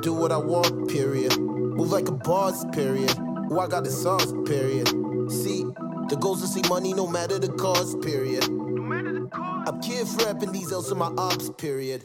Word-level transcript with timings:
do 0.00 0.14
what 0.14 0.32
I 0.32 0.38
want, 0.38 0.88
period. 0.88 1.38
Move 1.38 1.90
like 1.90 2.08
a 2.08 2.12
boss, 2.12 2.64
period. 2.72 3.14
Oh, 3.50 3.58
I 3.58 3.66
got 3.68 3.84
the 3.84 3.90
sauce, 3.90 4.32
period. 4.46 4.88
See, 5.30 5.64
the 6.08 6.16
goals 6.18 6.40
to 6.40 6.48
see 6.48 6.62
money 6.68 6.94
no 6.94 7.06
matter 7.06 7.38
the 7.38 7.48
cost, 7.48 8.00
period. 8.00 8.44
I'm 8.44 9.80
kid 9.80 10.06
frapping 10.06 10.52
these 10.52 10.72
L's 10.72 10.90
in 10.90 10.98
my 10.98 11.12
ops, 11.18 11.50
period. 11.58 12.04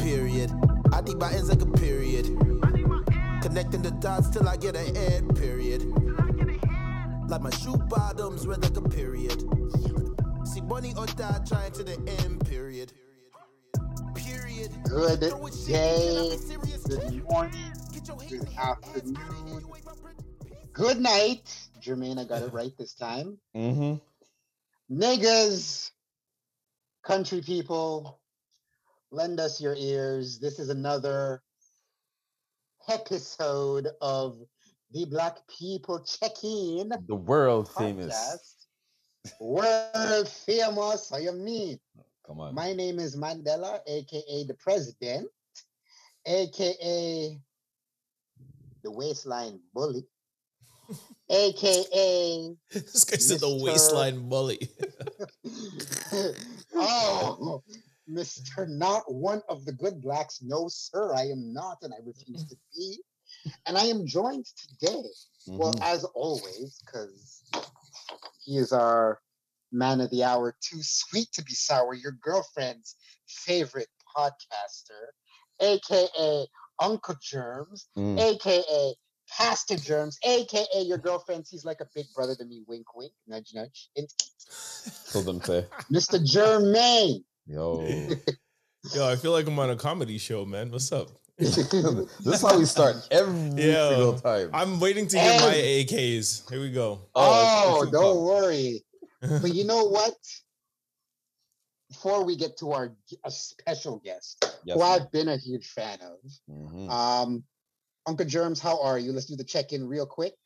Period. 0.00 0.52
I 0.92 1.00
need 1.02 1.18
my 1.18 1.32
ends 1.32 1.48
like 1.48 1.62
a 1.62 1.66
period. 1.66 2.26
Connecting 3.42 3.82
the 3.82 3.92
dots 4.00 4.28
till 4.30 4.48
I 4.48 4.56
get 4.56 4.74
an 4.74 4.96
end, 4.96 5.36
period. 5.36 5.82
Like 7.28 7.42
my 7.42 7.50
shoe 7.50 7.76
bottoms 7.76 8.46
red 8.46 8.62
like 8.62 8.76
a 8.76 8.88
period. 8.88 9.40
See 10.44 10.60
money 10.62 10.94
or 10.96 11.06
die 11.06 11.40
trying 11.46 11.72
to 11.72 11.84
the 11.84 11.96
end, 12.22 12.44
period. 12.46 12.92
Period. 14.14 14.70
Good 14.88 15.20
day, 15.20 15.30
good 16.88 17.24
morning, 17.24 17.72
good 18.28 18.48
afternoon, 18.56 19.64
good 20.72 21.00
night. 21.00 21.52
Jermaine, 21.80 22.18
I 22.18 22.24
got 22.24 22.42
it 22.42 22.52
right 22.52 22.70
this 22.78 22.94
time. 22.94 23.38
Mm-hmm. 23.56 23.96
Niggas, 24.94 25.90
country 27.04 27.40
people, 27.40 28.20
lend 29.10 29.40
us 29.40 29.60
your 29.60 29.74
ears. 29.76 30.38
This 30.38 30.60
is 30.60 30.68
another 30.68 31.42
episode 32.88 33.88
of 34.00 34.38
the 34.92 35.06
Black 35.06 35.38
People 35.48 36.04
Check-In 36.04 36.92
The 37.08 37.16
world 37.16 37.68
famous. 37.68 38.68
World 39.40 40.28
famous. 40.28 41.10
I 41.12 41.22
am 41.22 41.44
me. 41.44 41.80
Come 42.24 42.38
on. 42.38 42.54
My 42.54 42.72
name 42.72 43.00
is 43.00 43.16
Mandela, 43.16 43.80
aka 43.88 44.44
the 44.44 44.54
President, 44.60 45.26
aka 46.26 47.38
the 48.82 48.90
Waistline 48.90 49.60
Bully, 49.74 50.06
aka 51.30 52.56
This 52.72 53.04
guy 53.04 53.16
said 53.16 53.40
the 53.40 53.56
waistline 53.62 54.28
bully. 54.28 54.68
oh, 56.74 57.62
Mr. 58.08 58.68
Not 58.68 59.02
one 59.12 59.42
of 59.48 59.64
the 59.64 59.72
good 59.72 60.00
blacks. 60.00 60.40
No, 60.42 60.68
sir, 60.68 61.14
I 61.14 61.22
am 61.22 61.52
not, 61.52 61.78
and 61.82 61.92
I 61.92 61.98
refuse 62.04 62.44
to 62.44 62.56
be. 62.74 63.02
And 63.66 63.76
I 63.76 63.84
am 63.84 64.06
joined 64.06 64.46
today, 64.56 65.02
well, 65.46 65.74
Mhm. 65.74 65.82
as 65.82 66.04
always, 66.04 66.80
because 66.84 67.42
he 68.44 68.58
is 68.58 68.72
our 68.72 69.20
man 69.72 70.00
of 70.00 70.10
the 70.10 70.22
hour, 70.22 70.56
too 70.60 70.82
sweet 70.82 71.32
to 71.32 71.42
be 71.42 71.54
sour, 71.54 71.94
your 71.94 72.12
girlfriend's 72.12 72.94
favorite 73.26 73.88
podcaster, 74.16 75.10
aka 75.60 76.46
Uncle 76.80 77.14
Germs, 77.22 77.86
Mm. 77.96 78.18
aka 78.20 78.94
Pastor 79.36 79.76
Germs, 79.76 80.18
aka 80.24 80.64
your 80.82 80.98
girlfriend. 80.98 81.46
He's 81.50 81.64
like 81.64 81.80
a 81.80 81.86
big 81.94 82.06
brother 82.14 82.34
to 82.36 82.44
me. 82.44 82.62
Wink, 82.68 82.86
wink, 82.94 83.12
nudge, 83.26 83.52
nudge. 83.54 83.90
hint, 83.94 84.12
Told 85.12 85.24
them 85.26 85.40
to. 85.40 85.66
Mr. 85.92 86.22
Germain. 86.24 87.24
Yo. 87.46 87.80
Yo, 88.94 89.08
I 89.08 89.16
feel 89.16 89.32
like 89.32 89.48
I'm 89.48 89.58
on 89.58 89.70
a 89.70 89.76
comedy 89.76 90.16
show, 90.18 90.44
man. 90.44 90.70
What's 90.70 90.92
up? 90.92 91.08
this 91.38 91.58
is 91.58 92.40
how 92.42 92.56
we 92.58 92.64
start 92.64 92.96
every 93.10 93.62
Yeah. 93.62 93.88
single 93.90 94.18
time. 94.20 94.50
I'm 94.54 94.78
waiting 94.80 95.06
to 95.08 95.18
hear 95.18 95.40
my 95.40 95.54
AKs. 95.54 96.48
Here 96.48 96.60
we 96.60 96.70
go. 96.70 97.08
Oh, 97.14 97.78
it's- 97.78 97.82
it's 97.82 97.92
don't 97.92 98.16
fun. 98.16 98.24
worry. 98.24 98.84
But 99.20 99.52
you 99.54 99.64
know 99.64 99.84
what? 99.86 100.14
Before 101.96 102.26
we 102.26 102.36
get 102.36 102.58
to 102.58 102.72
our 102.72 102.94
special 103.30 103.96
guest, 104.04 104.44
Yes, 104.64 104.74
who 104.76 104.80
man. 104.80 105.00
I've 105.00 105.10
been 105.12 105.28
a 105.28 105.38
huge 105.38 105.66
fan 105.68 105.98
of, 106.02 106.18
Mhm. 106.46 106.90
um, 106.90 107.44
Uncle 108.06 108.26
Germs, 108.26 108.60
how 108.60 108.82
are 108.82 108.98
you? 108.98 109.14
Let's 109.14 109.24
do 109.24 109.34
the 109.34 109.44
check-in 109.44 109.88
real 109.88 110.04
quick. 110.04 110.36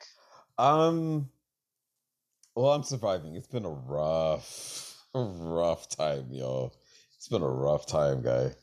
Um. 0.58 1.28
Well, 2.54 2.70
I'm 2.72 2.84
surviving. 2.84 3.34
It's 3.34 3.48
been 3.48 3.64
a 3.64 3.70
rough, 3.70 4.96
rough 5.14 5.88
time, 5.88 6.28
yo. 6.30 6.70
It's 7.16 7.26
been 7.26 7.42
a 7.42 7.48
rough 7.48 7.84
time, 7.84 8.22
guy. 8.22 8.54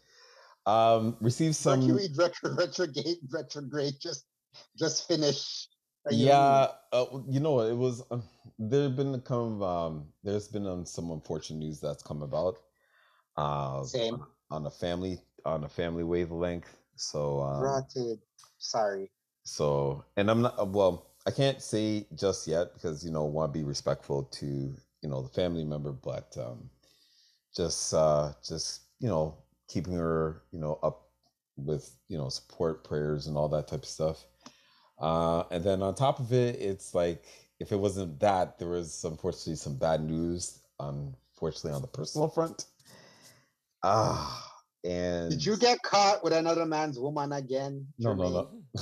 Um, 0.66 1.18
received 1.20 1.58
some. 1.58 1.82
Mercury 1.82 2.08
retro, 2.16 2.56
retrograde, 2.56 3.20
retrograde 3.30 4.00
just 4.00 4.24
just 4.80 5.10
finished. 5.10 5.76
Yeah, 6.10 6.70
uh, 6.94 7.06
you 7.28 7.42
know? 7.42 7.60
It 7.60 7.76
was 7.76 8.02
um, 8.12 8.24
there 8.58 8.84
have 8.84 8.96
been 8.96 9.20
come 9.22 9.62
um 9.62 10.14
there's 10.24 10.48
been 10.48 10.66
um, 10.66 10.86
some 10.86 11.12
unfortunate 11.12 11.58
news 11.58 11.82
that's 11.82 12.02
come 12.02 12.22
about 12.22 12.60
uh 13.38 13.84
Same. 13.84 14.24
on, 14.50 14.66
a 14.66 14.70
family 14.72 15.20
on 15.46 15.64
a 15.64 15.70
family 15.70 16.04
wavelength. 16.04 16.78
So 16.96 17.42
um, 17.42 17.62
Rotted. 17.62 18.20
Sorry. 18.58 19.12
so 19.44 20.04
and 20.16 20.30
I'm 20.30 20.42
not 20.42 20.60
uh, 20.60 20.66
well. 20.66 21.06
I 21.26 21.32
can't 21.32 21.62
say 21.62 22.08
just 22.16 22.48
yet 22.48 22.74
because 22.74 23.04
you 23.04 23.12
know 23.12 23.26
want 23.26 23.54
to 23.54 23.60
be 23.60 23.66
respectful 23.66 24.24
to 24.24 24.46
you 24.46 25.10
know 25.10 25.22
the 25.22 25.30
family 25.30 25.64
member, 25.64 25.92
but 25.92 26.36
um 26.38 26.70
just 27.56 27.94
uh 27.94 28.34
just 28.48 28.82
you 29.00 29.08
know 29.08 29.38
keeping 29.68 29.94
her 29.94 30.44
you 30.52 30.60
know 30.60 30.80
up 30.82 31.08
with 31.58 31.92
you 32.08 32.18
know 32.18 32.30
support 32.30 32.84
prayers 32.84 33.28
and 33.28 33.38
all 33.38 33.50
that 33.50 33.68
type 33.68 33.84
of 33.84 33.90
stuff. 33.90 34.26
Uh, 35.00 35.44
and 35.52 35.64
then 35.64 35.84
on 35.84 35.94
top 35.94 36.20
of 36.20 36.34
it, 36.34 36.56
it's 36.60 36.96
like 36.96 37.26
if 37.60 37.72
it 37.72 37.76
wasn't 37.76 38.20
that, 38.20 38.58
there 38.58 38.70
was 38.70 39.04
unfortunately 39.04 39.56
some 39.56 39.76
bad 39.76 40.02
news. 40.02 40.60
Unfortunately, 40.80 41.72
on 41.72 41.82
the 41.82 41.88
personal 41.88 42.30
front. 42.30 42.66
Ah, 43.84 44.52
and 44.84 45.30
Did 45.32 45.46
you 45.46 45.58
get 45.58 45.82
caught 45.84 46.24
with 46.24 46.34
another 46.34 46.66
man's 46.66 47.00
woman 47.00 47.32
again? 47.34 47.88
no, 48.00 48.14
no, 48.14 48.24
Jermaine? 48.24 48.64
no. 48.76 48.82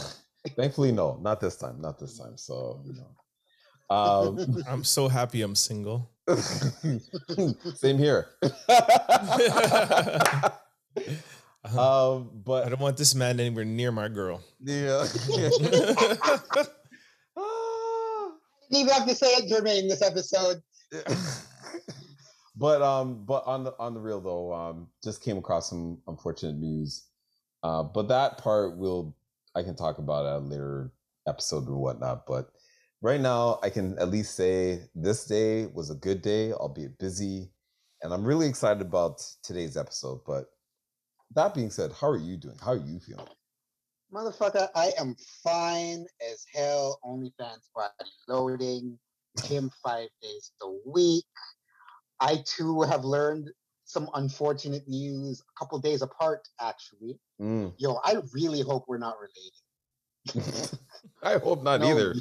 Thankfully, 0.56 0.92
no, 0.92 1.18
not 1.22 1.40
this 1.42 1.56
time, 1.58 1.82
not 1.82 2.00
this 2.00 2.18
time. 2.18 2.38
So 2.38 2.82
you 2.86 2.94
know, 2.94 3.96
um, 3.96 4.64
I'm 4.68 4.84
so 4.84 5.08
happy 5.08 5.42
I'm 5.42 5.56
single. 5.56 6.12
same 7.76 7.98
here. 7.98 8.28
Um, 11.66 12.44
I 12.48 12.70
don't 12.70 12.80
want 12.80 12.98
this 12.98 13.16
man 13.16 13.40
anywhere 13.40 13.66
near 13.66 13.92
my 13.92 14.08
girl. 14.08 14.44
yeah. 14.64 15.06
Ah. 17.38 18.32
Didn't 18.72 18.88
even 18.88 18.94
have 18.94 19.08
to 19.08 19.16
say 19.16 19.28
it, 19.28 19.52
Jermaine, 19.52 19.90
this 19.90 20.02
episode. 20.02 20.62
But 22.56 22.82
um 22.82 23.26
but 23.26 23.44
on 23.46 23.64
the 23.64 23.74
on 23.80 23.94
the 23.94 24.00
real 24.00 24.22
though 24.22 24.54
um 24.54 24.88
just 25.04 25.22
came 25.22 25.38
across 25.38 25.70
some 25.70 26.00
unfortunate 26.08 26.56
news. 26.56 27.06
Uh 27.64 27.84
but 27.84 28.08
that 28.08 28.38
part 28.38 28.78
will 28.78 29.16
i 29.56 29.64
can 29.64 29.76
talk 29.76 29.98
about 29.98 30.26
at 30.26 30.38
a 30.38 30.40
later 30.40 30.92
episode 31.28 31.68
or 31.68 31.78
whatnot. 31.78 32.26
But 32.26 32.50
right 33.02 33.20
now 33.20 33.60
i 33.64 33.70
can 33.70 33.98
at 34.00 34.10
least 34.10 34.36
say 34.36 34.82
this 34.96 35.26
day 35.26 35.68
was 35.68 35.90
a 35.90 35.96
good 35.96 36.22
day 36.22 36.54
albeit 36.54 36.98
busy. 36.98 37.52
And 38.02 38.14
i'm 38.14 38.26
really 38.26 38.48
excited 38.48 38.82
about 38.82 39.26
today's 39.44 39.78
episode. 39.78 40.22
But 40.26 40.46
that 41.34 41.54
being 41.54 41.70
said 41.70 41.92
how 41.92 42.10
are 42.10 42.18
you 42.18 42.38
doing? 42.38 42.58
How 42.64 42.72
are 42.72 42.78
you 42.78 43.00
feeling? 43.00 43.28
Motherfucker, 44.14 44.70
I 44.76 44.92
am 44.98 45.16
fine 45.44 46.06
as 46.32 46.46
hell. 46.54 47.00
OnlyFans 47.04 47.68
body 47.76 47.92
loading, 48.30 48.98
gym 49.46 49.70
five 49.84 50.10
days 50.22 50.52
a 50.62 50.68
week. 50.86 51.26
I 52.20 52.44
too 52.46 52.82
have 52.82 53.04
learned 53.04 53.52
some 53.84 54.10
unfortunate 54.16 54.88
news 54.88 55.42
a 55.42 55.60
couple 55.60 55.80
days 55.80 56.02
apart, 56.02 56.48
actually. 56.60 57.20
Mm. 57.40 57.74
Yo, 57.78 58.00
I 58.04 58.18
really 58.34 58.62
hope 58.62 58.86
we're 58.88 58.98
not 58.98 59.16
related. 59.20 60.80
i 61.24 61.38
hope 61.38 61.62
not 61.64 61.82
No, 61.82 61.92
either 61.92 62.16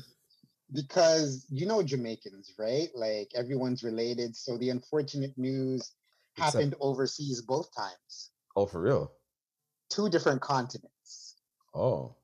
Because 0.72 1.46
you 1.48 1.64
know 1.66 1.82
Jamaicans, 1.82 2.52
right? 2.58 2.88
Like 2.94 3.30
everyone's 3.34 3.82
related. 3.82 4.36
So 4.36 4.58
the 4.58 4.70
unfortunate 4.70 5.32
news 5.38 5.90
Except- 6.36 6.54
happened 6.54 6.74
overseas 6.80 7.40
both 7.40 7.68
times, 7.74 8.30
oh 8.56 8.66
for 8.66 8.80
real 8.82 9.12
two 9.90 10.08
different 10.10 10.40
continents. 10.42 11.36
oh 11.74 12.16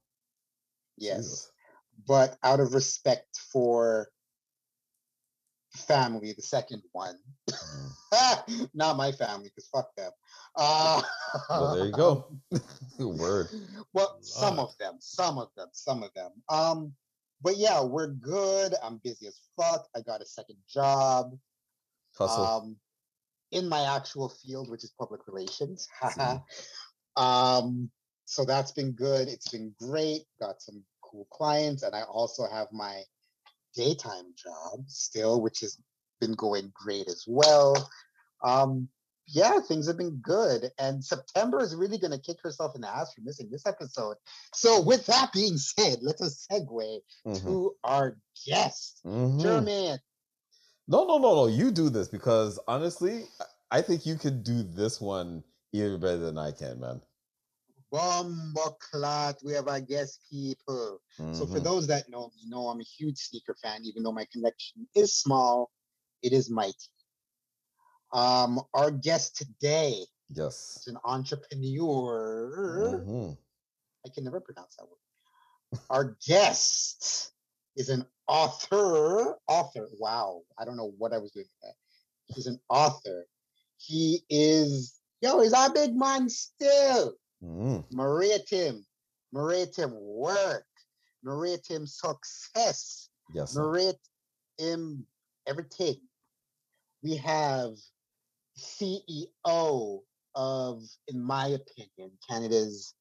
Yes. 0.99 1.51
But 2.07 2.37
out 2.43 2.61
of 2.61 2.75
respect 2.75 3.39
for 3.53 4.09
family, 5.73 6.33
the 6.33 6.43
second 6.43 6.83
one, 6.93 7.17
Mm. 7.51 8.69
not 8.75 8.97
my 8.97 9.13
family, 9.13 9.49
because 9.49 9.69
fuck 9.69 9.95
them. 9.97 10.11
Uh, 10.57 11.03
well 11.49 11.75
there 11.75 11.87
you 11.87 11.93
go 11.93 12.27
word 12.99 13.49
well, 13.93 14.19
some 14.21 14.59
of 14.59 14.77
them, 14.79 14.97
some 14.99 15.39
of 15.39 15.49
them, 15.57 15.69
some 15.73 16.03
of 16.03 16.13
them. 16.15 16.33
Um, 16.49 16.93
but 17.43 17.57
yeah, 17.57 17.83
we're 17.83 18.09
good. 18.09 18.75
I'm 18.83 19.01
busy 19.03 19.27
as 19.27 19.41
fuck. 19.57 19.89
I 19.97 20.01
got 20.01 20.21
a 20.21 20.27
second 20.27 20.57
job. 20.69 21.37
hustle 22.17 22.45
Um, 22.45 22.77
in 23.53 23.69
my 23.69 23.97
actual 23.97 24.29
field, 24.29 24.71
which 24.71 24.85
is 24.85 24.93
public 24.99 25.27
relations. 25.27 25.89
Um, 27.17 27.91
so 28.25 28.45
that's 28.45 28.71
been 28.73 28.93
good. 28.93 29.29
It's 29.29 29.49
been 29.49 29.75
great. 29.79 30.23
Got 30.41 30.63
some 30.63 30.85
cool 31.03 31.27
clients, 31.33 31.83
and 31.83 31.95
I 31.95 32.03
also 32.03 32.47
have 32.49 32.69
my 32.73 33.03
daytime 33.75 34.35
job 34.37 34.85
still, 34.87 35.41
which 35.41 35.61
has 35.61 35.79
been 36.21 36.35
going 36.35 36.73
great 36.75 37.09
as 37.09 37.25
well. 37.27 37.91
Um, 38.43 38.89
yeah, 39.27 39.61
things 39.61 39.87
have 39.87 39.97
been 39.97 40.17
good. 40.17 40.71
And 40.79 41.05
September 41.05 41.61
is 41.61 41.77
really 41.77 41.99
going 41.99 42.11
to 42.13 42.19
kick 42.19 42.39
herself 42.43 42.75
in 42.75 42.81
the 42.81 42.89
ass 42.89 43.15
for 43.15 43.23
missing 43.23 43.49
this 43.51 43.67
episode. 43.67 44.17
So, 44.55 44.83
with 44.83 45.07
that 45.07 45.33
being 45.33 45.57
said, 45.57 45.99
let 46.03 46.21
us 46.21 46.47
segue 46.51 47.01
Mhm. 47.27 47.43
to 47.45 47.77
our 47.85 48.17
guest, 48.47 49.01
Mhm. 49.05 49.41
Jermaine. 49.41 49.99
No, 50.89 51.05
no, 51.05 51.19
no, 51.19 51.35
no. 51.35 51.47
You 51.47 51.71
do 51.71 51.89
this 51.91 52.09
because 52.09 52.59
honestly, 52.67 53.29
I- 53.41 53.79
I 53.79 53.83
think 53.83 54.05
you 54.05 54.17
could 54.17 54.43
do 54.43 54.65
this 54.65 55.01
one 55.01 55.45
even 55.73 56.01
better 56.01 56.19
than 56.19 56.37
I 56.37 56.51
can, 56.51 56.81
man. 56.81 57.01
Bomboclat. 57.93 59.43
We 59.45 59.53
have 59.53 59.69
our 59.69 59.81
guest 59.81 60.21
people. 60.31 61.01
So, 61.17 61.47
for 61.47 61.61
Mhm. 61.61 61.65
those 61.65 61.87
that 61.89 62.09
know 62.09 62.31
me, 62.35 62.47
know 62.47 62.69
I'm 62.69 62.81
a 62.81 62.85
huge 62.85 63.19
sneaker 63.19 63.57
fan, 63.63 63.85
even 63.85 64.03
though 64.03 64.13
my 64.13 64.27
connection 64.33 64.89
is 64.95 65.15
small, 65.15 65.71
it 66.23 66.33
is 66.33 66.51
mighty. 66.51 66.75
Um, 68.13 68.61
our 68.75 68.91
guest 68.91 69.37
today 69.37 70.07
yes. 70.31 70.79
is 70.79 70.87
an 70.89 70.99
entrepreneur. 71.05 73.03
Mhm. 73.05 73.39
I 74.05 74.09
can 74.09 74.25
never 74.25 74.41
pronounce 74.41 74.77
that 74.77 74.87
word. 74.89 75.83
Our 75.91 76.17
guest 76.27 77.33
is 77.77 77.89
an 77.89 78.07
author. 78.27 79.39
Author. 79.47 79.89
Wow. 79.99 80.43
I 80.59 80.65
don't 80.65 80.77
know 80.77 80.93
what 80.99 81.13
I 81.13 81.19
was 81.19 81.31
doing 81.33 81.47
with 81.47 81.61
that. 81.71 81.77
He's 82.35 82.47
an 82.47 82.61
author. 82.69 83.27
He 83.77 84.25
is, 84.29 85.01
yo, 85.21 85.41
he's 85.41 85.53
our 85.53 85.73
big 85.73 85.95
man 85.95 86.29
still. 86.29 87.15
Mhm. 87.43 87.85
Maria 87.93 88.39
Tim. 88.47 88.85
Maria 89.33 89.67
Tim 89.67 89.93
work. 89.95 90.67
Maria 91.23 91.59
Tim 91.59 91.87
success. 91.87 93.09
Yes. 93.35 93.55
Maria 93.55 93.95
Tim 94.59 95.07
everything. 95.47 95.97
We 97.03 97.17
have 97.17 97.77
CEO 98.59 100.03
of, 100.35 100.83
in 101.09 101.21
my 101.23 101.47
opinion, 101.49 102.19
Canada's 102.29 102.95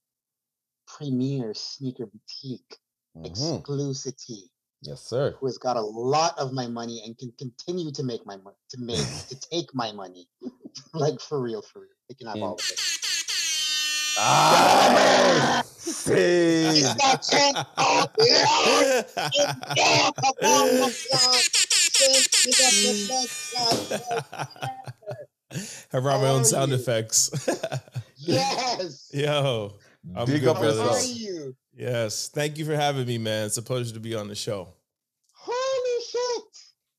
premier 0.87 1.53
sneaker 1.53 2.05
boutique, 2.07 2.79
Mhm. 3.15 3.25
Exclucity, 3.25 4.51
Yes, 4.81 5.01
sir. 5.01 5.31
who 5.39 5.45
has 5.47 5.57
got 5.57 5.77
a 5.77 5.81
lot 5.81 6.37
of 6.39 6.53
my 6.53 6.67
money 6.67 7.03
and 7.05 7.17
can 7.17 7.31
continue 7.33 7.91
to 7.91 8.03
make 8.03 8.25
my 8.25 8.37
money, 8.37 8.57
to 8.69 8.77
make, 8.79 9.05
to 9.27 9.35
take 9.35 9.73
my 9.75 9.91
money. 9.91 10.29
like 10.93 11.19
for 11.19 11.39
real, 11.41 11.61
for 11.61 11.81
real. 11.81 11.89
They 12.07 12.15
can 12.15 12.27
have 12.27 12.37
all 12.41 12.53
of 12.53 12.59
it. 12.59 12.79
Ah, 14.21 15.63
see. 15.77 16.81
It's 16.81 16.95
not 16.97 17.23
chance. 17.23 17.57
Yeah. 18.19 19.03
Yeah, 19.77 20.09
come 20.19 20.33
on, 20.43 20.79
my 20.79 20.91
God. 21.11 21.43
Thank 21.93 22.45
you, 22.45 22.53
that's 22.59 22.83
the 22.83 22.93
best 23.07 23.53
God. 23.53 23.77
I 25.93 25.99
brought 26.01 26.19
my 26.21 26.27
own 26.27 26.43
sound 26.43 26.71
you? 26.71 26.77
effects. 26.77 27.31
Yes. 28.17 29.09
Yo, 29.13 29.77
I'm 30.15 30.25
Big 30.25 30.41
good, 30.41 30.49
up 30.49 30.57
How 30.57 30.63
are 30.63 30.65
yourself. 30.67 31.07
you? 31.07 31.55
yes. 31.73 32.27
Thank 32.27 32.57
you 32.57 32.65
for 32.65 32.75
having 32.75 33.07
me, 33.07 33.17
man. 33.17 33.45
It's 33.45 33.55
a 33.57 33.61
pleasure 33.61 33.93
to 33.93 33.99
be 34.01 34.15
on 34.15 34.27
the 34.27 34.35
show. 34.35 34.67
Holy 35.33 36.03
shit. 36.05 36.43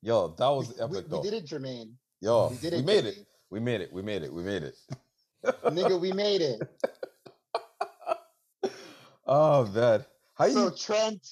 Yo, 0.03 0.29
that 0.39 0.49
was 0.49 0.69
We, 0.69 0.75
epic 0.85 1.05
we 1.11 1.17
though. 1.17 1.23
did 1.23 1.35
it, 1.35 1.45
Jermaine. 1.47 1.93
Yo, 2.23 2.49
we 2.49 2.57
did 2.57 2.73
it, 2.73 2.77
we 2.77 2.83
it. 2.83 2.87
made 2.87 3.05
it. 3.05 3.27
We 3.51 3.61
made 3.61 3.81
it. 3.83 3.93
We 3.93 4.01
made 4.03 4.23
it. 4.23 4.33
We 4.33 4.43
made 4.43 4.63
it. 4.63 4.75
Nigga, 5.67 6.01
we 6.01 6.13
made 6.13 6.41
it. 6.41 6.63
Oh 9.33 9.65
man, 9.67 10.05
how 10.35 10.47
you? 10.47 10.55
So 10.55 10.71
Trent, 10.71 11.25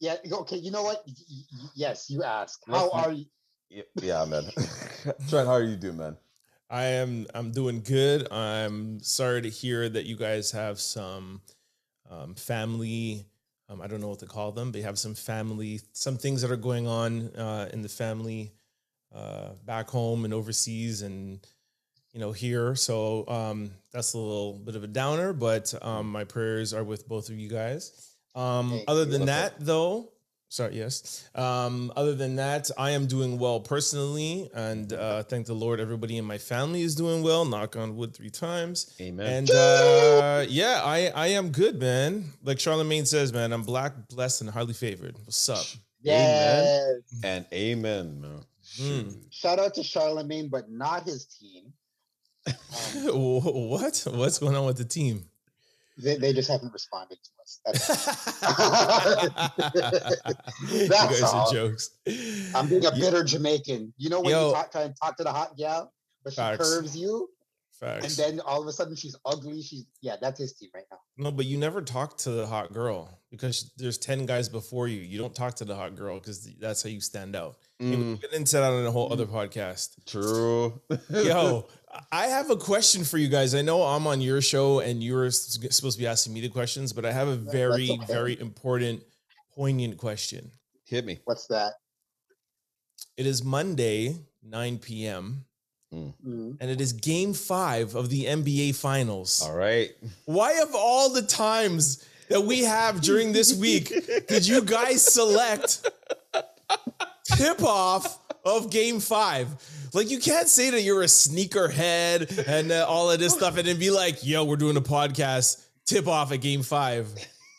yeah, 0.00 0.16
okay. 0.30 0.56
You 0.56 0.70
know 0.70 0.82
what? 0.82 1.02
Y- 1.06 1.14
y- 1.30 1.36
y- 1.62 1.68
Yes, 1.74 2.10
you 2.10 2.22
ask. 2.22 2.60
How 2.66 2.90
Let's- 2.90 3.06
are 3.06 3.12
you? 3.12 3.24
Yeah, 3.70 3.82
yeah, 4.00 4.24
man. 4.26 4.44
Trent, 5.28 5.48
how 5.48 5.54
are 5.54 5.62
you 5.62 5.76
doing, 5.76 5.96
man? 5.96 6.16
I 6.68 6.84
am 6.84 7.26
I'm 7.34 7.52
doing 7.52 7.80
good. 7.80 8.30
I'm 8.30 9.00
sorry 9.00 9.40
to 9.42 9.48
hear 9.48 9.88
that 9.88 10.04
you 10.04 10.14
guys 10.16 10.50
have 10.52 10.78
some 10.78 11.40
um, 12.10 12.34
family. 12.34 13.24
Um, 13.70 13.80
I 13.80 13.86
don't 13.86 14.00
know 14.02 14.08
what 14.08 14.18
to 14.20 14.26
call 14.26 14.52
them. 14.52 14.70
They 14.70 14.82
have 14.82 14.98
some 14.98 15.14
family, 15.14 15.80
some 15.92 16.18
things 16.18 16.42
that 16.42 16.50
are 16.50 16.56
going 16.56 16.86
on 16.86 17.34
uh, 17.34 17.68
in 17.72 17.80
the 17.82 17.88
family 17.88 18.52
uh, 19.14 19.54
back 19.64 19.88
home 19.88 20.24
and 20.26 20.34
overseas, 20.34 21.00
and 21.02 21.40
you 22.16 22.22
know 22.22 22.32
here. 22.32 22.74
So 22.74 23.28
um, 23.28 23.70
that's 23.92 24.14
a 24.14 24.18
little 24.18 24.54
bit 24.54 24.74
of 24.74 24.82
a 24.82 24.86
downer, 24.86 25.34
but 25.34 25.74
um, 25.82 26.10
my 26.10 26.24
prayers 26.24 26.72
are 26.72 26.82
with 26.82 27.06
both 27.06 27.28
of 27.28 27.36
you 27.36 27.50
guys. 27.50 28.10
Um, 28.34 28.70
Thank 28.70 28.84
other 28.88 29.04
than 29.04 29.26
That's 29.26 29.54
that, 29.58 29.64
though, 29.64 30.12
sorry, 30.48 30.76
yes. 30.76 31.28
Um, 31.34 31.92
other 31.94 32.14
than 32.14 32.36
that, 32.36 32.70
I 32.78 32.92
am 32.92 33.06
doing 33.06 33.38
well 33.38 33.60
personally, 33.60 34.50
and 34.54 34.90
uh, 34.94 35.24
thank 35.24 35.46
the 35.46 35.52
Lord, 35.52 35.78
everybody 35.78 36.16
in 36.16 36.24
my 36.24 36.38
family 36.38 36.80
is 36.80 36.94
doing 36.94 37.22
well. 37.22 37.44
Knock 37.44 37.76
on 37.76 37.96
wood 37.96 38.16
three 38.16 38.30
times. 38.30 38.96
Amen. 38.98 39.26
And 39.26 39.50
uh, 39.50 40.46
yeah, 40.48 40.80
I 40.82 41.12
I 41.14 41.26
am 41.28 41.50
good, 41.50 41.78
man. 41.78 42.24
Like 42.42 42.58
Charlemagne 42.58 43.04
says, 43.04 43.30
man, 43.34 43.52
I'm 43.52 43.62
black, 43.62 43.92
blessed, 44.08 44.40
and 44.40 44.48
highly 44.48 44.72
favored. 44.72 45.16
What's 45.24 45.50
up? 45.50 45.66
Yes. 46.00 47.02
and 47.22 47.44
amen. 47.52 48.24
Mm. 48.24 48.44
Shoot. 48.62 49.16
Shout 49.30 49.58
out 49.58 49.74
to 49.74 49.82
Charlemagne, 49.82 50.48
but 50.48 50.70
not 50.70 51.04
his 51.04 51.26
team. 51.26 51.72
Um, 52.46 52.54
what? 53.68 54.06
What's 54.10 54.38
going 54.38 54.56
on 54.56 54.66
with 54.66 54.78
the 54.78 54.84
team? 54.84 55.24
they, 55.98 56.16
they 56.18 56.32
just 56.32 56.50
haven't 56.50 56.72
responded 56.72 57.18
to 57.24 57.30
us. 57.42 57.60
That's, 57.64 58.46
you 60.60 60.88
That's 60.88 60.90
guys 60.90 61.22
all. 61.22 61.48
are 61.48 61.52
jokes. 61.52 61.90
I'm 62.54 62.68
being 62.68 62.84
a 62.84 62.94
Yeah, 62.94 63.00
bitter 63.00 63.24
Jamaican. 63.24 63.92
You 63.96 64.10
know 64.10 64.20
when 64.20 64.32
Yo. 64.32 64.48
you 64.48 64.54
talk, 64.54 64.72
try 64.72 64.82
and 64.82 64.94
talk 65.02 65.16
to 65.16 65.24
the 65.24 65.32
hot 65.32 65.56
gal, 65.56 65.92
but 66.22 66.32
she 66.32 66.36
Facts. 66.36 66.58
curves 66.58 66.96
you, 66.96 67.28
and 67.82 68.10
then 68.12 68.40
all 68.40 68.60
of 68.60 68.68
a 68.68 68.72
sudden 68.72 68.94
she's 68.94 69.16
ugly. 69.24 69.62
She's 69.62 69.84
yeah, 70.02 70.16
that's 70.20 70.38
his 70.38 70.52
team 70.54 70.68
right 70.74 70.84
now. 70.90 70.98
No, 71.18 71.32
but 71.32 71.46
you 71.46 71.56
never 71.56 71.80
talk 71.80 72.18
to 72.18 72.30
the 72.30 72.46
hot 72.46 72.72
girl 72.74 73.18
because 73.30 73.72
there's 73.78 73.96
10 73.98 74.26
guys 74.26 74.48
before 74.50 74.86
you. 74.86 75.00
You 75.00 75.18
don't 75.18 75.34
talk 75.34 75.54
to 75.56 75.64
the 75.64 75.74
hot 75.74 75.96
girl 75.96 76.18
because 76.18 76.44
that's 76.60 76.82
how 76.82 76.90
you 76.90 77.00
stand 77.00 77.34
out. 77.34 77.56
And 77.80 77.90
we 77.90 77.96
Mm, 78.04 78.20
get 78.20 78.32
into 78.34 78.52
that 78.56 78.64
on 78.70 78.84
a 78.86 78.90
whole 78.90 79.10
other 79.12 79.24
podcast. 79.26 79.96
true. 80.06 80.80
Yo, 81.10 81.68
I 82.12 82.26
have 82.26 82.50
a 82.50 82.56
question 82.56 83.04
for 83.04 83.18
you 83.18 83.28
guys. 83.28 83.54
I 83.54 83.62
know 83.62 83.82
I'm 83.82 84.06
on 84.06 84.20
your 84.20 84.40
show 84.40 84.80
and 84.80 85.02
you're 85.02 85.30
supposed 85.30 85.96
to 85.96 85.98
be 85.98 86.06
asking 86.06 86.32
me 86.34 86.40
the 86.40 86.48
questions, 86.48 86.92
but 86.92 87.04
I 87.04 87.12
have 87.12 87.28
a 87.28 87.36
very, 87.36 87.90
okay. 87.90 88.06
very 88.06 88.40
important, 88.40 89.02
poignant 89.54 89.96
question. 89.98 90.50
hit 90.84 91.04
me. 91.04 91.18
What's 91.24 91.46
that? 91.48 91.74
It 93.16 93.26
is 93.26 93.42
Monday, 93.44 94.16
9 94.42 94.78
p.m., 94.78 95.44
Mm. 95.94 96.56
and 96.60 96.68
it 96.68 96.80
is 96.80 96.92
game 96.92 97.32
five 97.32 97.94
of 97.94 98.10
the 98.10 98.24
NBA 98.24 98.74
Finals. 98.74 99.40
All 99.40 99.54
right. 99.54 99.90
Why, 100.24 100.58
of 100.60 100.74
all 100.74 101.10
the 101.10 101.22
times 101.22 102.04
that 102.28 102.40
we 102.40 102.64
have 102.64 103.00
during 103.00 103.32
this 103.32 103.54
week, 103.56 103.92
did 104.26 104.46
you 104.46 104.62
guys 104.62 105.00
select 105.02 105.88
tip 107.24 107.62
off 107.62 108.18
of 108.46 108.70
game 108.70 109.00
five? 109.00 109.48
Like, 109.92 110.10
you 110.10 110.18
can't 110.18 110.48
say 110.48 110.70
that 110.70 110.82
you're 110.82 111.02
a 111.02 111.06
sneakerhead 111.06 112.46
and 112.46 112.70
uh, 112.72 112.86
all 112.88 113.10
of 113.10 113.18
this 113.18 113.34
stuff 113.34 113.56
and 113.58 113.66
then 113.66 113.78
be 113.78 113.90
like, 113.90 114.24
yo, 114.24 114.44
we're 114.44 114.56
doing 114.56 114.76
a 114.76 114.80
podcast, 114.82 115.64
tip 115.84 116.06
off 116.06 116.32
at 116.32 116.40
game 116.40 116.62
five. 116.62 117.08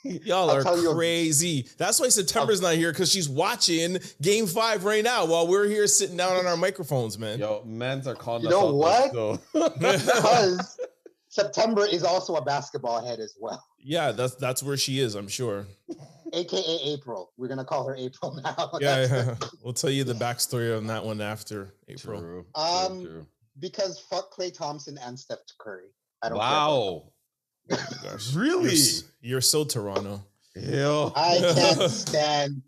Y'all 0.03 0.50
are 0.50 0.63
tell 0.63 0.82
you- 0.82 0.94
crazy. 0.94 1.67
That's 1.77 2.00
why 2.00 2.08
September's 2.10 2.62
not 2.62 2.75
here 2.75 2.91
because 2.91 3.12
she's 3.12 3.27
watching 3.27 3.98
game 4.22 4.46
five 4.48 4.86
right 4.86 5.03
now 5.03 5.25
while 5.25 5.48
we're 5.48 5.67
here 5.67 5.86
sitting 5.88 6.15
down 6.15 6.38
on 6.38 6.46
our 6.46 6.56
microphones, 6.56 7.20
man. 7.20 7.39
Yo, 7.39 7.62
men's 7.65 8.08
are 8.08 8.15
calling 8.15 8.44
You 8.44 8.48
us 8.50 8.51
know 8.53 8.67
out, 8.70 8.75
what? 8.75 9.13
though, 9.13 9.39
Because 9.79 10.79
September 11.27 11.86
is 11.86 12.03
also 12.03 12.36
a 12.36 12.41
basketball 12.41 13.06
head 13.06 13.20
as 13.20 13.36
well, 13.39 13.62
yeah, 13.79 14.12
that's 14.12 14.36
that's 14.36 14.63
where 14.63 14.77
she 14.77 15.00
is, 15.00 15.15
I'm 15.15 15.27
sure. 15.27 15.65
Aka 16.34 16.79
April. 16.84 17.31
We're 17.38 17.48
gonna 17.48 17.65
call 17.65 17.88
her 17.88 17.96
April 17.96 18.36
now. 18.43 18.72
Yeah, 18.79 19.05
yeah. 19.05 19.36
we'll 19.63 19.74
tell 19.74 19.89
you 19.89 20.03
the 20.03 20.13
backstory 20.25 20.75
on 20.77 20.88
that 20.88 21.03
one 21.03 21.22
after 21.22 21.74
April. 21.88 22.19
True. 22.22 22.46
true, 22.55 22.63
Um, 22.63 23.01
true. 23.03 23.27
Because 23.60 24.00
fuck 24.00 24.31
Klay 24.34 24.53
Thompson 24.55 24.98
and 25.03 25.17
Steph 25.17 25.39
Curry. 25.60 25.89
I 26.22 26.29
don't 26.29 26.38
care. 26.38 26.48
Wow. 26.48 26.69
Oh. 27.72 28.17
Really? 28.36 28.75
You're, 28.75 29.03
you're 29.22 29.41
so 29.41 29.63
Toronto. 29.63 30.24
Yo. 30.55 31.12
I 31.15 31.38
can't 31.55 31.91
stand 31.91 32.62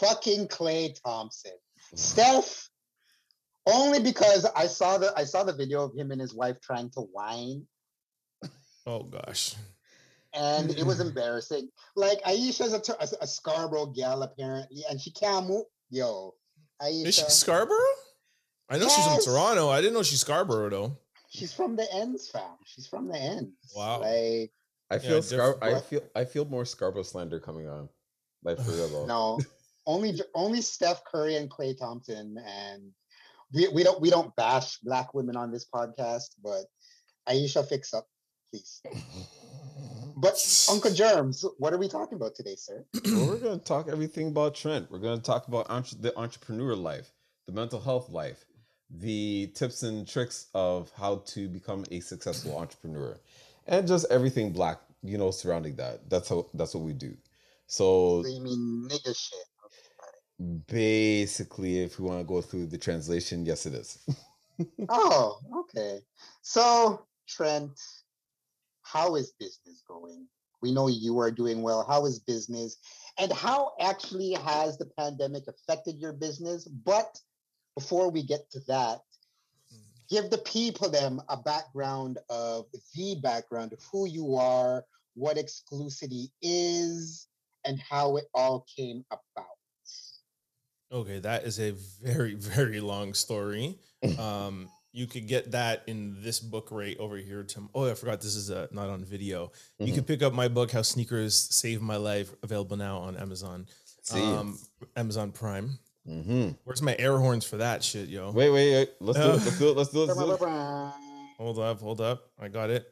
fucking 0.00 0.48
Klay 0.48 0.94
Thompson. 1.04 1.52
Steph, 1.94 2.68
only 3.66 4.00
because 4.00 4.46
I 4.56 4.66
saw 4.66 4.98
the 4.98 5.12
I 5.16 5.24
saw 5.24 5.44
the 5.44 5.52
video 5.52 5.82
of 5.84 5.94
him 5.94 6.10
and 6.10 6.20
his 6.20 6.34
wife 6.34 6.60
trying 6.60 6.90
to 6.90 7.00
whine, 7.00 7.66
Oh 8.86 9.02
gosh. 9.02 9.54
And 10.34 10.70
it 10.70 10.84
was 10.84 10.98
mm. 10.98 11.06
embarrassing. 11.06 11.68
Like 11.96 12.22
Ayesha's 12.22 12.74
a, 12.74 12.92
a, 13.00 13.22
a 13.22 13.26
Scarborough 13.26 13.86
gal 13.86 14.22
apparently, 14.22 14.84
and 14.90 15.00
she 15.00 15.10
can't 15.10 15.46
move. 15.46 15.64
Yo, 15.90 16.34
Is 16.82 17.14
she 17.14 17.24
Scarborough? 17.28 17.78
I 18.68 18.78
know 18.78 18.88
she's 18.88 19.04
from 19.04 19.22
Toronto. 19.24 19.70
I 19.70 19.80
didn't 19.80 19.94
know 19.94 20.02
she's 20.02 20.20
Scarborough 20.20 20.68
though. 20.68 20.98
she's 21.30 21.52
from 21.52 21.76
the 21.76 21.86
ends, 21.94 22.28
fam. 22.28 22.42
She's 22.66 22.86
from 22.86 23.08
the 23.08 23.16
ends. 23.16 23.72
Wow. 23.74 24.00
Like 24.00 24.52
I 24.90 24.98
feel 24.98 25.22
Scar- 25.22 25.62
I 25.62 25.80
feel 25.80 26.02
I 26.14 26.24
feel 26.24 26.44
more 26.44 26.64
Scarborough 26.64 27.02
slander 27.02 27.40
coming 27.40 27.68
on. 27.68 27.88
Like 28.44 28.58
for 28.58 28.70
real 28.70 28.88
though. 28.88 29.06
no, 29.06 29.40
only 29.86 30.20
only 30.34 30.60
Steph 30.60 31.02
Curry 31.04 31.36
and 31.36 31.50
Klay 31.50 31.76
Thompson 31.76 32.36
and 32.46 32.92
we, 33.52 33.68
we 33.68 33.82
don't 33.82 34.00
we 34.00 34.10
don't 34.10 34.34
bash 34.36 34.78
black 34.78 35.14
women 35.14 35.36
on 35.36 35.50
this 35.50 35.66
podcast, 35.66 36.30
but 36.42 36.64
Aisha, 37.28 37.66
fix 37.66 37.94
up, 37.94 38.06
please. 38.50 38.82
But 40.20 40.66
Uncle 40.68 40.92
Germs, 40.92 41.44
what 41.58 41.72
are 41.72 41.78
we 41.78 41.88
talking 41.88 42.16
about 42.16 42.34
today, 42.34 42.56
sir? 42.56 42.84
well, 43.04 43.28
we're 43.28 43.38
going 43.38 43.58
to 43.58 43.64
talk 43.64 43.88
everything 43.88 44.28
about 44.28 44.56
Trent. 44.56 44.90
We're 44.90 44.98
going 44.98 45.18
to 45.18 45.22
talk 45.22 45.46
about 45.46 45.70
entre- 45.70 45.98
the 46.00 46.18
entrepreneur 46.18 46.74
life, 46.74 47.12
the 47.46 47.52
mental 47.52 47.80
health 47.80 48.10
life, 48.10 48.44
the 48.90 49.52
tips 49.54 49.84
and 49.84 50.08
tricks 50.08 50.46
of 50.54 50.90
how 50.96 51.22
to 51.26 51.48
become 51.48 51.84
a 51.92 52.00
successful 52.00 52.56
entrepreneur, 52.56 53.16
and 53.68 53.86
just 53.86 54.06
everything 54.10 54.52
black, 54.52 54.80
you 55.04 55.18
know, 55.18 55.30
surrounding 55.30 55.76
that. 55.76 56.10
That's 56.10 56.28
how 56.28 56.46
that's 56.54 56.74
what 56.74 56.82
we 56.82 56.94
do. 56.94 57.16
So 57.68 58.24
So 58.24 58.28
you 58.28 58.40
mean 58.40 58.88
nigga 58.90 59.16
shit? 59.16 60.66
basically, 60.66 61.80
if 61.82 62.00
we 62.00 62.06
want 62.06 62.20
to 62.20 62.24
go 62.24 62.40
through 62.40 62.66
the 62.66 62.78
translation, 62.78 63.46
yes, 63.46 63.66
it 63.66 63.74
is. 63.74 63.98
Oh, 64.88 65.38
okay. 65.60 66.00
So 66.42 67.06
Trent, 67.28 67.78
how 68.90 69.16
is 69.16 69.32
business 69.38 69.82
going? 69.86 70.26
We 70.60 70.72
know 70.72 70.88
you 70.88 71.18
are 71.20 71.30
doing 71.30 71.62
well. 71.62 71.84
How 71.86 72.06
is 72.06 72.18
business? 72.18 72.76
And 73.18 73.32
how 73.32 73.72
actually 73.80 74.32
has 74.32 74.78
the 74.78 74.86
pandemic 74.98 75.44
affected 75.46 75.96
your 75.98 76.12
business? 76.12 76.66
But 76.66 77.18
before 77.76 78.10
we 78.10 78.22
get 78.22 78.50
to 78.52 78.60
that, 78.68 79.00
give 80.10 80.30
the 80.30 80.38
people 80.38 80.88
them 80.88 81.20
a 81.28 81.36
background 81.36 82.18
of 82.30 82.66
the 82.94 83.16
background 83.22 83.72
of 83.72 83.80
who 83.92 84.06
you 84.06 84.36
are, 84.36 84.84
what 85.14 85.38
Exclucity 85.38 86.30
is, 86.42 87.28
and 87.64 87.80
how 87.88 88.16
it 88.16 88.24
all 88.34 88.66
came 88.76 89.04
about. 89.10 89.46
Okay, 90.90 91.18
that 91.18 91.44
is 91.44 91.60
a 91.60 91.72
very, 92.02 92.34
very 92.36 92.80
long 92.80 93.14
story. 93.14 93.78
Um, 94.16 94.70
you 94.92 95.06
could 95.06 95.26
get 95.28 95.50
that 95.52 95.82
in 95.86 96.16
this 96.22 96.40
book 96.40 96.68
right 96.70 96.96
over 96.98 97.16
here. 97.16 97.42
To 97.44 97.68
oh, 97.74 97.90
I 97.90 97.94
forgot 97.94 98.20
this 98.20 98.34
is 98.36 98.50
uh, 98.50 98.66
not 98.72 98.88
on 98.88 99.04
video. 99.04 99.52
You 99.78 99.92
Mhm. 99.92 99.94
can 99.96 100.04
pick 100.04 100.22
up 100.22 100.32
my 100.32 100.48
book, 100.48 100.70
"How 100.70 100.82
Sneakers 100.82 101.34
Saved 101.34 101.82
My 101.82 101.96
Life," 101.96 102.34
available 102.42 102.76
now 102.76 102.98
on 102.98 103.16
Amazon, 103.16 103.66
See, 104.02 104.20
um, 104.20 104.58
Amazon 104.96 105.32
Prime. 105.32 105.78
hmm 106.06 106.50
Where's 106.64 106.80
my 106.82 106.96
air 106.98 107.18
horns 107.18 107.44
for 107.44 107.58
that 107.58 107.84
shit, 107.84 108.08
yo? 108.08 108.30
wait, 108.30 108.50
wait, 108.50 108.72
wait. 108.72 108.90
Let's 109.00 109.18
do 109.18 109.30
it. 109.30 109.44
Let's 109.44 109.58
do 109.58 109.68
it. 109.70 109.76
Let's 109.76 109.90
do 109.90 110.02
it. 110.04 110.06
Let's 110.06 110.18
do 110.40 110.46
it. 110.46 110.92
Hold 111.38 111.58
up, 111.60 111.80
hold 111.80 112.00
up. 112.00 112.30
I 112.40 112.48
got 112.48 112.70
it. 112.70 112.88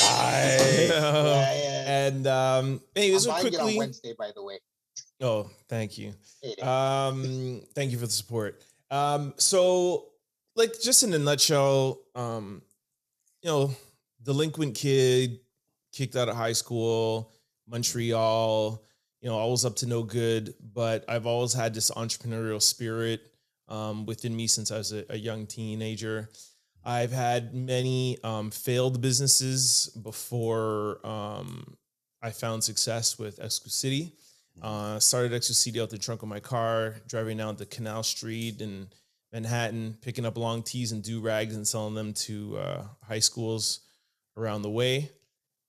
Aye. 0.00 0.86
Yeah, 0.90 1.52
yeah. 1.54 2.06
and 2.06 2.26
um, 2.26 2.80
anyways, 2.96 3.26
I'm 3.26 3.30
so 3.30 3.30
buying 3.30 3.46
on 3.46 3.50
quickly. 3.60 3.78
Wednesday, 3.78 4.14
by 4.18 4.30
the 4.34 4.42
way. 4.42 4.58
Oh, 5.20 5.50
thank 5.68 5.98
you. 5.98 6.14
Um, 6.62 7.62
thank 7.74 7.90
you 7.92 7.98
for 7.98 8.06
the 8.06 8.12
support. 8.12 8.62
Um, 8.90 9.34
so 9.36 10.06
like 10.58 10.80
just 10.80 11.04
in 11.04 11.14
a 11.14 11.18
nutshell, 11.18 12.00
um, 12.16 12.60
you 13.42 13.48
know, 13.48 13.70
delinquent 14.24 14.74
kid, 14.74 15.38
kicked 15.92 16.16
out 16.16 16.28
of 16.28 16.36
high 16.36 16.52
school, 16.52 17.32
Montreal, 17.68 18.82
you 19.20 19.28
know, 19.28 19.36
always 19.36 19.64
up 19.64 19.76
to 19.76 19.86
no 19.86 20.02
good, 20.02 20.54
but 20.74 21.04
I've 21.08 21.26
always 21.26 21.52
had 21.52 21.74
this 21.74 21.92
entrepreneurial 21.92 22.60
spirit 22.60 23.20
um, 23.68 24.04
within 24.04 24.34
me 24.34 24.48
since 24.48 24.72
I 24.72 24.78
was 24.78 24.92
a, 24.92 25.04
a 25.10 25.16
young 25.16 25.46
teenager. 25.46 26.28
I've 26.84 27.12
had 27.12 27.54
many 27.54 28.18
um, 28.24 28.50
failed 28.50 29.00
businesses 29.00 29.88
before 30.02 31.06
um, 31.06 31.76
I 32.20 32.30
found 32.30 32.64
success 32.64 33.18
with 33.18 33.38
Exclucity. 33.38 34.12
Uh, 34.60 34.98
started 34.98 35.32
Exclucity 35.32 35.80
out 35.80 35.90
the 35.90 35.98
trunk 35.98 36.22
of 36.22 36.28
my 36.28 36.40
car, 36.40 36.96
driving 37.06 37.36
down 37.36 37.56
the 37.56 37.66
Canal 37.66 38.02
Street 38.02 38.60
in 38.60 38.88
Manhattan, 39.32 39.96
picking 40.00 40.24
up 40.24 40.38
long 40.38 40.62
tees 40.62 40.92
and 40.92 41.02
do 41.02 41.20
rags 41.20 41.54
and 41.54 41.66
selling 41.66 41.94
them 41.94 42.12
to 42.14 42.56
uh, 42.58 42.82
high 43.06 43.18
schools 43.18 43.80
around 44.36 44.62
the 44.62 44.70
way. 44.70 45.10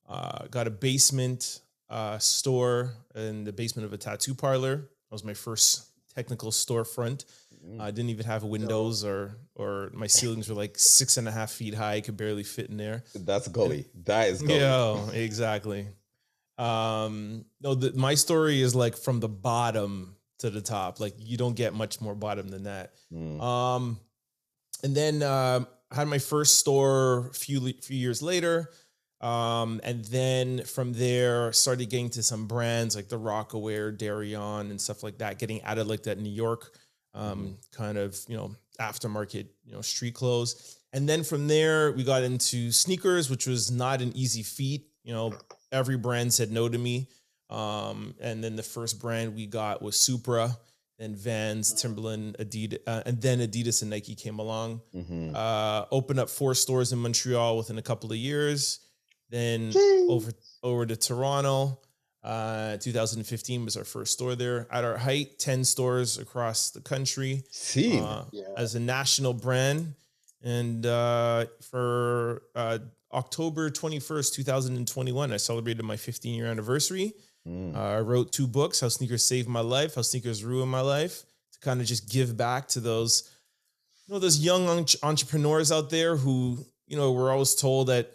Uh, 0.07 0.47
got 0.47 0.67
a 0.67 0.71
basement 0.71 1.61
uh, 1.89 2.17
store 2.17 2.93
in 3.15 3.43
the 3.43 3.53
basement 3.53 3.85
of 3.85 3.93
a 3.93 3.97
tattoo 3.97 4.33
parlor. 4.33 4.75
That 4.77 5.11
was 5.11 5.23
my 5.23 5.33
first 5.33 5.87
technical 6.15 6.51
storefront. 6.51 7.25
Mm. 7.65 7.81
I 7.81 7.91
didn't 7.91 8.09
even 8.09 8.25
have 8.25 8.43
windows 8.43 9.03
or 9.03 9.35
or 9.55 9.91
my 9.93 10.07
ceilings 10.07 10.47
were 10.47 10.55
like 10.55 10.77
six 10.77 11.17
and 11.17 11.27
a 11.27 11.31
half 11.31 11.51
feet 11.51 11.73
high. 11.73 11.95
I 11.95 12.01
could 12.01 12.15
barely 12.15 12.43
fit 12.43 12.69
in 12.69 12.77
there. 12.77 13.03
That's 13.13 13.47
gully. 13.49 13.85
That 14.05 14.29
is 14.29 14.41
gully. 14.41 14.59
Yeah, 14.59 15.11
exactly. 15.11 15.87
Um, 16.57 17.45
no, 17.61 17.75
the, 17.75 17.93
my 17.93 18.15
story 18.15 18.61
is 18.61 18.75
like 18.75 18.97
from 18.97 19.19
the 19.19 19.29
bottom 19.29 20.15
to 20.39 20.49
the 20.49 20.61
top. 20.61 20.99
Like 20.99 21.13
you 21.17 21.37
don't 21.37 21.55
get 21.55 21.73
much 21.73 22.01
more 22.01 22.15
bottom 22.15 22.47
than 22.47 22.63
that. 22.63 22.93
Mm. 23.13 23.41
Um, 23.41 23.99
and 24.83 24.95
then 24.95 25.21
uh, 25.21 25.65
had 25.91 26.07
my 26.07 26.19
first 26.19 26.57
store 26.57 27.27
a 27.29 27.33
few 27.33 27.73
few 27.81 27.97
years 27.97 28.21
later. 28.21 28.71
Um, 29.21 29.81
and 29.83 30.05
then 30.05 30.63
from 30.63 30.93
there, 30.93 31.51
started 31.51 31.89
getting 31.89 32.09
to 32.11 32.23
some 32.23 32.47
brands 32.47 32.95
like 32.95 33.09
the 33.09 33.19
Rocawear, 33.19 33.97
Darion, 33.97 34.69
and 34.69 34.79
stuff 34.79 35.03
like 35.03 35.17
that. 35.17 35.39
Getting 35.39 35.61
added 35.61 35.87
like 35.87 36.03
that 36.03 36.19
New 36.19 36.31
York 36.31 36.71
um, 37.13 37.57
kind 37.71 37.97
of 37.97 38.17
you 38.27 38.37
know 38.37 38.55
aftermarket 38.79 39.47
you 39.65 39.73
know 39.73 39.81
street 39.81 40.13
clothes. 40.13 40.77
And 40.91 41.07
then 41.07 41.23
from 41.23 41.47
there, 41.47 41.91
we 41.91 42.03
got 42.03 42.23
into 42.23 42.71
sneakers, 42.71 43.29
which 43.29 43.45
was 43.45 43.69
not 43.69 44.01
an 44.01 44.15
easy 44.15 44.41
feat. 44.41 44.87
You 45.03 45.13
know, 45.13 45.33
every 45.71 45.97
brand 45.97 46.33
said 46.33 46.51
no 46.51 46.67
to 46.67 46.77
me. 46.77 47.09
Um, 47.49 48.15
and 48.19 48.43
then 48.43 48.55
the 48.55 48.63
first 48.63 48.99
brand 48.99 49.35
we 49.35 49.47
got 49.47 49.81
was 49.81 49.95
Supra, 49.95 50.57
then 50.99 51.15
Vans, 51.15 51.73
Timberland, 51.73 52.35
Adidas, 52.39 52.79
uh, 52.85 53.01
and 53.05 53.21
then 53.21 53.39
Adidas 53.39 53.81
and 53.81 53.89
Nike 53.89 54.15
came 54.15 54.37
along. 54.39 54.81
Mhm. 54.93 55.33
Uh, 55.35 55.85
opened 55.91 56.19
up 56.19 56.29
four 56.29 56.53
stores 56.53 56.91
in 56.91 56.99
Montreal 56.99 57.57
within 57.57 57.77
a 57.77 57.81
couple 57.81 58.11
of 58.11 58.17
years. 58.17 58.79
Then 59.29 59.71
Jeez. 59.71 60.09
over 60.09 60.31
over 60.63 60.85
to 60.85 60.95
Toronto. 60.95 61.79
Uh, 62.21 62.75
2015 62.77 63.63
was 63.63 63.77
our 63.77 63.85
first 63.85 64.11
store 64.13 64.35
there. 64.35 64.67
At 64.69 64.83
our 64.83 64.97
height, 64.97 65.39
10 65.39 65.63
stores 65.63 66.17
across 66.17 66.71
the 66.71 66.81
country 66.81 67.45
See, 67.49 67.97
uh, 67.97 68.25
Yeah. 68.33 68.43
as 68.57 68.75
a 68.75 68.79
national 68.79 69.33
brand. 69.33 69.95
And 70.41 70.85
uh, 70.85 71.45
for 71.61 72.43
uh, 72.55 72.79
October 73.13 73.69
21st, 73.69 74.33
2021, 74.33 75.31
I 75.31 75.37
celebrated 75.37 75.83
my 75.83 75.95
15 75.95 76.35
year 76.35 76.47
anniversary. 76.47 77.13
Mm. 77.47 77.75
Uh, 77.75 77.79
I 77.79 77.99
wrote 78.01 78.31
two 78.31 78.47
books 78.47 78.79
How 78.81 78.89
Sneakers 78.89 79.23
Saved 79.23 79.47
My 79.47 79.61
Life, 79.61 79.95
How 79.95 80.01
Sneakers 80.01 80.43
Ruined 80.43 80.71
My 80.71 80.81
Life, 80.81 81.23
to 81.53 81.59
kind 81.59 81.79
of 81.81 81.87
just 81.87 82.09
give 82.09 82.35
back 82.37 82.67
to 82.69 82.79
those, 82.79 83.29
you 84.07 84.13
know, 84.13 84.19
those 84.19 84.39
young 84.39 84.67
entre- 84.67 84.99
entrepreneurs 85.03 85.71
out 85.71 85.89
there 85.89 86.15
who, 86.15 86.65
you 86.87 86.97
know, 86.97 87.11
were 87.11 87.31
always 87.31 87.55
told 87.55 87.87
that 87.87 88.11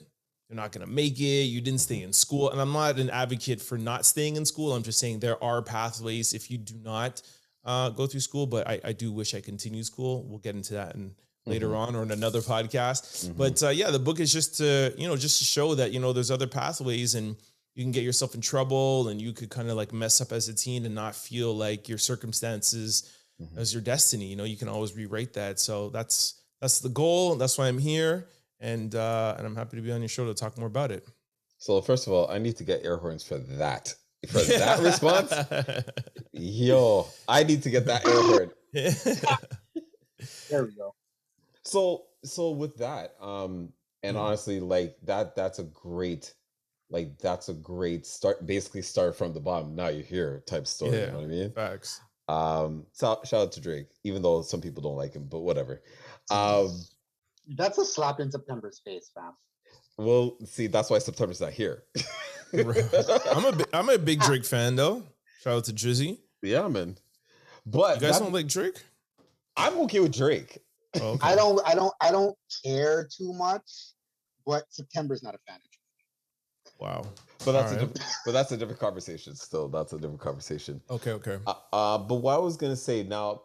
you're 0.49 0.57
not 0.57 0.73
going 0.73 0.87
to 0.87 0.93
make 0.93 1.19
it, 1.19 1.45
you 1.45 1.61
didn't 1.61 1.81
stay 1.81 2.02
in 2.02 2.12
school. 2.12 2.50
And 2.50 2.61
I'm 2.61 2.73
not 2.73 2.99
an 2.99 3.09
advocate 3.11 3.62
for 3.62 3.78
not 3.78 4.04
staying 4.04 4.37
in 4.37 4.45
school. 4.45 4.73
I'm 4.75 4.83
just 4.83 4.99
saying 4.99 5.21
there 5.21 5.43
are 5.43 5.62
pathways 5.62 6.35
if 6.35 6.50
you 6.50 6.59
do 6.59 6.75
not 6.83 7.23
uh, 7.64 7.88
go 7.88 8.07
through 8.07 8.21
school, 8.21 8.47
but 8.47 8.69
I, 8.69 8.78
I 8.85 8.93
do 8.93 9.11
wish 9.11 9.35
I 9.35 9.40
continued 9.40 9.87
school. 9.87 10.23
We'll 10.28 10.38
get 10.38 10.54
into 10.54 10.75
that 10.75 10.95
in, 10.97 11.14
later 11.47 11.69
Mhm. 11.69 11.76
on 11.76 11.97
or 11.97 12.02
in 12.02 12.11
another 12.11 12.43
podcast. 12.43 13.26
Mhm. 13.31 13.37
But 13.38 13.62
uh, 13.62 13.71
yeah, 13.71 13.90
the 13.90 13.99
book 13.99 14.21
is 14.21 14.31
just 14.31 14.59
to, 14.59 14.95
you 14.99 15.09
know, 15.09 15.16
just 15.16 15.38
to 15.38 15.45
show 15.47 15.75
that, 15.76 15.90
you 15.93 15.99
know, 15.99 16.12
there's 16.12 16.31
other 16.31 16.47
pathways 16.47 17.14
and 17.14 17.37
you 17.75 17.85
can 17.85 17.93
get 17.93 18.04
yourself 18.04 18.35
in 18.35 18.40
trouble 18.40 19.09
and 19.09 19.21
you 19.21 19.33
could 19.33 19.50
kind 19.50 19.69
of 19.69 19.76
like 19.76 19.93
mess 19.93 20.21
up 20.21 20.33
as 20.33 20.49
a 20.49 20.54
teen 20.54 20.87
and 20.87 20.95
not 20.95 21.14
feel 21.14 21.54
like 21.54 21.88
your 21.88 21.99
circumstances 21.99 23.11
Mhm. 23.40 23.59
as 23.59 23.73
your 23.75 23.83
destiny. 23.83 24.26
You 24.26 24.37
know, 24.37 24.45
you 24.45 24.57
can 24.57 24.69
always 24.69 24.95
rewrite 24.95 25.33
that. 25.33 25.59
So 25.59 25.88
that's 25.90 26.40
that's 26.61 26.78
the 26.78 26.88
goal. 26.88 27.35
That's 27.35 27.59
why 27.59 27.66
I'm 27.66 27.78
here. 27.78 28.28
And 28.61 28.95
uh 28.95 29.35
and 29.37 29.47
I'm 29.47 29.57
happy 29.57 29.76
to 29.76 29.83
be 29.83 29.90
on 29.90 30.00
your 30.00 30.09
show 30.09 30.25
to 30.26 30.35
talk 30.35 30.57
more 30.57 30.69
about 30.69 30.93
it. 30.93 31.07
So 31.59 31.81
first 31.83 32.07
of 32.07 32.12
all, 32.12 32.31
I 32.31 32.38
need 32.38 32.57
to 32.59 32.64
get 32.64 32.85
air 32.85 32.97
horns 32.97 33.25
for 33.25 33.38
that. 33.38 33.93
For 34.28 34.38
that 34.64 34.81
response, 34.81 35.33
yo, 36.33 37.07
I 37.28 37.43
need 37.43 37.62
to 37.64 37.71
get 37.71 37.87
that 37.87 38.07
air 38.07 38.23
horn. 38.23 38.50
There 40.49 40.64
we 40.64 40.73
go. 40.76 40.95
So 41.64 42.07
so 42.25 42.50
with 42.52 42.76
that, 42.78 43.16
um, 43.21 43.73
and 44.02 44.16
Mhm. 44.16 44.21
honestly, 44.21 44.61
like 44.61 44.97
that 45.02 45.35
that's 45.35 45.59
a 45.59 45.64
great 45.64 46.35
like 46.91 47.19
that's 47.19 47.49
a 47.49 47.55
great 47.55 48.07
start 48.07 48.47
basically 48.47 48.83
start 48.83 49.17
from 49.17 49.33
the 49.33 49.41
bottom. 49.41 49.75
Now 49.75 49.88
you're 49.88 50.03
here 50.05 50.43
type 50.47 50.67
story. 50.67 51.00
You 51.00 51.07
know 51.09 51.14
what 51.14 51.25
I 51.25 51.26
mean? 51.26 51.50
Facts. 51.53 52.00
Um 52.29 52.87
so 52.93 53.21
shout 53.25 53.43
out 53.43 53.53
to 53.53 53.61
Drake, 53.61 53.88
even 54.05 54.23
though 54.23 54.43
some 54.43 54.61
people 54.61 54.83
don't 54.83 54.97
like 54.97 55.14
him, 55.14 55.26
but 55.31 55.41
whatever. 55.41 55.83
Um 56.31 56.71
That's 57.57 57.79
a 57.79 57.85
slap 57.85 58.21
in 58.21 58.31
September's 58.31 58.81
face, 58.85 59.11
fam. 59.14 59.33
well 59.99 60.37
see 60.45 60.67
that's 60.67 60.91
why 60.91 60.99
September's 60.99 61.41
not 61.41 61.53
here. 61.53 61.85
I'm 62.55 63.45
a 63.45 63.53
bi- 63.53 63.64
I'm 63.73 63.88
a 63.88 63.99
big 63.99 64.21
Drake 64.21 64.45
fan 64.45 64.76
though. 64.76 65.03
Shout 65.43 65.57
out 65.59 65.64
to 65.64 65.73
Drizzy. 65.73 66.19
yeah, 66.43 66.69
man. 66.69 66.97
But 67.67 67.97
You 67.97 68.07
guys 68.07 68.19
that- 68.19 68.25
don't 68.25 68.33
like 68.33 68.47
Drake? 68.49 68.83
I'm 69.57 69.79
okay 69.81 70.00
with 70.00 70.12
Drake. 70.17 70.59
Oh, 71.00 71.09
okay. 71.14 71.29
I 71.29 71.35
don't 71.35 71.61
I 71.67 71.75
don't 71.75 71.93
I 72.00 72.11
don't 72.12 72.37
care 72.64 73.09
too 73.14 73.33
much, 73.33 73.69
but 74.47 74.64
September's 74.71 75.23
not 75.23 75.35
a 75.35 75.38
fan 75.47 75.57
of 75.57 75.62
Drake. 75.62 75.74
Wow. 76.78 77.07
But 77.45 77.52
that's 77.52 77.73
a 77.73 77.78
different, 77.78 78.04
but 78.25 78.33
that's 78.33 78.52
a 78.52 78.57
different 78.57 78.81
conversation. 78.81 79.35
Still, 79.35 79.69
that's 79.69 79.93
a 79.93 79.97
different 79.97 80.21
conversation. 80.21 80.81
Okay, 80.88 81.12
okay. 81.12 81.38
Uh, 81.47 81.54
uh, 81.73 81.99
but 81.99 82.16
what 82.16 82.35
I 82.35 82.38
was 82.38 82.57
gonna 82.57 82.76
say 82.76 83.02
now, 83.02 83.43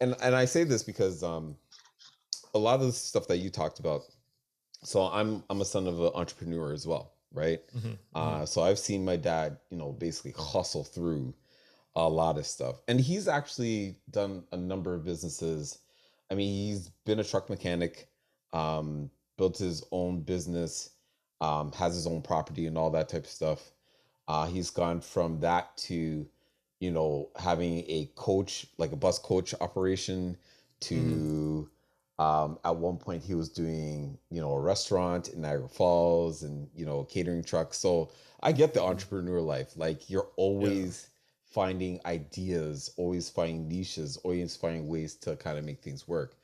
and 0.00 0.14
and 0.22 0.34
I 0.34 0.44
say 0.44 0.64
this 0.64 0.82
because 0.82 1.22
um, 1.22 1.56
a 2.54 2.58
lot 2.58 2.80
of 2.80 2.86
the 2.86 2.92
stuff 2.92 3.26
that 3.28 3.38
you 3.38 3.50
talked 3.50 3.80
about. 3.80 4.02
So 4.84 5.02
I'm 5.02 5.42
I'm 5.50 5.60
a 5.60 5.64
son 5.64 5.86
of 5.86 6.00
an 6.00 6.10
entrepreneur 6.14 6.72
as 6.72 6.86
well, 6.86 7.12
right? 7.32 7.60
Mhm, 7.76 7.98
Uh, 8.14 8.44
so 8.46 8.62
I've 8.62 8.78
seen 8.78 9.04
my 9.04 9.16
dad, 9.16 9.58
you 9.70 9.76
know, 9.78 9.92
basically 9.92 10.32
hustle 10.36 10.84
through 10.84 11.34
a 11.94 12.08
lot 12.08 12.38
of 12.38 12.46
stuff, 12.46 12.80
and 12.88 13.00
he's 13.00 13.28
actually 13.28 13.96
done 14.10 14.44
a 14.52 14.56
number 14.56 14.94
of 14.94 15.04
businesses. 15.04 15.78
I 16.30 16.34
mean, 16.34 16.48
he's 16.52 16.88
been 17.04 17.20
a 17.20 17.24
truck 17.24 17.48
mechanic, 17.50 18.08
um, 18.52 19.10
built 19.36 19.58
his 19.58 19.84
own 19.92 20.22
business, 20.22 20.90
um, 21.42 21.72
has 21.72 21.94
his 21.94 22.06
own 22.06 22.22
property 22.22 22.66
and 22.66 22.78
all 22.78 22.90
that 22.90 23.08
type 23.08 23.24
of 23.24 23.30
stuff. 23.30 23.72
Uh, 24.28 24.46
he's 24.46 24.70
gone 24.70 25.00
from 25.00 25.40
that 25.40 25.76
to, 25.76 26.26
you 26.78 26.90
know, 26.90 27.28
having 27.36 27.78
a 27.88 28.08
coach, 28.14 28.66
like 28.78 28.92
a 28.92 28.96
bus 28.96 29.18
coach 29.18 29.52
operation, 29.60 30.36
to 30.80 31.68
um, 32.18 32.58
at 32.64 32.76
one 32.76 32.96
point 32.96 33.22
he 33.22 33.34
was 33.34 33.48
doing, 33.48 34.16
you 34.30 34.40
know, 34.40 34.52
a 34.52 34.60
restaurant 34.60 35.28
in 35.28 35.40
Niagara 35.40 35.68
Falls 35.68 36.44
and, 36.44 36.68
you 36.74 36.86
know, 36.86 37.04
catering 37.04 37.42
trucks. 37.42 37.76
So 37.78 38.10
I 38.40 38.52
get 38.52 38.72
the 38.72 38.82
entrepreneur 38.82 39.40
life. 39.40 39.76
Like 39.76 40.08
you're 40.08 40.28
always 40.36 41.08
finding 41.44 42.00
ideas, 42.06 42.92
always 42.96 43.28
finding 43.28 43.68
niches, 43.68 44.16
always 44.18 44.56
finding 44.56 44.88
ways 44.88 45.14
to 45.16 45.36
kind 45.36 45.58
of 45.58 45.64
make 45.64 45.82
things 45.82 46.06
work. 46.06 46.36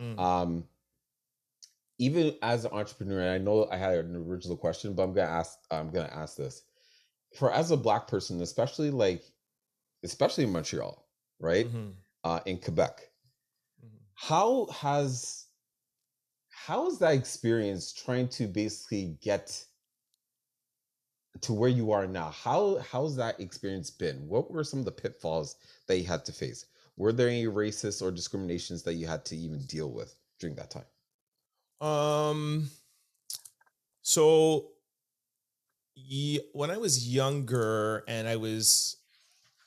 Mm. 0.00 0.18
Um, 0.18 0.64
even 1.98 2.36
as 2.42 2.64
an 2.64 2.72
entrepreneur, 2.72 3.20
and 3.20 3.30
I 3.30 3.38
know 3.38 3.68
I 3.70 3.76
had 3.76 3.96
an 3.98 4.16
original 4.16 4.56
question, 4.56 4.94
but 4.94 5.02
I'm 5.04 5.14
gonna 5.14 5.28
ask. 5.30 5.58
I'm 5.70 5.90
gonna 5.90 6.08
ask 6.12 6.36
this 6.36 6.62
for 7.36 7.52
as 7.52 7.70
a 7.70 7.76
black 7.76 8.08
person, 8.08 8.40
especially 8.42 8.90
like, 8.90 9.24
especially 10.04 10.44
in 10.44 10.52
Montreal, 10.52 11.06
right? 11.40 11.68
Mhm. 11.68 11.96
Uh, 12.24 12.40
in 12.46 12.58
Quebec, 12.60 13.10
Mhm. 13.82 14.06
how 14.14 14.66
has 14.66 15.46
how 16.48 16.88
is 16.88 16.98
that 16.98 17.14
experience 17.14 17.92
trying 17.92 18.28
to 18.28 18.48
basically 18.48 19.16
get 19.20 19.64
to 21.40 21.52
where 21.54 21.70
you 21.70 21.92
are 21.92 22.06
now? 22.06 22.30
How 22.30 22.76
how's 22.78 23.16
that 23.16 23.40
experience 23.40 23.90
been? 23.90 24.28
What 24.28 24.50
were 24.50 24.64
some 24.64 24.80
of 24.80 24.84
the 24.84 24.92
pitfalls 24.92 25.56
that 25.86 25.96
you 25.98 26.04
had 26.04 26.24
to 26.26 26.32
face? 26.32 26.66
Were 26.96 27.12
there 27.12 27.28
any 27.28 27.44
racist 27.44 28.02
or 28.02 28.10
discriminations 28.10 28.82
that 28.84 28.94
you 28.94 29.06
had 29.06 29.24
to 29.26 29.36
even 29.36 29.60
deal 29.66 29.90
with 29.90 30.14
during 30.38 30.56
that 30.56 30.70
time? 30.70 30.86
Um. 31.80 32.70
So, 34.02 34.68
when 36.52 36.70
I 36.70 36.76
was 36.76 37.12
younger, 37.12 38.04
and 38.06 38.28
I 38.28 38.36
was 38.36 38.96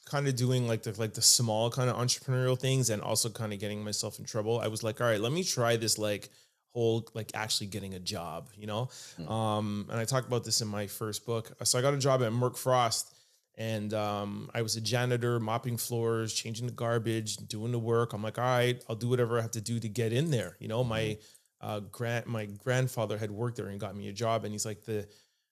kind 0.05 0.27
of 0.27 0.35
doing 0.35 0.67
like 0.67 0.83
the 0.83 0.99
like 0.99 1.13
the 1.13 1.21
small 1.21 1.69
kind 1.69 1.89
of 1.89 1.95
entrepreneurial 1.97 2.59
things, 2.59 2.89
and 2.89 3.01
also 3.01 3.29
kind 3.29 3.53
of 3.53 3.59
getting 3.59 3.83
myself 3.83 4.19
in 4.19 4.25
trouble, 4.25 4.59
I 4.59 4.67
was 4.67 4.83
like, 4.83 5.01
all 5.01 5.07
right, 5.07 5.19
let 5.19 5.31
me 5.31 5.43
try 5.43 5.75
this 5.75 5.97
like 5.97 6.29
whole 6.73 7.07
like 7.13 7.31
actually 7.33 7.67
getting 7.67 7.93
a 7.93 7.99
job, 7.99 8.49
you 8.55 8.67
know. 8.67 8.89
Mm. 9.19 9.29
Um, 9.29 9.87
and 9.89 9.99
I 9.99 10.05
talked 10.05 10.27
about 10.27 10.43
this 10.43 10.61
in 10.61 10.67
my 10.67 10.87
first 10.87 11.25
book. 11.25 11.51
So 11.63 11.77
I 11.77 11.81
got 11.81 11.93
a 11.93 11.97
job 11.97 12.21
at 12.21 12.31
Merck 12.31 12.55
Frosst. 12.55 13.13
And 13.57 13.93
um, 13.93 14.49
I 14.53 14.61
was 14.61 14.77
a 14.77 14.81
janitor, 14.81 15.37
mopping 15.37 15.75
floors, 15.75 16.33
changing 16.33 16.65
the 16.65 16.71
garbage, 16.71 17.35
doing 17.35 17.73
the 17.73 17.79
work. 17.79 18.13
I'm 18.13 18.23
like, 18.23 18.37
all 18.37 18.45
right, 18.45 18.81
I'll 18.87 18.95
do 18.95 19.09
whatever 19.09 19.37
I 19.37 19.41
have 19.41 19.51
to 19.51 19.61
do 19.61 19.81
to 19.81 19.89
get 19.89 20.13
in 20.13 20.31
there. 20.31 20.55
You 20.61 20.69
know, 20.69 20.81
my 20.81 21.17
uh, 21.61 21.79
grand 21.81 22.25
my 22.25 22.45
grandfather 22.45 23.17
had 23.17 23.31
worked 23.31 23.57
there 23.57 23.67
and 23.67 23.79
got 23.79 23.95
me 23.95 24.07
a 24.09 24.13
job, 24.13 24.43
and 24.43 24.53
he's 24.53 24.65
like 24.65 24.83
the 24.85 25.07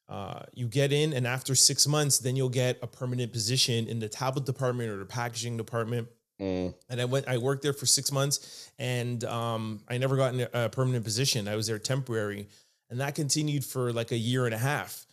uh, 0.10 0.44
you 0.54 0.68
get 0.68 0.94
in, 0.94 1.12
and 1.12 1.28
after 1.28 1.54
six 1.54 1.86
months, 1.86 2.20
then 2.20 2.36
you'll 2.38 2.48
get 2.48 2.80
a 2.82 2.88
permanent 2.88 3.34
position 3.34 3.88
in 3.88 4.00
the 4.00 4.08
tablet 4.08 4.46
department 4.46 4.90
or 4.90 4.98
the 4.98 5.06
packaging 5.06 5.58
department. 5.58 6.08
Mm, 6.40 6.74
And 6.90 7.02
I 7.02 7.06
went, 7.06 7.28
I 7.28 7.38
worked 7.40 7.62
there 7.64 7.74
for 7.74 7.86
six 7.86 8.10
months, 8.12 8.70
and 8.80 9.22
um, 9.26 9.82
I 9.90 9.98
never 9.98 10.16
got 10.16 10.34
a 10.54 10.70
permanent 10.70 11.04
position. 11.04 11.48
I 11.50 11.56
was 11.58 11.68
there 11.68 11.78
temporary, 11.80 12.48
and 12.90 13.02
that 13.02 13.16
continued 13.16 13.66
for 13.66 13.92
like 13.92 14.12
a 14.14 14.18
year 14.18 14.46
and 14.46 14.54
a 14.56 14.58
half. 14.58 15.06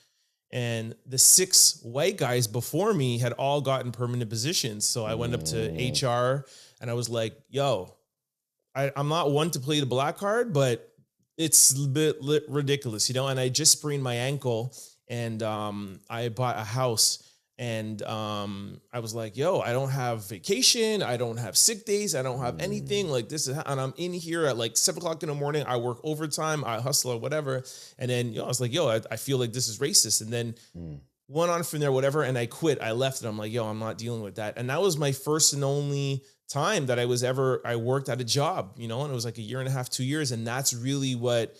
And 0.52 0.94
the 1.06 1.18
six 1.18 1.80
white 1.82 2.16
guys 2.16 2.46
before 2.46 2.94
me 2.94 3.18
had 3.18 3.32
all 3.32 3.60
gotten 3.60 3.90
permanent 3.90 4.30
positions. 4.30 4.84
So 4.86 5.04
I 5.04 5.14
went 5.16 5.34
up 5.34 5.42
to 5.46 5.56
Mm. 5.56 5.90
HR, 5.90 6.46
and 6.80 6.88
I 6.88 6.94
was 6.94 7.08
like, 7.08 7.36
"Yo, 7.48 7.96
I, 8.74 8.92
I'm 8.96 9.08
not 9.08 9.30
one 9.30 9.50
to 9.52 9.60
play 9.60 9.80
the 9.80 9.86
black 9.86 10.16
card, 10.16 10.52
but 10.52 10.90
it's 11.36 11.72
a 11.76 11.88
bit 11.88 12.16
ridiculous, 12.48 13.08
you 13.08 13.14
know. 13.14 13.28
And 13.28 13.38
I 13.38 13.48
just 13.48 13.72
sprained 13.72 14.02
my 14.02 14.14
ankle, 14.14 14.74
and 15.08 15.42
um, 15.42 16.00
I 16.08 16.28
bought 16.28 16.56
a 16.56 16.64
house, 16.64 17.22
and 17.58 18.02
um, 18.02 18.80
I 18.92 18.98
was 18.98 19.14
like, 19.14 19.36
"Yo, 19.36 19.60
I 19.60 19.72
don't 19.72 19.90
have 19.90 20.28
vacation, 20.28 21.02
I 21.02 21.16
don't 21.16 21.36
have 21.36 21.56
sick 21.56 21.84
days, 21.84 22.14
I 22.14 22.22
don't 22.22 22.40
have 22.40 22.60
anything 22.60 23.08
like 23.08 23.28
this." 23.28 23.48
Is 23.48 23.56
and 23.56 23.80
I'm 23.80 23.94
in 23.96 24.12
here 24.12 24.46
at 24.46 24.56
like 24.56 24.76
seven 24.76 24.98
o'clock 24.98 25.22
in 25.22 25.28
the 25.28 25.34
morning. 25.34 25.64
I 25.66 25.76
work 25.76 25.98
overtime, 26.02 26.64
I 26.64 26.80
hustle 26.80 27.12
or 27.12 27.18
whatever, 27.18 27.64
and 27.98 28.10
then 28.10 28.32
you 28.32 28.38
know, 28.38 28.44
I 28.44 28.48
was 28.48 28.60
like, 28.60 28.72
"Yo, 28.72 28.88
I, 28.88 29.00
I 29.10 29.16
feel 29.16 29.38
like 29.38 29.52
this 29.52 29.68
is 29.68 29.78
racist," 29.78 30.20
and 30.20 30.32
then 30.32 30.54
mm, 30.76 31.00
went 31.28 31.50
on 31.50 31.62
from 31.62 31.80
there, 31.80 31.92
whatever, 31.92 32.22
and 32.22 32.36
I 32.36 32.46
quit. 32.46 32.80
I 32.80 32.92
left, 32.92 33.20
and 33.20 33.28
I'm 33.28 33.38
like, 33.38 33.52
"Yo, 33.52 33.64
I'm 33.66 33.78
not 33.78 33.98
dealing 33.98 34.22
with 34.22 34.36
that." 34.36 34.56
And 34.56 34.70
that 34.70 34.80
was 34.80 34.96
my 34.96 35.12
first 35.12 35.52
and 35.52 35.64
only 35.64 36.24
time 36.48 36.86
that 36.86 36.98
I 36.98 37.04
was 37.06 37.22
ever 37.24 37.60
I 37.64 37.76
worked 37.76 38.08
at 38.08 38.20
a 38.20 38.24
job, 38.24 38.74
you 38.76 38.88
know, 38.88 39.02
and 39.02 39.10
it 39.10 39.14
was 39.14 39.24
like 39.24 39.38
a 39.38 39.42
year 39.42 39.60
and 39.60 39.68
a 39.68 39.72
half, 39.72 39.88
two 39.90 40.04
years, 40.04 40.30
and 40.32 40.46
that's 40.46 40.74
really 40.74 41.14
what 41.14 41.56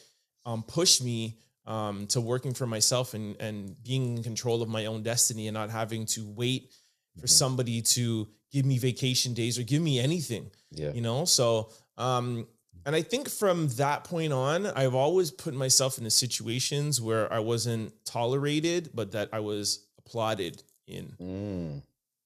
um, 0.46 0.62
pushed 0.62 1.02
me 1.02 1.38
um, 1.66 2.06
to 2.08 2.20
working 2.20 2.52
for 2.54 2.66
myself 2.66 3.14
and 3.14 3.36
and 3.40 3.82
being 3.82 4.18
in 4.18 4.22
control 4.22 4.62
of 4.62 4.68
my 4.68 4.86
own 4.86 5.02
destiny 5.02 5.48
and 5.48 5.54
not 5.54 5.70
having 5.70 6.04
to 6.06 6.26
wait 6.36 6.70
for 7.18 7.26
Mhm. 7.26 7.30
somebody 7.30 7.80
to 7.82 8.28
give 8.52 8.64
me 8.66 8.76
vacation 8.78 9.34
days 9.34 9.58
or 9.58 9.62
give 9.62 9.80
me 9.82 9.98
anything, 9.98 10.50
yeah. 10.70 10.92
you 10.92 11.00
know. 11.00 11.24
So, 11.24 11.70
um, 11.96 12.46
and 12.86 12.94
I 12.94 13.02
think 13.02 13.28
from 13.30 13.68
that 13.76 14.04
point 14.04 14.32
on, 14.32 14.66
I've 14.66 14.94
always 14.94 15.30
put 15.30 15.54
myself 15.54 15.96
in 15.98 16.04
the 16.04 16.10
situations 16.10 17.00
where 17.00 17.32
I 17.32 17.38
wasn't 17.38 17.92
tolerated, 18.04 18.90
but 18.94 19.12
that 19.12 19.28
I 19.32 19.40
was 19.40 19.86
applauded 19.98 20.62
in. 20.86 21.06
Mm, 21.20 21.82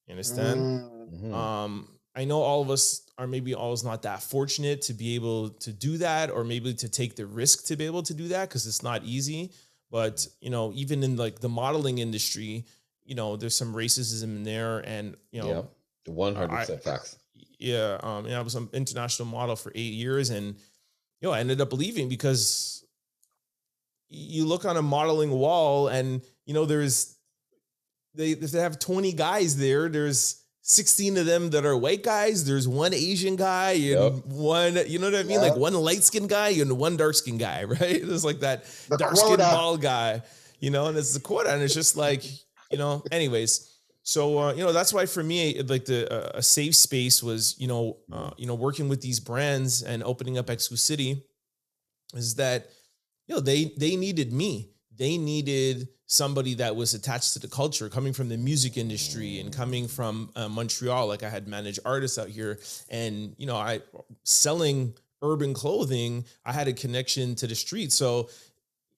You 0.07 0.13
understand? 0.13 0.61
Mm. 0.61 1.23
mhm. 1.23 1.33
Um, 1.35 1.89
I 2.19 2.25
know 2.25 2.43
all 2.43 2.61
of 2.61 2.69
us 2.69 3.03
are 3.17 3.29
maybe 3.29 3.55
always 3.55 3.85
not 3.85 4.03
that 4.03 4.25
fortunate 4.25 4.83
to 4.83 4.93
be 4.93 5.15
able 5.15 5.51
to 5.51 5.73
do 5.73 5.99
that, 5.99 6.33
or 6.33 6.43
maybe 6.43 6.75
to 6.75 6.89
take 6.89 7.15
the 7.15 7.25
risk 7.25 7.67
to 7.67 7.77
be 7.77 7.87
able 7.87 8.03
to 8.03 8.13
do 8.13 8.27
that 8.29 8.49
because 8.49 8.67
it's 8.67 8.83
not 8.83 9.05
easy. 9.05 9.53
But 9.89 10.27
you 10.41 10.51
know, 10.51 10.73
even 10.75 11.05
in 11.05 11.15
like 11.17 11.39
the 11.39 11.49
modeling 11.49 11.99
industry, 11.99 12.65
you 13.05 13.15
know, 13.15 13.37
there's 13.37 13.57
some 13.57 13.73
racism 13.73 14.25
in 14.25 14.43
there, 14.43 14.81
and 14.81 15.17
you 15.31 15.43
know, 15.43 15.49
yeah. 15.49 16.13
One 16.13 16.35
hundred 16.35 16.57
percent 16.57 16.83
facts. 16.83 17.17
yeah, 17.59 17.99
um, 18.03 18.27
and 18.27 18.35
I 18.35 18.41
was 18.41 18.57
an 18.57 18.69
international 18.73 19.29
model 19.29 19.55
for 19.55 19.71
eight 19.77 19.95
years, 19.95 20.31
and 20.31 20.57
you 21.21 21.29
know, 21.29 21.31
I 21.31 21.39
ended 21.39 21.61
up 21.61 21.73
leaving 21.73 22.09
because 22.09 22.85
you 24.09 24.45
look 24.45 24.65
on 24.65 24.77
a 24.77 24.83
modeling 24.83 25.31
wall, 25.31 25.87
and 25.87 26.21
you 26.47 26.55
know, 26.55 26.65
there's 26.65 27.15
they 28.15 28.33
if 28.33 28.51
they 28.51 28.61
have 28.61 28.81
twenty 28.81 29.13
guys 29.13 29.57
there, 29.57 29.89
there's 29.89 30.43
sixteen 30.69 31.17
of 31.17 31.27
them 31.27 31.51
that 31.51 31.65
are 31.67 31.77
white 31.77 32.03
guys. 32.03 32.45
There's 32.45 32.69
one 32.69 32.95
Asian 32.95 33.37
guy 33.37 33.73
and 33.73 34.15
Yep. 34.15 34.27
one, 34.27 34.79
you 34.87 34.99
know 34.99 35.11
what 35.11 35.17
I 35.19 35.23
mean, 35.25 35.41
like 35.41 35.57
one 35.57 35.75
light 35.75 36.05
skinned 36.05 36.29
guy 36.29 36.51
and 36.51 36.79
one 36.79 36.97
dark 36.97 37.15
skinned 37.15 37.41
guy, 37.41 37.65
right? 37.81 38.01
It's 38.03 38.25
like 38.25 38.41
that 38.41 38.65
The 38.89 38.97
dark 38.99 39.17
skinned 39.17 39.39
bald 39.39 39.81
guy, 39.83 40.23
you 40.61 40.71
know, 40.71 40.87
and 40.87 40.97
it's 40.99 41.15
the 41.15 41.21
quota, 41.21 41.53
and 41.53 41.63
it's 41.63 41.75
just 41.75 41.97
like, 41.97 42.23
you 42.71 42.79
know, 42.79 43.03
anyways. 43.11 43.75
So 44.03 44.39
uh, 44.39 44.53
you 44.55 44.63
know 44.65 44.73
that's 44.73 44.93
why 44.93 45.07
for 45.07 45.23
me, 45.23 45.61
like 45.63 45.85
the 45.85 46.11
uh, 46.13 46.39
a 46.39 46.43
safe 46.43 46.75
space 46.77 47.23
was, 47.23 47.57
you 47.59 47.67
know, 47.69 47.99
uh, 48.13 48.31
you 48.39 48.47
know, 48.47 48.55
working 48.55 48.89
with 48.89 49.01
these 49.03 49.21
brands 49.21 49.83
and 49.83 50.03
opening 50.03 50.39
up 50.39 50.49
Exclucity, 50.49 51.25
is 52.15 52.37
that 52.37 52.71
you 53.27 53.35
know 53.35 53.41
they 53.41 53.73
they 53.77 53.97
needed 53.97 54.33
me. 54.33 54.71
They 54.99 55.17
needed 55.17 55.89
somebody 56.07 56.55
that 56.55 56.75
was 56.75 56.95
attached 56.95 57.35
to 57.35 57.39
the 57.39 57.49
culture, 57.49 57.89
coming 57.89 58.13
from 58.13 58.29
the 58.29 58.37
music 58.37 58.77
industry 58.77 59.41
and 59.41 59.53
coming 59.53 59.87
from 59.87 60.31
uh, 60.35 60.49
Montreal. 60.49 61.07
Like 61.07 61.23
I 61.23 61.29
had 61.29 61.47
managed 61.47 61.81
artists 61.85 62.19
out 62.19 62.29
here, 62.29 62.59
and 62.91 63.35
you 63.39 63.47
know, 63.47 63.57
I 63.57 63.81
selling 64.25 64.95
urban 65.23 65.55
clothing. 65.55 66.25
I 66.45 66.53
had 66.53 66.69
a 66.69 66.73
connection 66.73 67.35
to 67.37 67.47
the 67.47 67.55
street, 67.55 67.93
so 67.93 68.29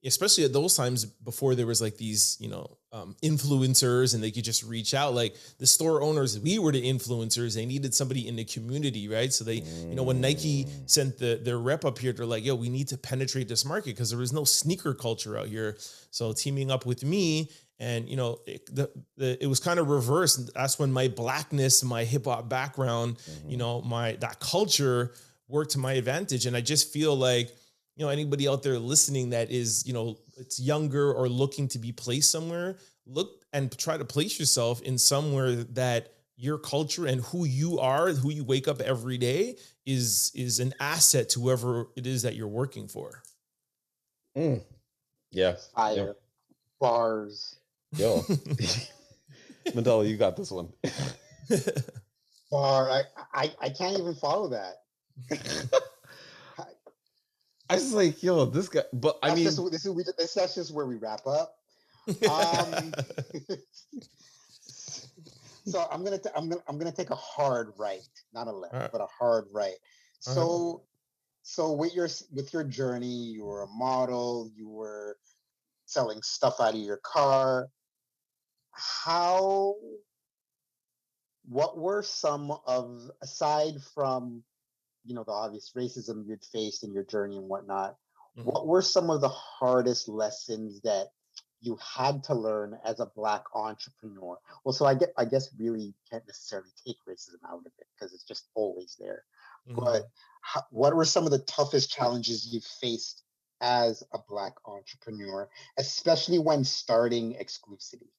especially 0.05 0.45
at 0.45 0.53
those 0.53 0.75
times 0.77 1.05
before 1.05 1.55
there 1.55 1.67
was 1.67 1.81
like 1.83 1.97
these 1.99 2.37
you 2.41 2.49
know 2.49 2.79
um, 2.93 3.15
influencers 3.23 4.15
and 4.15 4.23
they 4.23 4.31
could 4.31 4.45
just 4.45 4.63
reach 4.65 4.95
out 4.95 5.15
like 5.15 5.37
the 5.59 5.67
store 5.67 6.03
owners 6.03 6.39
we 6.41 6.59
were 6.59 6.73
the 6.73 6.83
influencers. 6.83 7.55
They 7.55 7.67
needed 7.67 7.95
somebody 7.95 8.27
in 8.27 8.37
the 8.37 8.45
community 8.45 9.09
right? 9.09 9.33
So 9.33 9.45
they 9.45 9.57
you 9.89 9.95
know 9.95 10.03
when 10.03 10.21
nike 10.21 10.65
Mm. 10.65 10.91
sent 10.91 11.19
the 11.19 11.41
their 11.43 11.59
rep 11.59 11.85
up 11.85 11.99
here 11.99 12.13
they're 12.13 12.27
like 12.27 12.45
yo 12.45 12.55
we 12.55 12.69
need 12.69 12.89
to 12.89 12.97
penetrate 12.99 13.49
this 13.49 13.65
market 13.65 13.91
because 13.91 14.11
there 14.11 14.19
was 14.19 14.33
no 14.33 14.45
sneaker 14.45 14.95
culture 14.95 15.37
out 15.39 15.49
here. 15.49 15.77
So 16.11 16.33
teaming 16.33 16.71
up 16.71 16.87
with 16.87 17.05
me 17.05 17.51
and 17.79 18.09
you 18.09 18.17
know 18.17 18.39
it, 18.47 18.75
the, 18.75 18.91
the, 19.17 19.43
it 19.43 19.47
was 19.47 19.61
kind 19.61 19.79
of 19.79 19.89
reversed. 19.89 20.53
That's 20.55 20.79
when 20.79 20.93
my 20.93 21.09
blackness 21.09 21.85
my 21.85 22.05
hip-hop 22.05 22.49
background 22.49 23.17
Mhm. 23.19 23.51
you 23.51 23.57
know 23.57 23.81
my 23.83 24.13
that 24.21 24.41
culture 24.41 25.13
worked 25.49 25.73
to 25.73 25.79
my 25.79 25.93
advantage. 25.95 26.47
And 26.47 26.57
i 26.57 26.61
just 26.61 26.93
feel 26.93 27.15
like 27.17 27.51
you 28.01 28.07
know 28.07 28.11
anybody 28.11 28.49
out 28.49 28.63
there 28.63 28.79
listening 28.79 29.29
that 29.29 29.51
is 29.51 29.87
you 29.87 29.93
know 29.93 30.17
it's 30.39 30.59
younger 30.59 31.13
or 31.13 31.29
looking 31.29 31.69
to 31.69 31.79
be 31.79 31.93
placed 31.93 32.31
somewhere 32.31 32.79
look 33.05 33.45
and 33.53 33.77
try 33.77 33.99
to 33.99 34.07
place 34.07 34.41
yourself 34.41 34.81
in 34.81 34.97
somewhere 34.97 35.55
that 35.57 36.15
your 36.35 36.57
culture 36.57 37.05
and 37.05 37.21
who 37.21 37.45
you 37.45 37.79
are 37.79 38.09
who 38.09 38.31
you 38.31 38.43
wake 38.43 38.67
up 38.69 38.81
every 38.81 39.19
day 39.19 39.55
is 39.85 40.33
is 40.35 40.61
an 40.61 40.73
asset 40.81 41.29
to 41.29 41.41
whoever 41.41 41.89
it 41.95 42.07
is 42.07 42.23
that 42.23 42.35
you're 42.35 42.49
working 42.49 42.89
for. 42.89 43.23
Mm. 44.35 44.63
Yeah. 45.31 45.57
Fire. 45.77 46.17
Bars. 46.81 47.57
Yo. 47.97 48.21
Mandela, 49.69 50.09
you 50.09 50.17
got 50.17 50.37
this 50.37 50.51
one. 50.51 50.69
Bar. 52.51 52.91
I, 52.91 53.03
I 53.35 53.53
I 53.61 53.69
can't 53.69 53.99
even 53.99 54.15
follow 54.15 54.49
that. 54.49 54.77
I 57.71 57.75
was 57.75 57.93
like, 57.93 58.23
yo, 58.23 58.45
this 58.47 58.69
guy. 58.69 58.83
But 58.93 59.19
I 59.23 59.29
That's 59.29 59.37
mean, 59.37 59.45
just, 59.45 59.71
this 59.71 59.87
is 59.87 59.93
we, 59.93 60.05
this, 60.19 60.35
that's 60.35 60.55
just 60.55 60.75
where 60.75 60.87
we 60.87 60.97
wrap 60.97 61.27
up. 61.27 61.55
Um, 62.29 62.93
so 64.61 65.87
I'm 65.91 66.03
gonna 66.03 66.19
t- 66.19 66.31
I'm 66.35 66.49
gonna 66.49 66.63
I'm 66.67 66.79
gonna 66.79 66.93
take 66.93 67.11
a 67.11 67.17
hard 67.17 67.73
right, 67.79 68.01
not 68.35 68.49
a 68.49 68.53
left, 68.53 68.75
Alright. 68.75 68.93
but 68.93 69.01
a 69.01 69.07
hard 69.07 69.47
right. 69.53 69.67
Alright. 69.67 69.79
So 70.19 70.83
so 71.43 71.73
with 71.73 71.95
your 71.95 72.09
with 72.33 72.53
your 72.53 72.65
journey, 72.65 73.07
you 73.07 73.45
were 73.45 73.63
a 73.63 73.69
model, 73.69 74.51
you 74.55 74.69
were 74.69 75.17
selling 75.87 76.23
stuff 76.23 76.57
out 76.61 76.75
of 76.75 76.81
your 76.81 77.01
car. 77.05 77.69
How 78.73 79.75
what 81.49 81.79
were 81.79 82.03
some 82.03 82.53
of 82.67 83.11
aside 83.23 83.75
from 83.95 84.43
you 85.05 85.15
know 85.15 85.25
the 85.25 85.33
obvious 85.33 85.73
racism 85.77 86.27
you'd 86.27 86.45
faced 86.45 86.85
in 86.85 86.93
your 86.93 87.05
journey 87.05 87.37
and 87.37 87.49
whatnot, 87.49 87.97
Mhm. 88.37 88.45
what 88.45 88.67
were 88.67 88.83
some 88.83 89.11
of 89.11 89.21
the 89.21 89.29
hardest 89.29 90.09
lessons 90.09 90.81
that 90.83 91.09
you 91.63 91.77
had 91.77 92.25
to 92.25 92.35
learn 92.35 92.79
as 92.85 93.01
a 93.01 93.07
black 93.15 93.45
entrepreneur 93.55 94.39
well 94.65 94.73
so 94.73 94.87
i 94.87 94.95
get 94.95 95.13
i 95.19 95.25
guess 95.27 95.51
really 95.59 95.81
you 95.81 95.95
can't 96.11 96.27
necessarily 96.27 96.71
take 96.87 96.97
racism 97.07 97.37
out 97.47 97.59
of 97.59 97.67
it 97.67 97.87
because 97.95 98.15
it's 98.15 98.25
just 98.25 98.49
always 98.55 98.97
there 98.99 99.25
Mhm. 99.69 99.77
but 99.77 100.09
ho- 100.43 100.63
what 100.71 100.97
were 100.97 101.05
some 101.05 101.25
of 101.27 101.31
the 101.31 101.41
toughest 101.41 101.91
challenges 101.91 102.47
you 102.47 102.61
faced 102.61 103.25
as 103.61 104.03
a 104.15 104.19
black 104.27 104.55
entrepreneur 104.65 105.51
especially 105.77 106.39
when 106.39 106.65
starting 106.65 107.35
Exclucity 107.35 108.11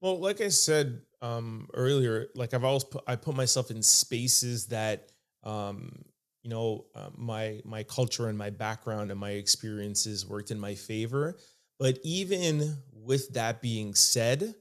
Well, 0.00 0.18
like 0.20 0.40
I 0.40 0.48
said 0.48 1.02
um, 1.22 1.68
earlier, 1.74 2.28
like 2.34 2.52
I've 2.52 2.64
always 2.64 2.84
put, 2.84 3.02
I 3.06 3.16
put 3.16 3.34
myself 3.34 3.70
in 3.70 3.82
spaces 3.82 4.66
that 4.66 5.12
um, 5.44 6.04
you 6.42 6.50
know 6.50 6.86
uh, 6.94 7.10
my 7.16 7.60
my 7.64 7.82
culture 7.84 8.28
and 8.28 8.38
my 8.38 8.50
background 8.50 9.10
and 9.10 9.20
my 9.20 9.30
experiences 9.32 10.26
worked 10.26 10.50
in 10.50 10.58
my 10.60 10.74
favor. 10.74 11.36
But 11.78 11.98
even 12.04 12.76
with 12.92 13.34
that 13.34 13.60
being 13.62 13.94
said, 13.94 14.54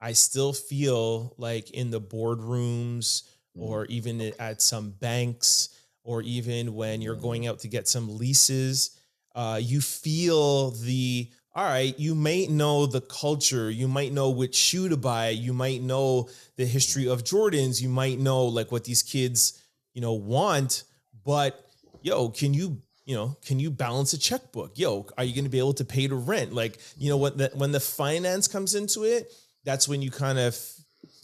I 0.00 0.12
still 0.12 0.52
feel 0.52 1.34
like 1.38 1.70
in 1.70 1.90
the 1.90 2.00
boardrooms 2.00 3.24
Mhm. 3.56 3.62
or 3.62 3.86
even 3.86 4.20
at 4.38 4.62
some 4.62 4.90
banks 4.90 5.70
or 6.04 6.22
even 6.22 6.74
when 6.74 7.02
you're 7.02 7.14
Mhm. 7.14 7.20
going 7.22 7.46
out 7.46 7.58
to 7.60 7.68
get 7.68 7.88
some 7.88 8.16
leases, 8.18 8.90
uh, 9.34 9.60
you 9.62 9.80
feel 9.80 10.70
the 10.72 11.30
all 11.54 11.64
right, 11.64 11.98
you 11.98 12.14
might 12.14 12.48
know 12.48 12.86
the 12.86 13.00
culture, 13.00 13.70
you 13.70 13.88
might 13.88 14.12
know 14.12 14.30
which 14.30 14.54
shoe 14.54 14.88
to 14.88 14.96
buy, 14.96 15.30
you 15.30 15.52
might 15.52 15.82
know 15.82 16.28
the 16.56 16.64
history 16.64 17.08
of 17.08 17.24
Jordans, 17.24 17.82
you 17.82 17.88
might 17.88 18.20
know 18.20 18.44
like 18.46 18.70
what 18.70 18.84
these 18.84 19.02
kids, 19.02 19.59
you 19.94 20.00
know, 20.00 20.12
want, 20.14 20.84
but 21.24 21.66
yo, 22.02 22.28
can 22.28 22.54
you, 22.54 22.80
you 23.04 23.14
know, 23.14 23.36
can 23.44 23.58
you 23.58 23.70
balance 23.70 24.12
a 24.12 24.18
checkbook? 24.18 24.78
Yo, 24.78 25.06
are 25.18 25.24
you 25.24 25.34
going 25.34 25.44
to 25.44 25.50
be 25.50 25.58
able 25.58 25.74
to 25.74 25.84
pay 25.84 26.06
the 26.06 26.14
rent? 26.14 26.52
Like, 26.52 26.78
you 26.96 27.08
know, 27.10 27.16
when 27.16 27.36
the, 27.36 27.50
when 27.54 27.72
the 27.72 27.80
finance 27.80 28.46
comes 28.48 28.74
into 28.74 29.02
it, 29.04 29.32
that's 29.64 29.88
when 29.88 30.00
you 30.02 30.10
kind 30.10 30.38
of 30.38 30.56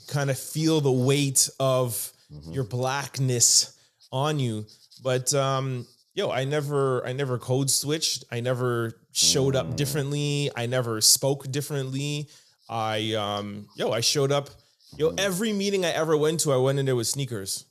kind 0.08 0.30
of 0.30 0.38
feel 0.38 0.80
the 0.80 0.92
weight 0.92 1.48
of 1.58 2.12
Mhm. 2.32 2.54
your 2.54 2.64
blackness 2.64 3.72
on 4.10 4.38
you. 4.40 4.66
But 5.02 5.32
um, 5.34 5.86
yo, 6.14 6.30
I 6.30 6.44
never 6.44 7.06
I 7.06 7.12
never 7.12 7.38
code 7.38 7.70
switched. 7.70 8.24
I 8.32 8.40
never 8.40 8.98
showed 9.12 9.54
up 9.54 9.68
Mm. 9.68 9.76
differently. 9.76 10.50
I 10.56 10.66
never 10.66 11.00
spoke 11.00 11.50
differently. 11.52 12.28
I 12.68 13.12
um 13.14 13.68
yo, 13.76 13.92
I 13.92 14.00
showed 14.00 14.32
up. 14.32 14.50
Yo, 14.96 15.14
every 15.18 15.52
meeting 15.52 15.84
I 15.84 15.90
ever 15.90 16.16
went 16.16 16.40
to, 16.40 16.52
I 16.52 16.56
went 16.56 16.78
in 16.80 16.86
there 16.86 16.96
with 16.96 17.06
sneakers. 17.06 17.64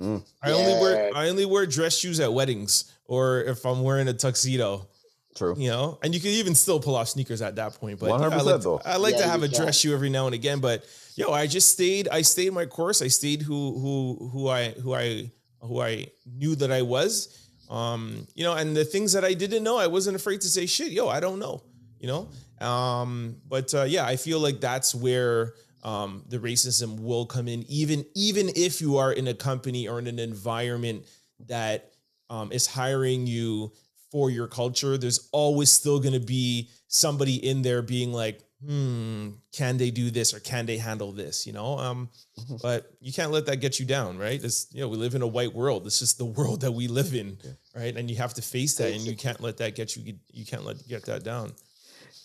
Mm. 0.00 0.24
I 0.42 0.50
only 0.52 0.72
wear 0.80 1.10
I 1.14 1.28
only 1.28 1.44
wear 1.44 1.66
dress 1.66 1.96
shoes 1.96 2.20
at 2.20 2.32
weddings 2.32 2.92
or 3.06 3.42
if 3.42 3.64
I'm 3.64 3.82
wearing 3.82 4.08
a 4.08 4.12
tuxedo, 4.12 4.88
True. 5.36 5.54
you 5.56 5.68
know. 5.70 5.98
And 6.02 6.14
you 6.14 6.20
can 6.20 6.30
even 6.30 6.54
still 6.54 6.80
pull 6.80 6.96
off 6.96 7.08
sneakers 7.08 7.42
at 7.42 7.56
that 7.56 7.74
point. 7.74 8.00
But 8.00 8.06
yeah, 8.06 8.28
I 8.28 8.40
like, 8.40 8.60
though. 8.60 8.80
I 8.84 8.96
like 8.96 9.16
to 9.18 9.24
have 9.24 9.40
you 9.40 9.46
a 9.46 9.48
dress 9.48 9.78
shoe 9.78 9.94
every 9.94 10.10
now 10.10 10.26
and 10.26 10.34
again. 10.34 10.60
But 10.60 10.84
yo, 11.14 11.30
I 11.32 11.46
just 11.46 11.70
stayed. 11.70 12.08
I 12.08 12.22
stayed 12.22 12.52
my 12.52 12.66
course. 12.66 13.02
I 13.02 13.08
stayed 13.08 13.42
who 13.42 13.78
who 13.78 14.28
who 14.30 14.48
I 14.48 14.70
who 14.70 14.94
I 14.94 15.30
who 15.60 15.80
I 15.80 16.08
knew 16.26 16.54
that 16.56 16.72
I 16.72 16.82
was. 16.82 17.40
Um, 17.70 18.26
you 18.34 18.44
know, 18.44 18.54
and 18.54 18.76
the 18.76 18.84
things 18.84 19.12
that 19.12 19.24
I 19.24 19.32
didn't 19.34 19.62
know, 19.62 19.78
I 19.78 19.86
wasn't 19.86 20.16
afraid 20.16 20.40
to 20.42 20.48
say 20.48 20.66
shit. 20.66 20.92
Yo, 20.92 21.08
I 21.08 21.20
don't 21.20 21.38
know. 21.38 21.62
You 21.98 22.08
know. 22.08 22.66
Um, 22.66 23.36
but 23.48 23.72
uh, 23.74 23.84
yeah, 23.84 24.06
I 24.06 24.16
feel 24.16 24.38
like 24.38 24.60
that's 24.60 24.94
where 24.94 25.54
um, 25.84 26.24
the 26.28 26.38
racism 26.38 27.00
will 27.00 27.26
come 27.26 27.46
in, 27.48 27.64
even 27.68 28.04
even 28.14 28.50
if 28.56 28.80
you 28.80 28.96
are 28.96 29.12
in 29.12 29.28
a 29.28 29.34
company 29.34 29.86
or 29.88 29.98
in 29.98 30.06
an 30.06 30.18
environment 30.18 31.04
that 31.46 31.92
um, 32.30 32.50
is 32.52 32.66
hiring 32.66 33.26
you 33.26 33.72
for 34.10 34.30
your 34.30 34.46
culture. 34.46 34.96
There's 34.96 35.28
always 35.32 35.70
still 35.70 36.00
going 36.00 36.14
to 36.14 36.20
be 36.20 36.70
somebody 36.88 37.34
in 37.46 37.62
there 37.62 37.82
being 37.82 38.12
like, 38.12 38.40
hmm, 38.64 39.30
can 39.52 39.76
they 39.76 39.90
do 39.90 40.10
this 40.10 40.32
or 40.32 40.40
can 40.40 40.64
they 40.66 40.78
handle 40.78 41.12
this? 41.12 41.46
You 41.46 41.52
know, 41.52 41.78
um, 41.78 42.08
Mhm. 42.40 42.62
but 42.62 42.90
you 43.00 43.12
can't 43.12 43.30
let 43.30 43.46
that 43.46 43.56
get 43.56 43.78
you 43.78 43.84
down, 43.86 44.16
right? 44.18 44.42
It's 44.42 44.66
you 44.72 44.80
know 44.80 44.88
we 44.88 44.96
live 44.96 45.14
in 45.14 45.22
a 45.22 45.26
white 45.26 45.54
world. 45.54 45.86
It's 45.86 45.98
just 45.98 46.16
the 46.18 46.24
world 46.38 46.62
that 46.62 46.72
we 46.72 46.88
live 46.88 47.14
in, 47.14 47.36
Yeah. 47.44 47.50
right? 47.74 47.94
And 47.96 48.08
you 48.10 48.16
have 48.16 48.34
to 48.34 48.42
face 48.42 48.74
that, 48.76 48.92
and 48.92 49.02
you 49.02 49.16
can't 49.16 49.40
let 49.40 49.58
that 49.58 49.74
get 49.74 49.94
you. 49.96 50.14
You 50.32 50.46
can't 50.46 50.64
let 50.64 50.86
get 50.88 51.04
that 51.06 51.22
down. 51.24 51.52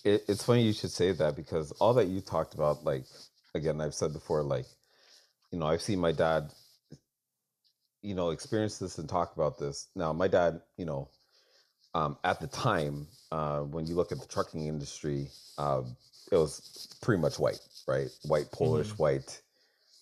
it, 0.05 0.23
it's 0.29 0.43
funny 0.45 0.63
you 0.63 0.71
should 0.71 0.91
say 0.91 1.11
that 1.11 1.35
because 1.35 1.71
all 1.73 1.93
that 1.95 2.07
you 2.07 2.21
talked 2.21 2.53
about, 2.53 2.85
like 2.85 3.03
again, 3.55 3.81
I've 3.81 3.93
said 3.93 4.13
before, 4.13 4.43
like 4.43 4.65
you 5.51 5.59
know, 5.59 5.67
I've 5.67 5.81
seen 5.81 5.99
my 5.99 6.11
dad, 6.11 6.51
you 8.01 8.15
know, 8.15 8.29
experience 8.29 8.77
this 8.77 8.97
and 8.97 9.09
talk 9.09 9.35
about 9.35 9.57
this. 9.57 9.87
Now, 9.95 10.13
my 10.13 10.27
dad, 10.27 10.61
you 10.77 10.85
know, 10.85 11.09
um, 11.95 12.17
at 12.23 12.39
the 12.39 12.47
time, 12.47 13.07
uh, 13.31 13.61
when 13.61 13.87
you 13.87 13.95
look 13.95 14.11
at 14.11 14.19
the 14.19 14.27
trucking 14.27 14.67
industry, 14.67 15.27
um, 15.57 15.95
it 16.31 16.35
was 16.35 16.95
pretty 17.01 17.21
much 17.21 17.39
white, 17.39 17.59
right? 17.87 18.09
White, 18.23 18.51
Polish, 18.51 18.89
white. 18.91 19.41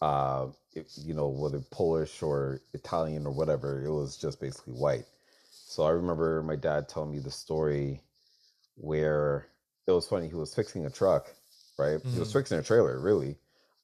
Uh, 0.02 0.48
it, 0.74 0.92
you 0.98 1.14
know, 1.14 1.30
whether 1.30 1.60
Polish 1.72 2.22
or 2.22 2.62
Italian 2.74 3.26
or 3.26 3.32
whatever, 3.32 3.84
it 3.86 3.92
was 3.92 4.18
just 4.18 4.40
basically 4.40 4.74
white. 4.74 5.06
So 5.50 5.84
I 5.84 5.92
remember 5.92 6.44
my 6.44 6.56
dad 6.56 6.90
telling 6.90 7.12
me 7.12 7.20
the 7.20 7.32
story 7.32 8.02
where 8.76 9.48
it 9.88 9.92
was 9.92 10.08
funny. 10.08 10.28
He 10.28 10.36
was 10.36 10.54
fixing 10.54 10.86
a 10.86 10.90
truck, 10.90 11.34
right? 11.78 12.00
He 12.14 12.20
was 12.20 12.34
fixing 12.34 12.60
a 12.60 12.64
trailer, 12.64 13.00
really, 13.00 13.38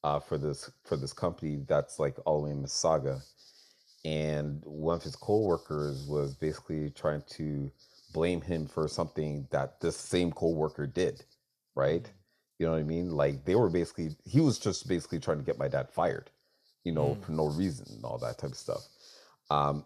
uh, 0.04 0.20
for 0.20 0.38
this 0.38 0.70
for 0.84 0.98
this 0.98 1.14
company 1.14 1.64
that's 1.68 2.00
like 2.00 2.18
all 2.26 2.40
the 2.40 2.46
way 2.46 2.52
in 2.52 2.64
Mississauga. 2.64 3.22
And 4.06 4.62
one 4.66 4.98
of 4.98 5.04
his 5.04 5.16
coworkers 5.16 6.06
was 6.08 6.36
basically 6.36 6.90
trying 6.90 7.24
to 7.32 7.72
blame 8.14 8.42
him 8.42 8.68
for 8.68 8.88
something 8.88 9.48
that 9.52 9.80
this 9.80 9.96
same 9.96 10.32
coworker 10.32 10.86
did, 10.86 11.24
right? 11.76 12.10
You 12.60 12.66
know 12.66 12.74
what 12.74 12.80
I 12.80 12.84
mean? 12.84 13.12
Like 13.12 13.46
they 13.46 13.56
were 13.56 13.70
basically 13.70 14.16
he 14.26 14.42
was 14.42 14.60
just 14.60 14.88
basically 14.88 15.20
trying 15.20 15.38
to 15.38 15.44
get 15.44 15.58
my 15.58 15.68
dad 15.68 15.90
fired, 15.90 16.30
you 16.84 16.92
know, 16.92 17.16
Mm. 17.16 17.24
for 17.24 17.32
no 17.32 17.48
reason 17.48 17.86
and 17.96 18.04
all 18.04 18.18
that 18.20 18.38
type 18.38 18.52
of 18.52 18.58
stuff. 18.58 18.88
Um, 19.50 19.86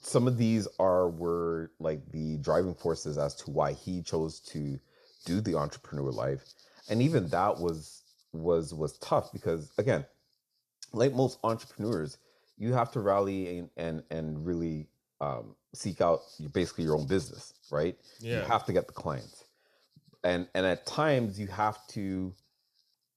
some 0.00 0.28
of 0.28 0.36
these 0.38 0.68
are 0.78 1.08
were 1.08 1.72
like 1.80 2.00
the 2.12 2.36
driving 2.38 2.74
forces 2.74 3.18
as 3.18 3.34
to 3.36 3.50
why 3.50 3.72
he 3.72 4.02
chose 4.02 4.40
to 4.40 4.78
do 5.24 5.40
the 5.40 5.56
entrepreneur 5.56 6.10
life 6.12 6.44
and 6.88 7.02
even 7.02 7.28
that 7.28 7.58
was 7.58 8.02
was 8.32 8.74
was 8.74 8.98
tough 8.98 9.32
because 9.32 9.72
again 9.78 10.04
like 10.92 11.14
most 11.14 11.38
entrepreneurs 11.44 12.18
you 12.58 12.72
have 12.72 12.90
to 12.92 13.00
rally 13.00 13.58
and 13.58 13.70
and, 13.76 14.02
and 14.10 14.46
really 14.46 14.88
um, 15.20 15.54
seek 15.74 16.00
out 16.00 16.20
your, 16.38 16.50
basically 16.50 16.84
your 16.84 16.96
own 16.96 17.06
business 17.06 17.54
right 17.70 17.96
yeah. 18.20 18.40
you 18.40 18.44
have 18.44 18.64
to 18.64 18.72
get 18.72 18.86
the 18.86 18.92
clients 18.92 19.44
and 20.24 20.46
and 20.54 20.66
at 20.66 20.86
times 20.86 21.38
you 21.40 21.46
have 21.46 21.86
to 21.88 22.34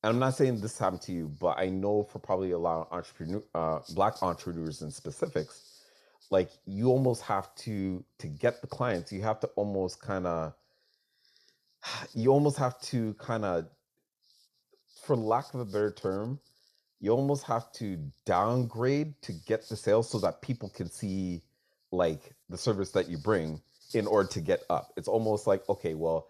and 0.04 0.14
i'm 0.14 0.20
not 0.20 0.36
saying 0.36 0.60
this 0.62 0.78
happened 0.78 1.02
to 1.02 1.12
you 1.12 1.28
but 1.40 1.58
i 1.58 1.68
know 1.68 2.04
for 2.04 2.20
probably 2.20 2.52
a 2.52 2.58
lot 2.58 2.82
of 2.82 2.88
entrepreneur 2.92 3.44
uh, 3.54 3.80
black 3.94 4.22
entrepreneurs 4.24 4.82
in 4.82 4.92
specifics 4.92 5.82
like 6.32 6.52
you 6.66 6.88
almost 6.88 7.22
have 7.24 7.54
to 7.56 8.04
to 8.18 8.28
get 8.28 8.62
the 8.62 8.68
clients 8.68 9.12
you 9.12 9.22
have 9.22 9.40
to 9.40 9.48
almost 9.56 10.02
kind 10.02 10.26
of 10.26 10.54
you 12.14 12.32
almost 12.32 12.58
have 12.58 12.80
to 12.82 13.14
kind 13.16 13.46
of 13.46 13.66
for 15.06 15.16
lack 15.16 15.54
of 15.54 15.60
a 15.60 15.66
better 15.66 15.92
term 15.92 16.40
you 17.02 17.12
almost 17.12 17.44
have 17.44 17.72
to 17.72 17.98
downgrade 18.26 19.14
to 19.22 19.32
get 19.32 19.68
the 19.70 19.76
sales 19.76 20.10
so 20.10 20.20
that 20.20 20.42
people 20.42 20.70
can 20.70 20.90
see 20.90 21.42
like 21.92 22.34
the 22.50 22.58
service 22.58 22.92
that 22.92 23.10
you 23.10 23.18
bring 23.18 23.62
in 23.94 24.06
order 24.06 24.28
to 24.30 24.42
get 24.42 24.64
up 24.70 24.92
it's 24.98 25.08
almost 25.08 25.48
like 25.48 25.68
okay 25.70 25.94
well 25.96 26.28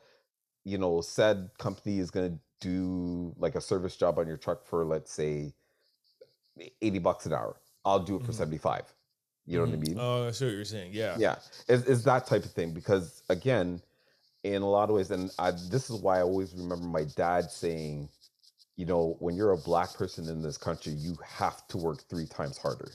you 0.63 0.77
know 0.77 1.01
said 1.01 1.49
company 1.57 1.99
is 1.99 2.11
going 2.11 2.31
to 2.31 2.39
do 2.61 3.33
like 3.37 3.55
a 3.55 3.61
service 3.61 3.95
job 3.95 4.19
on 4.19 4.27
your 4.27 4.37
truck 4.37 4.65
for 4.65 4.85
let's 4.85 5.11
say 5.11 5.53
80 6.81 6.99
bucks 6.99 7.25
an 7.25 7.33
hour 7.33 7.59
i'll 7.85 7.99
do 7.99 8.15
it 8.17 8.23
for 8.25 8.31
Mhm. 8.31 8.35
75 8.35 8.93
You 9.45 9.57
know 9.57 9.65
what 9.65 9.73
I 9.73 9.77
Mhm. 9.77 9.87
mean? 9.87 9.97
Oh, 9.99 10.27
I 10.27 10.31
see 10.31 10.45
what 10.45 10.53
you're 10.53 10.65
saying. 10.65 10.91
Yeah. 10.93 11.15
yeah 11.17 11.35
it's, 11.67 11.83
it's 11.87 12.03
that 12.03 12.27
type 12.27 12.45
of 12.45 12.51
thing 12.51 12.71
because 12.73 13.23
again 13.29 13.81
in 14.43 14.61
a 14.61 14.69
lot 14.69 14.89
of 14.89 14.95
ways 14.95 15.11
and 15.11 15.31
I, 15.37 15.51
this 15.51 15.89
is 15.89 16.01
why 16.01 16.19
i 16.19 16.21
always 16.21 16.53
remember 16.53 16.85
my 16.85 17.03
dad 17.15 17.51
saying 17.51 18.09
you 18.77 18.85
know 18.85 19.17
when 19.19 19.35
you're 19.35 19.51
a 19.51 19.57
black 19.57 19.93
person 19.93 20.27
in 20.29 20.41
this 20.41 20.57
country 20.57 20.93
you 20.93 21.17
have 21.25 21.67
to 21.69 21.77
work 21.77 22.03
three 22.09 22.25
times 22.25 22.57
harder 22.57 22.91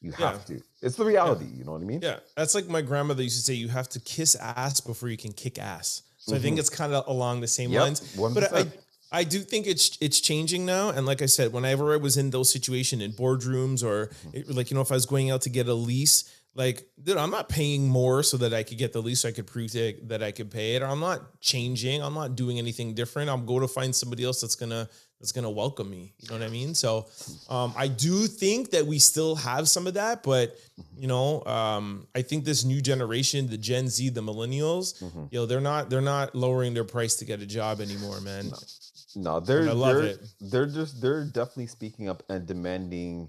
you 0.00 0.12
Yeah. 0.18 0.32
have 0.32 0.44
to 0.46 0.60
it's 0.82 0.96
the 0.96 1.04
reality 1.04 1.46
you 1.54 1.64
know 1.64 1.72
what 1.72 1.82
i 1.82 1.84
mean 1.84 2.00
Yeah, 2.02 2.18
that's 2.36 2.54
like 2.54 2.68
my 2.68 2.82
grandmother 2.82 3.22
used 3.22 3.36
to 3.36 3.42
say. 3.42 3.54
You 3.54 3.68
have 3.68 3.88
to 3.90 4.00
kiss 4.00 4.34
ass 4.34 4.80
before 4.80 5.08
you 5.10 5.16
can 5.18 5.32
kick 5.32 5.58
ass. 5.58 6.02
So 6.16 6.34
I 6.34 6.38
think 6.38 6.54
mm-hmm. 6.54 6.60
it's 6.60 6.70
kind 6.70 6.92
of 6.94 7.06
along 7.06 7.40
the 7.40 7.46
same 7.46 7.70
Yep, 7.70 7.82
lines. 7.82 8.16
But 8.16 8.54
I, 8.54 8.66
I 9.12 9.24
do 9.24 9.40
think 9.40 9.66
it's 9.66 9.98
it's 10.00 10.20
changing 10.20 10.64
now. 10.64 10.88
And 10.90 11.04
like 11.04 11.20
I 11.22 11.26
said, 11.26 11.52
whenever 11.52 11.92
I 11.92 11.96
was 11.96 12.16
in 12.16 12.30
those 12.30 12.50
situations 12.50 13.02
in 13.02 13.12
boardrooms 13.12 13.82
or 13.84 14.06
mm-hmm. 14.06 14.36
it- 14.38 14.50
like 14.54 14.70
you 14.70 14.74
know 14.74 14.80
if 14.80 14.90
I 14.90 14.94
was 14.94 15.06
going 15.06 15.30
out 15.30 15.42
to 15.42 15.50
get 15.50 15.68
a 15.68 15.74
lease, 15.74 16.24
like 16.54 16.88
dude, 17.02 17.16
I'm 17.16 17.30
not 17.30 17.48
paying 17.48 17.88
more 17.88 18.22
so 18.22 18.36
that 18.38 18.52
I 18.52 18.62
could 18.62 18.78
get 18.78 18.92
the 18.92 19.00
lease. 19.00 19.20
So 19.20 19.28
I 19.28 19.32
could 19.32 19.46
prove 19.46 19.70
to, 19.72 19.94
that 20.08 20.22
I 20.22 20.32
could 20.32 20.50
pay 20.50 20.74
it. 20.74 20.82
I'm 20.82 21.00
not 21.00 21.40
changing. 21.40 22.02
I'm 22.02 22.14
not 22.14 22.34
doing 22.36 22.58
anything 22.58 22.94
different. 22.94 23.30
I'm 23.30 23.46
going 23.46 23.60
to 23.62 23.68
find 23.68 23.94
somebody 23.94 24.24
else 24.24 24.40
that's 24.40 24.56
gonna 24.56 24.88
that's 25.20 25.32
gonna 25.32 25.50
welcome 25.50 25.88
me. 25.90 26.14
You 26.18 26.28
know 26.30 26.38
what 26.38 26.42
I 26.46 26.48
mean? 26.50 26.74
So 26.74 27.06
um, 27.48 27.72
I 27.76 27.88
do 27.88 28.26
think 28.26 28.70
that 28.70 28.86
we 28.86 28.98
still 28.98 29.34
have 29.36 29.68
some 29.68 29.86
of 29.86 29.94
that, 29.94 30.22
but 30.22 30.56
you 30.96 31.06
know, 31.06 31.44
um, 31.44 32.06
I 32.14 32.22
think 32.22 32.44
this 32.44 32.64
new 32.64 32.80
generation, 32.80 33.46
the 33.46 33.58
Gen 33.58 33.88
Z, 33.88 34.08
the 34.10 34.22
millennials, 34.22 35.00
Mhm. 35.02 35.32
know, 35.32 35.46
they're 35.46 35.60
not 35.60 35.88
they're 35.90 36.00
not 36.00 36.34
lowering 36.34 36.74
their 36.74 36.84
price 36.84 37.14
to 37.16 37.24
get 37.24 37.40
a 37.40 37.46
job 37.46 37.80
anymore, 37.80 38.20
man. 38.22 38.50
no 39.16 39.40
they're 39.40 39.68
I 39.68 39.72
love 39.72 39.96
they're, 39.96 40.06
it. 40.06 40.20
they're 40.40 40.66
just 40.66 41.00
they're 41.00 41.24
definitely 41.24 41.66
speaking 41.66 42.08
up 42.08 42.22
and 42.28 42.46
demanding 42.46 43.28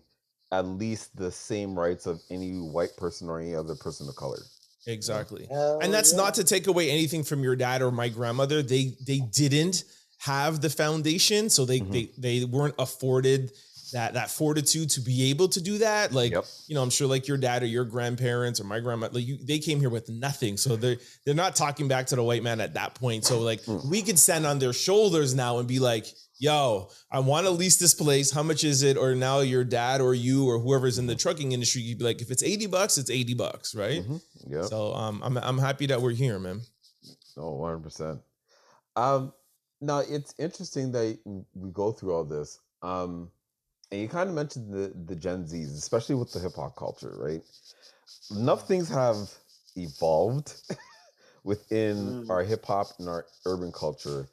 at 0.52 0.66
least 0.66 1.16
the 1.16 1.32
same 1.32 1.78
rights 1.78 2.06
of 2.06 2.22
any 2.30 2.52
white 2.60 2.96
person 2.98 3.30
or 3.30 3.40
any 3.40 3.56
other 3.56 3.76
person 3.76 4.08
of 4.08 4.16
color 4.16 4.40
Exactly. 4.88 5.46
Hell 5.46 5.80
and 5.82 5.94
that's 5.94 6.12
yeah. 6.12 6.18
not 6.18 6.34
to 6.36 6.44
take 6.44 6.66
away 6.66 6.90
anything 6.90 7.24
from 7.24 7.44
your 7.44 7.56
dad 7.56 7.84
or 7.84 7.92
my 7.92 8.10
grandmother. 8.10 8.64
They 8.64 8.96
they 9.06 9.20
didn't 9.20 9.84
have 10.18 10.60
the 10.62 10.72
foundation, 10.72 11.50
so 11.52 11.66
they 11.66 11.82
Mhm. 11.82 11.92
they 11.92 12.10
they 12.40 12.46
weren't 12.46 12.74
afforded 12.80 13.52
that 13.94 14.14
that 14.14 14.30
fortitude 14.30 14.90
to 14.92 15.02
be 15.02 15.30
able 15.30 15.48
to 15.50 15.62
do 15.62 15.78
that. 15.80 16.12
Like 16.14 16.32
Yep. 16.32 16.46
you 16.68 16.76
know, 16.76 16.82
I'm 16.84 16.90
sure 16.90 17.08
like 17.08 17.28
your 17.28 17.38
dad 17.38 17.64
or 17.64 17.68
your 17.68 17.86
grandparents 17.86 18.60
or 18.60 18.64
my 18.66 18.80
grandma, 18.80 19.10
like 19.12 19.26
you, 19.28 19.38
they 19.44 19.60
came 19.60 19.80
here 19.80 19.90
with 19.90 20.10
nothing, 20.10 20.58
so 20.58 20.76
they're 20.76 20.98
they're 21.26 21.36
not 21.36 21.56
talking 21.56 21.88
back 21.88 22.08
to 22.08 22.16
the 22.16 22.24
white 22.24 22.44
man 22.44 22.62
at 22.62 22.74
that 22.76 22.96
point. 22.96 23.26
So 23.26 23.40
like 23.40 23.62
Mm. 23.64 23.90
we 23.90 24.02
could 24.02 24.18
stand 24.20 24.46
on 24.46 24.60
their 24.60 24.74
shoulders 24.74 25.34
now 25.36 25.60
and 25.60 25.68
be 25.68 25.80
like. 25.80 26.06
Yo, 26.44 26.90
I 27.12 27.20
want 27.20 27.46
to 27.46 27.52
lease 27.52 27.78
this 27.78 27.94
place. 27.94 28.32
How 28.32 28.42
much 28.42 28.64
is 28.64 28.82
it? 28.82 28.98
Or 28.98 29.14
now 29.14 29.42
your 29.42 29.64
dad 29.64 30.02
or 30.02 30.16
you 30.16 30.48
or 30.50 30.58
whoever's 30.58 30.98
in 30.98 31.06
the 31.06 31.14
trucking 31.16 31.52
industry, 31.52 31.84
you'd 31.84 32.00
be 32.00 32.04
like, 32.04 32.20
if 32.20 32.32
it's 32.32 32.42
80 32.42 32.66
bucks, 32.66 32.98
it's 32.98 33.12
80 33.12 33.36
bucks, 33.36 33.76
right? 33.76 34.02
Mhm. 34.04 34.20
Yep. 34.48 34.66
So 34.66 34.92
um, 34.96 35.22
I'm 35.24 35.38
I'm 35.38 35.60
happy 35.60 35.86
that 35.86 36.02
we're 36.02 36.16
here, 36.16 36.40
man. 36.40 36.62
Oh, 37.38 37.60
100%. 37.60 38.20
Um, 38.96 39.34
now, 39.82 40.00
it's 40.00 40.34
interesting 40.40 40.92
that 40.94 41.20
we 41.54 41.70
go 41.70 41.92
through 41.92 42.16
all 42.16 42.24
this. 42.26 42.60
Um, 42.82 43.30
and 43.92 44.02
you 44.02 44.08
kind 44.08 44.30
of 44.30 44.36
mentioned 44.36 44.74
the, 44.74 44.94
the 45.06 45.16
Gen 45.16 45.46
Zs, 45.46 45.78
especially 45.78 46.16
with 46.16 46.32
the 46.32 46.40
hip 46.40 46.56
hop 46.56 46.76
culture, 46.76 47.14
right? 47.18 47.42
Enough 48.32 48.68
things 48.68 48.90
have 48.90 49.32
evolved 49.76 50.56
within 51.44 52.16
Mm. 52.16 52.30
our 52.30 52.44
hip 52.44 52.66
hop 52.66 52.94
and 53.00 53.10
our 53.10 53.28
urban 53.46 53.72
culture, 53.72 54.30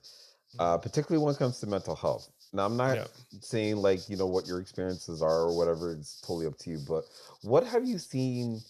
uh, 0.59 0.79
particularly 0.79 1.25
when 1.25 1.35
it 1.35 1.39
comes 1.39 1.59
to 1.61 1.67
mental 1.67 1.97
health. 1.97 2.31
Now, 2.53 2.67
I'm 2.67 2.77
not 2.77 2.95
Yeah. 2.95 3.07
saying 3.41 3.77
like, 3.77 4.09
you 4.09 4.17
know, 4.17 4.27
what 4.27 4.47
your 4.47 4.61
experiences 4.61 5.23
are 5.23 5.43
or 5.43 5.57
whatever, 5.57 5.93
it's 5.93 6.21
totally 6.21 6.47
up 6.47 6.59
to 6.59 6.71
you, 6.71 6.79
but 6.87 7.05
what 7.43 7.65
have 7.67 7.85
you 7.87 7.99
seen 7.99 8.63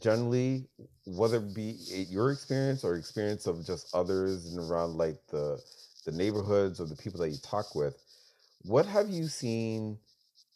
generally 0.00 0.66
whether 1.06 1.38
it 1.38 1.54
be 1.54 1.70
it 1.88 2.08
your 2.08 2.30
experience 2.30 2.84
or 2.84 2.96
experience 2.96 3.46
of 3.46 3.64
just 3.64 3.88
others 3.94 4.46
and 4.46 4.58
around 4.58 4.96
like 4.96 5.18
the 5.30 5.58
the 6.04 6.12
neighborhoods 6.12 6.80
or 6.80 6.86
the 6.86 6.96
people 6.96 7.18
that 7.20 7.30
you 7.30 7.38
talk 7.42 7.74
with 7.74 7.96
what 8.62 8.84
have 8.86 9.08
you 9.10 9.26
seen 9.28 9.98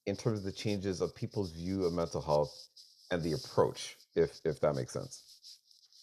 in 0.07 0.17
terms 0.17 0.39
of 0.41 0.45
the 0.45 0.53
changes 0.53 1.01
of 1.01 1.15
people's 1.15 1.53
view 1.53 1.85
of 1.85 1.93
mental 1.93 2.21
health 2.23 2.53
and 3.11 3.23
the 3.23 3.33
approach 3.33 3.97
if 4.17 4.41
if 4.45 4.61
that 4.61 4.75
makes 4.75 4.93
sense 4.93 5.25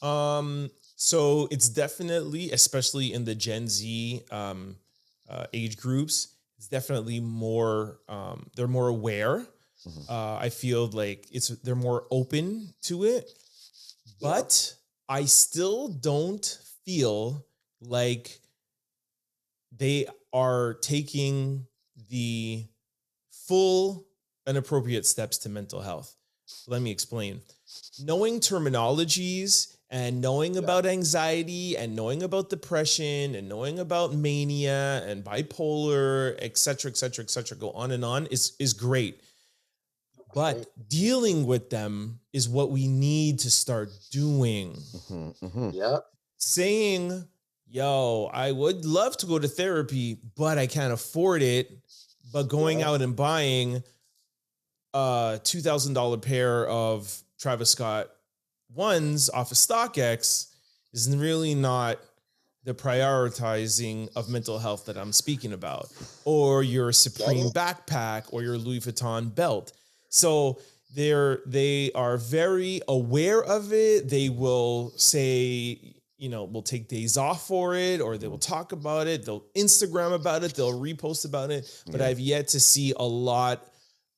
Um, 0.01 0.69
so 0.95 1.47
it's 1.51 1.69
definitely, 1.69 2.51
especially 2.51 3.13
in 3.13 3.25
the 3.25 3.35
Gen 3.35 3.67
Z 3.67 4.21
um, 4.31 4.77
uh, 5.27 5.47
age 5.53 5.77
groups, 5.77 6.35
it's 6.57 6.67
definitely 6.67 7.19
more. 7.19 8.01
Um, 8.07 8.49
they're 8.55 8.67
more 8.67 8.87
aware. 8.87 9.47
Mhm. 9.85 10.07
Uh, 10.07 10.35
I 10.35 10.49
feel 10.49 10.87
like 10.87 11.27
it's 11.31 11.49
they're 11.49 11.75
more 11.75 12.07
open 12.11 12.73
to 12.83 13.03
it, 13.05 13.29
but 14.21 14.75
I 15.09 15.25
still 15.25 15.89
don't 15.89 16.45
feel 16.85 17.47
like 17.81 18.41
they 19.71 20.07
are 20.33 20.75
taking 20.75 21.67
the 22.09 22.67
full 23.47 24.07
and 24.45 24.57
appropriate 24.57 25.05
steps 25.05 25.37
to 25.39 25.49
mental 25.49 25.81
health. 25.81 26.15
Let 26.67 26.81
me 26.81 26.91
explain. 26.91 27.41
Knowing 27.99 28.39
terminologies 28.39 29.75
and 29.89 30.21
knowing 30.21 30.57
about 30.57 30.85
anxiety 30.85 31.77
and 31.77 31.95
knowing 31.95 32.23
about 32.23 32.49
depression 32.49 33.35
and 33.35 33.49
knowing 33.49 33.79
about 33.79 34.13
mania 34.13 35.03
and 35.05 35.23
bipolar, 35.23 36.35
et 36.39 36.57
cetera, 36.57 36.91
et 36.91 36.97
cetera, 36.97 37.23
et 37.23 37.29
cetera, 37.29 37.57
go 37.57 37.71
on 37.71 37.91
and 37.91 38.03
on 38.05 38.25
is, 38.27 38.53
is 38.59 38.73
great. 38.73 39.21
But 40.33 40.67
dealing 40.89 41.45
with 41.45 41.69
them 41.69 42.19
is 42.33 42.47
what 42.47 42.69
we 42.69 42.87
need 42.87 43.39
to 43.39 43.51
start 43.51 43.89
doing 44.11 44.75
hmm 45.07 45.29
hmm 45.29 45.69
Yep. 45.71 46.03
saying, 46.37 47.25
yo, 47.67 48.29
I 48.33 48.51
would 48.51 48.85
love 48.85 49.17
to 49.17 49.25
go 49.25 49.39
to 49.39 49.47
therapy, 49.47 50.19
but 50.35 50.57
I 50.57 50.67
can't 50.67 50.93
afford 50.93 51.41
it. 51.41 51.71
But 52.31 52.43
going 52.49 52.79
Yeah. 52.79 52.89
out 52.89 53.01
and 53.01 53.15
buying 53.15 53.83
a 54.93 55.39
$2,000 55.43 56.17
pair 56.17 56.67
of 56.67 57.23
Travis 57.39 57.69
Scott 57.71 58.09
ones 58.73 59.29
off 59.29 59.51
of 59.51 59.57
StockX 59.57 60.47
is 60.93 61.07
really 61.15 61.55
not 61.55 61.99
the 62.63 62.73
prioritizing 62.73 64.09
of 64.15 64.27
mental 64.27 64.59
health 64.59 64.85
that 64.85 64.97
I'm 64.97 65.13
speaking 65.13 65.53
about, 65.53 65.89
or 66.25 66.63
your 66.63 66.91
Supreme 66.91 67.49
backpack 67.51 68.25
or 68.31 68.43
your 68.43 68.57
Louis 68.57 68.81
Vuitton 68.81 69.33
belt. 69.33 69.71
So 70.09 70.59
they're 70.93 71.41
they 71.45 71.91
are 71.93 72.17
very 72.17 72.81
aware 72.87 73.41
of 73.43 73.71
it. 73.71 74.09
They 74.09 74.27
will 74.29 74.91
say, 74.97 75.93
you 76.17 76.29
know, 76.29 76.43
we'll 76.45 76.63
take 76.63 76.87
days 76.87 77.15
off 77.17 77.47
for 77.47 77.75
it, 77.75 78.01
or 78.01 78.17
they 78.17 78.27
will 78.27 78.39
talk 78.39 78.71
about 78.71 79.07
it. 79.07 79.25
They'll 79.25 79.45
Instagram 79.55 80.13
about 80.13 80.43
it. 80.43 80.53
They'll 80.55 80.79
repost 80.79 81.25
about 81.25 81.51
it. 81.51 81.71
But 81.91 82.01
Yeah. 82.01 82.07
I've 82.07 82.19
yet 82.19 82.47
to 82.49 82.59
see 82.59 82.93
a 82.97 83.03
lot 83.05 83.67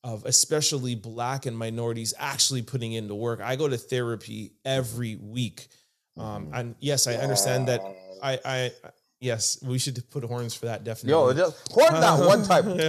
of 0.02 0.24
especially 0.24 0.94
black 0.94 1.44
and 1.44 1.56
minorities 1.56 2.14
actually 2.18 2.62
putting 2.62 2.92
into 2.94 3.14
work. 3.14 3.40
I 3.42 3.54
go 3.56 3.68
to 3.68 3.76
therapy 3.76 4.52
every 4.64 5.16
week. 5.16 5.68
Um, 6.16 6.46
Mhm. 6.46 6.58
and 6.58 6.74
yes, 6.80 7.06
I 7.06 7.16
understand 7.16 7.68
that 7.68 7.82
I, 8.22 8.38
I, 8.44 8.72
yes, 9.20 9.58
we 9.62 9.78
should 9.78 10.02
put 10.10 10.24
horns 10.24 10.54
for 10.54 10.66
that. 10.66 10.84
Definitely. 10.84 11.10
yo 11.10 11.32
just 11.34 11.70
horn 11.70 11.92
that 12.00 12.18
one 12.26 12.42
time 12.44 12.64
horn 12.64 12.78
Yo! 12.78 12.86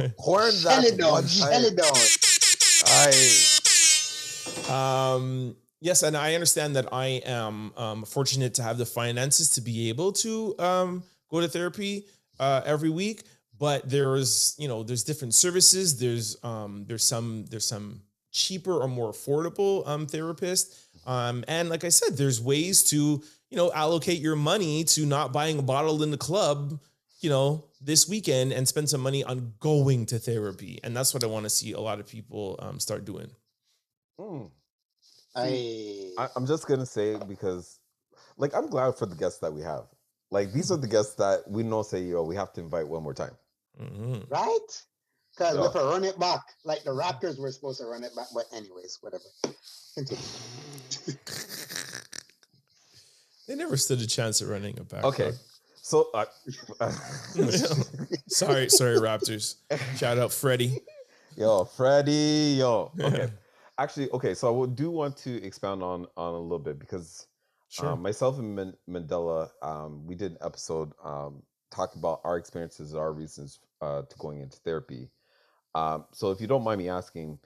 that 0.00 0.14
horn 0.18 0.52
that 0.64 0.84
it 0.84 0.98
one 1.00 1.14
on. 1.22 1.24
Tell 1.24 1.64
it 1.64 1.76
time 1.76 1.86
on. 1.86 1.96
Aye. 4.68 5.14
Um, 5.14 5.56
yes, 5.84 6.02
and 6.02 6.16
I 6.16 6.34
understand 6.34 6.74
that 6.76 6.92
I 6.92 7.22
am 7.26 7.72
um, 7.76 8.04
fortunate 8.04 8.54
to 8.54 8.62
have 8.62 8.78
the 8.78 8.86
finances 8.86 9.50
to 9.50 9.60
be 9.60 9.90
able 9.90 10.12
to 10.12 10.58
um, 10.58 11.02
go 11.30 11.40
to 11.40 11.46
therapy 11.46 12.06
uh, 12.40 12.62
every 12.64 12.90
week. 12.90 13.22
But 13.56 13.88
there's, 13.88 14.56
you 14.58 14.66
know, 14.66 14.82
there's 14.82 15.04
different 15.04 15.34
services. 15.34 15.98
There's, 16.00 16.36
um, 16.42 16.86
there's 16.88 17.04
some, 17.04 17.44
there's 17.50 17.66
some 17.66 18.00
cheaper 18.32 18.80
or 18.82 18.88
more 18.88 19.12
affordable 19.12 19.86
um, 19.86 20.06
therapists. 20.06 20.82
Um, 21.06 21.44
and 21.46 21.68
like 21.68 21.84
I 21.84 21.90
said, 21.90 22.16
there's 22.16 22.40
ways 22.40 22.82
to, 22.84 22.96
you 22.96 23.56
know, 23.56 23.70
allocate 23.72 24.20
your 24.20 24.36
money 24.36 24.82
to 24.84 25.06
not 25.06 25.32
buying 25.32 25.58
a 25.58 25.62
bottle 25.62 26.02
in 26.02 26.10
the 26.10 26.16
club, 26.16 26.80
you 27.20 27.30
know, 27.30 27.66
this 27.80 28.08
weekend 28.08 28.52
and 28.52 28.66
spend 28.66 28.88
some 28.88 29.02
money 29.02 29.22
on 29.22 29.52
going 29.60 30.06
to 30.06 30.18
therapy. 30.18 30.80
And 30.82 30.96
that's 30.96 31.14
what 31.14 31.22
I 31.22 31.26
want 31.28 31.44
to 31.44 31.50
see 31.50 31.72
a 31.72 31.80
lot 31.80 32.00
of 32.00 32.08
people 32.08 32.58
um, 32.58 32.80
start 32.80 33.04
doing. 33.04 33.30
Mm. 34.18 34.50
I, 35.36 36.10
I, 36.18 36.28
I'm 36.36 36.46
just 36.46 36.66
gonna 36.66 36.86
say 36.86 37.16
because, 37.28 37.78
like, 38.36 38.54
I'm 38.54 38.68
glad 38.68 38.96
for 38.96 39.06
the 39.06 39.16
guests 39.16 39.40
that 39.40 39.52
we 39.52 39.62
have. 39.62 39.84
Like, 40.30 40.52
these 40.52 40.70
are 40.70 40.76
the 40.76 40.86
guests 40.88 41.14
that 41.16 41.42
we 41.48 41.62
know 41.62 41.82
say, 41.82 42.02
yo, 42.02 42.22
we 42.22 42.36
have 42.36 42.52
to 42.54 42.60
invite 42.60 42.86
one 42.88 43.02
more 43.02 43.14
time. 43.14 43.36
Mhm. 43.80 44.30
right? 44.30 44.58
Because 45.36 45.56
Yeah. 45.56 45.66
if 45.66 45.74
I 45.76 45.82
run 45.82 46.04
it 46.04 46.16
back, 46.18 46.42
like 46.64 46.84
the 46.84 46.90
Raptors 46.90 47.38
were 47.38 47.50
supposed 47.50 47.80
to 47.80 47.86
run 47.86 48.04
it 48.04 48.14
back, 48.14 48.28
but 48.32 48.44
anyways, 48.52 48.98
whatever. 49.00 49.24
They 53.46 53.54
never 53.56 53.76
stood 53.76 54.00
a 54.00 54.06
chance 54.06 54.40
at 54.40 54.48
running 54.48 54.76
it 54.78 54.88
back. 54.88 55.04
Okay, 55.04 55.32
so 55.82 56.08
uh, 56.14 56.24
sorry, 58.26 58.70
sorry, 58.70 58.96
Raptors. 58.96 59.56
Shout 59.98 60.16
out 60.18 60.32
Freddie. 60.32 60.80
yo, 61.36 61.64
Freddie, 61.66 62.56
yo, 62.58 62.90
okay. 62.98 63.28
Actually, 63.78 64.10
okay, 64.10 64.34
so 64.34 64.62
I 64.62 64.66
do 64.66 64.90
want 64.90 65.16
to 65.18 65.42
expound 65.44 65.82
on 65.82 66.06
on 66.16 66.34
a 66.34 66.38
little 66.38 66.58
bit 66.58 66.78
because 66.78 67.26
Sure. 67.68 67.88
um, 67.90 68.02
myself 68.02 68.38
and 68.38 68.54
Man- 68.54 68.76
Mandela, 68.88 69.50
um, 69.62 70.06
we 70.06 70.14
did 70.14 70.32
an 70.32 70.38
episode 70.42 70.92
um, 71.02 71.42
talking 71.72 71.98
about 71.98 72.20
our 72.22 72.36
experiences, 72.36 72.94
our 72.94 73.12
reasons 73.12 73.58
uh, 73.80 74.02
to 74.02 74.16
going 74.18 74.40
into 74.40 74.58
therapy. 74.58 75.10
Um, 75.74 76.04
so, 76.12 76.30
if 76.30 76.40
you 76.40 76.46
don't 76.46 76.62
mind 76.62 76.78
me 76.78 76.88
asking, 76.88 77.40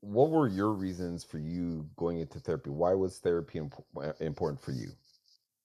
what 0.00 0.30
were 0.30 0.48
your 0.48 0.72
reasons 0.72 1.22
for 1.22 1.38
you 1.38 1.86
going 1.96 2.18
into 2.18 2.40
therapy? 2.40 2.70
Why 2.70 2.94
was 2.94 3.18
therapy 3.18 3.58
imp- 3.58 3.84
important 4.20 4.60
for 4.60 4.72
you? 4.72 4.90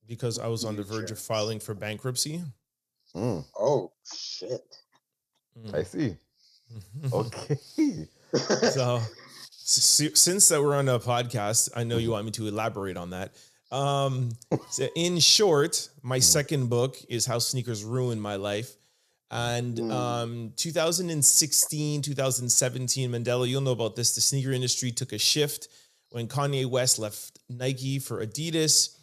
because 0.06 0.38
I 0.38 0.48
was 0.48 0.66
on 0.66 0.76
the 0.76 0.84
verge 0.84 1.12
of 1.12 1.18
filing 1.20 1.62
for 1.62 1.74
bankruptcy. 1.74 2.42
Mm, 3.16 3.46
Oh 3.58 3.94
shit. 4.14 4.80
Mm. 5.58 5.74
I 5.74 5.84
see. 5.84 6.18
Okay. 7.14 7.58
so 8.72 8.98
s- 8.98 9.12
since 9.66 10.50
that 10.50 10.62
we're 10.62 10.76
on 10.76 10.90
a 10.90 11.00
podcast 11.00 11.70
i 11.76 11.84
know 11.84 11.98
you 11.98 12.12
want 12.12 12.26
me 12.26 12.32
to 12.32 12.48
elaborate 12.48 12.98
on 12.98 13.12
that 13.12 13.34
um 13.72 14.30
so 14.70 14.88
in 14.96 15.20
short 15.20 15.90
my 16.02 16.20
second 16.20 16.70
book 16.70 16.98
is 17.10 17.26
how 17.26 17.40
sneakers 17.40 17.84
ruined 17.84 18.22
my 18.22 18.36
life 18.36 18.76
and 19.32 19.78
Mm. 19.78 19.92
um 19.92 20.54
2016 20.58 22.02
2017 22.02 23.10
mandela 23.10 23.48
you'll 23.48 23.62
know 23.62 23.72
about 23.72 23.96
this 23.96 24.16
the 24.16 24.22
sneaker 24.22 24.52
industry 24.52 24.92
took 24.92 25.14
a 25.14 25.18
shift 25.18 25.70
when 26.10 26.28
kanye 26.28 26.66
west 26.70 27.00
left 27.00 27.40
nike 27.50 28.00
for 28.00 28.26
adidas 28.26 28.98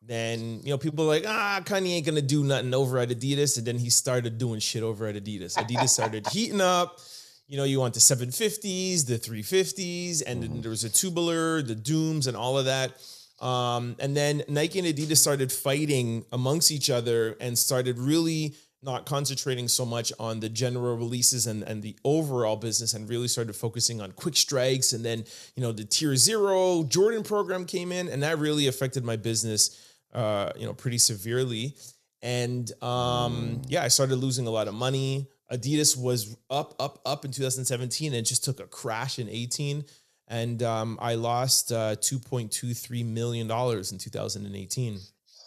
then 0.00 0.60
you 0.62 0.70
know 0.70 0.78
people 0.78 1.04
are 1.04 1.08
like 1.08 1.24
ah 1.26 1.60
Kanye 1.64 1.96
ain't 1.96 2.06
gonna 2.06 2.22
do 2.22 2.44
nothing 2.44 2.74
over 2.74 2.98
at 2.98 3.08
Adidas, 3.08 3.56
and 3.56 3.66
then 3.66 3.78
he 3.78 3.88
started 3.88 4.36
doing 4.36 4.60
shit 4.60 4.82
over 4.82 5.06
at 5.06 5.14
Adidas. 5.14 5.56
Adidas 5.56 5.88
started 5.88 6.26
heating 6.26 6.60
up. 6.60 6.98
You 7.46 7.56
know, 7.58 7.64
you 7.64 7.78
want 7.78 7.94
the 7.94 8.00
750s, 8.00 9.04
the 9.04 9.18
350s, 9.18 10.22
and 10.22 10.42
then 10.42 10.50
Mhm. 10.50 10.62
there 10.62 10.70
was 10.70 10.84
a 10.84 10.88
tubular, 10.90 11.60
the 11.62 11.74
Dooms, 11.74 12.26
and 12.26 12.36
all 12.36 12.58
of 12.58 12.64
that. 12.64 12.92
Um, 13.40 13.96
and 13.98 14.16
then 14.16 14.42
Nike 14.48 14.78
and 14.78 14.88
Adidas 14.88 15.18
started 15.18 15.52
fighting 15.52 16.24
amongst 16.32 16.70
each 16.70 16.88
other 16.88 17.36
and 17.40 17.58
started 17.58 17.98
really 17.98 18.54
not 18.82 19.06
concentrating 19.06 19.66
so 19.66 19.84
much 19.84 20.12
on 20.18 20.40
the 20.40 20.48
general 20.48 20.96
releases 20.96 21.46
and, 21.46 21.62
and 21.62 21.82
the 21.82 21.96
overall 22.04 22.56
business 22.56 22.92
and 22.94 23.08
really 23.08 23.28
started 23.28 23.54
focusing 23.56 24.00
on 24.00 24.12
quick 24.12 24.36
strikes. 24.36 24.92
And 24.92 25.04
then, 25.04 25.24
you 25.56 25.62
know, 25.62 25.72
the 25.72 25.84
tier 25.84 26.16
zero 26.16 26.84
Jordan 26.84 27.22
program 27.22 27.64
came 27.64 27.92
in 27.92 28.08
and 28.08 28.22
that 28.22 28.38
really 28.38 28.66
affected 28.66 29.02
my 29.04 29.16
business, 29.16 29.70
uh, 30.12 30.50
you 30.56 30.66
know, 30.66 30.74
pretty 30.74 30.98
severely. 30.98 31.76
And 32.22 32.70
um, 32.82 33.62
yeah, 33.68 33.82
I 33.82 33.88
started 33.88 34.16
losing 34.16 34.46
a 34.46 34.50
lot 34.50 34.68
of 34.68 34.74
money. 34.74 35.26
Adidas 35.52 35.96
was 35.96 36.36
up, 36.50 36.74
up, 36.80 37.00
up 37.04 37.24
in 37.24 37.30
2017 37.30 38.14
and 38.14 38.26
just 38.26 38.44
took 38.44 38.60
a 38.60 38.66
crash 38.66 39.18
in 39.18 39.28
18. 39.28 39.84
And 40.28 40.62
um, 40.62 40.98
I 41.02 41.14
lost 41.16 41.70
uh, 41.70 41.96
$2.23 41.96 43.04
million 43.04 43.50
in 43.50 43.98
2018. 43.98 44.98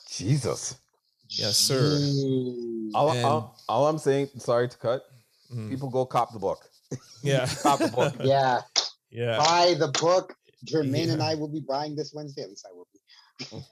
Jesus. 0.10 0.76
Yes, 1.30 1.58
sir. 1.58 1.98
All, 2.94 3.12
And- 3.12 3.26
all, 3.26 3.60
all 3.68 3.88
I'm 3.88 3.98
saying, 3.98 4.30
sorry 4.38 4.70
to 4.70 4.78
cut, 4.78 5.02
Mhm. 5.54 5.70
people 5.70 5.90
go 5.90 6.06
cop 6.06 6.32
the 6.34 6.40
book. 6.40 6.70
Yeah. 7.24 7.48
Cop 7.64 7.80
the 7.80 7.88
book. 7.88 8.14
Yeah. 8.24 8.62
Yeah. 9.10 9.38
Buy 9.38 9.74
the 9.78 9.88
book. 10.00 10.36
Jermaine 10.66 11.12
and 11.12 11.22
I 11.22 11.36
will 11.36 11.48
be 11.48 11.60
buying 11.60 11.96
this 11.96 12.14
Wednesday. 12.14 12.44
At 12.44 12.50
least 12.50 12.66
I 12.70 12.74
will 12.74 12.88
be. 12.94 12.97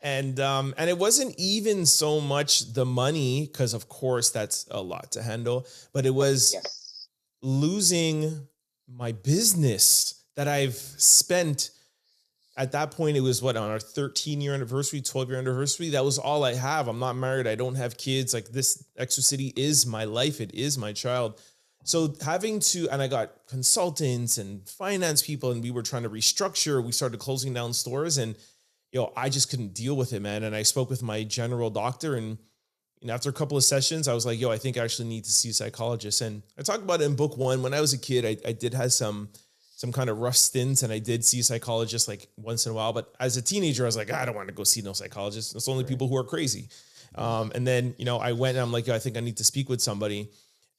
And 0.01 0.39
um 0.39 0.73
and 0.77 0.89
it 0.89 0.97
wasn't 0.97 1.33
even 1.37 1.85
so 1.85 2.21
much 2.21 2.73
the 2.73 2.85
money 2.85 3.47
because 3.51 3.73
of 3.73 3.89
course 3.89 4.29
that's 4.29 4.67
a 4.71 4.81
lot 4.81 5.11
to 5.13 5.23
handle 5.23 5.65
but 5.93 6.05
it 6.05 6.13
was 6.13 6.53
Yes. 6.53 7.07
losing 7.41 8.47
my 8.87 9.11
business 9.11 10.23
that 10.35 10.47
i've 10.47 10.75
spent. 10.75 11.71
At 12.57 12.71
that 12.71 12.91
point 12.91 13.17
it 13.17 13.21
was 13.21 13.41
what 13.41 13.57
on 13.57 13.69
our 13.69 13.79
13 13.79 14.39
year 14.39 14.53
anniversary 14.53 15.01
12 15.01 15.29
year 15.29 15.39
anniversary? 15.39 15.89
That 15.89 16.05
was 16.05 16.17
all 16.17 16.43
i 16.45 16.53
have. 16.53 16.87
I'm 16.87 16.99
not 16.99 17.15
married. 17.17 17.47
I 17.47 17.55
don't 17.55 17.75
have 17.75 17.97
kids. 17.97 18.33
Like 18.33 18.47
this 18.49 18.81
Exclucity 18.95 19.51
is 19.57 19.85
my 19.85 20.05
life. 20.05 20.39
It 20.39 20.53
is 20.53 20.77
my 20.77 20.93
child. 20.93 21.41
So 21.83 22.15
having 22.23 22.59
to 22.71 22.87
and 22.89 23.01
i 23.01 23.07
got 23.07 23.31
consultants 23.47 24.37
and 24.37 24.67
finance 24.69 25.21
people 25.21 25.51
and 25.51 25.61
we 25.61 25.71
were 25.71 25.83
trying 25.83 26.03
to 26.03 26.09
restructure. 26.09 26.81
We 26.83 26.91
started 26.93 27.19
closing 27.19 27.53
down 27.53 27.73
stores 27.73 28.17
and 28.17 28.35
you 28.91 29.01
know, 29.01 29.11
I 29.15 29.29
just 29.29 29.49
couldn't 29.49 29.73
deal 29.73 29.95
with 29.95 30.13
it, 30.13 30.21
man. 30.21 30.43
And 30.43 30.55
I 30.55 30.63
spoke 30.63 30.89
with 30.89 31.03
my 31.03 31.23
general 31.23 31.69
doctor, 31.69 32.15
and 32.15 32.37
you 33.01 33.07
know, 33.07 33.13
after 33.13 33.29
a 33.29 33.33
couple 33.33 33.57
of 33.57 33.63
sessions, 33.63 34.07
I 34.07 34.13
was 34.13 34.25
like, 34.25 34.39
yo, 34.39 34.51
I 34.51 34.57
think 34.57 34.77
I 34.77 34.83
actually 34.83 35.09
need 35.09 35.25
to 35.25 35.31
see 35.31 35.49
a 35.49 35.53
psychologist. 35.53 36.21
And 36.21 36.41
I 36.57 36.61
talked 36.61 36.83
about 36.83 37.01
it 37.01 37.05
in 37.05 37.15
book 37.15 37.37
one. 37.37 37.61
When 37.61 37.73
I 37.73 37.81
was 37.81 37.93
a 37.93 37.97
kid, 37.97 38.25
I, 38.25 38.37
I 38.47 38.51
did 38.51 38.73
have 38.73 38.93
some 38.93 39.29
some 39.75 39.91
kind 39.91 40.09
of 40.09 40.19
rough 40.19 40.37
stints, 40.37 40.83
and 40.83 40.93
I 40.93 40.99
did 40.99 41.25
see 41.25 41.41
a 41.41 41.43
psychologist 41.43 42.07
like 42.07 42.27
once 42.37 42.65
in 42.65 42.71
a 42.71 42.75
while. 42.75 42.93
But 42.93 43.13
as 43.19 43.35
a 43.35 43.41
teenager, 43.41 43.83
I 43.83 43.87
was 43.87 43.97
like, 43.97 44.11
I 44.11 44.25
don't 44.25 44.35
want 44.35 44.47
to 44.47 44.53
go 44.53 44.63
see 44.63 44.81
no 44.81 44.93
psychologist. 44.93 45.55
It's 45.55 45.67
only 45.67 45.83
people 45.83 46.07
who 46.07 46.15
are 46.15 46.23
crazy. 46.23 46.69
Um, 47.15 47.51
and 47.53 47.67
then 47.67 47.93
you 47.97 48.05
know, 48.05 48.17
I 48.17 48.31
went 48.31 48.57
and 48.57 48.63
I'm 48.63 48.71
like, 48.71 48.87
yo, 48.87 48.95
I 48.95 48.99
think 48.99 49.17
I 49.17 49.19
need 49.19 49.37
to 49.37 49.43
speak 49.43 49.69
with 49.69 49.81
somebody. 49.81 50.29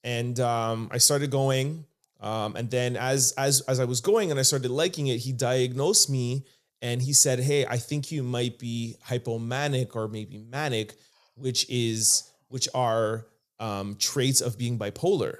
And 0.03 0.38
um, 0.40 0.88
I 0.90 0.99
started 0.99 1.31
going. 1.31 1.85
Um, 2.21 2.57
and 2.57 2.71
then 2.71 2.97
as 2.97 3.35
as 3.37 3.61
as 3.62 3.79
I 3.79 3.85
was 3.85 4.01
going 4.01 4.31
and 4.31 4.40
I 4.40 4.42
started 4.42 4.71
liking 4.71 5.09
it, 5.09 5.19
he 5.19 5.33
diagnosed 5.33 6.09
me 6.09 6.47
and 6.87 7.03
he 7.03 7.12
said, 7.12 7.40
"Hey, 7.40 7.66
I 7.66 7.79
think 7.79 8.12
you 8.12 8.22
might 8.22 8.59
be 8.59 8.96
hypomanic 9.09 9.96
or 9.96 10.07
maybe 10.09 10.38
manic, 10.38 10.94
which 11.35 11.68
is 11.68 12.31
which 12.49 12.68
are 12.75 13.27
um, 13.59 13.96
traits 13.96 14.40
of 14.40 14.57
being 14.57 14.79
bipolar." 14.79 15.38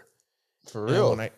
For 0.73 0.87
And 0.87 0.91
real. 0.91 1.11
when 1.11 1.21
I 1.21 1.31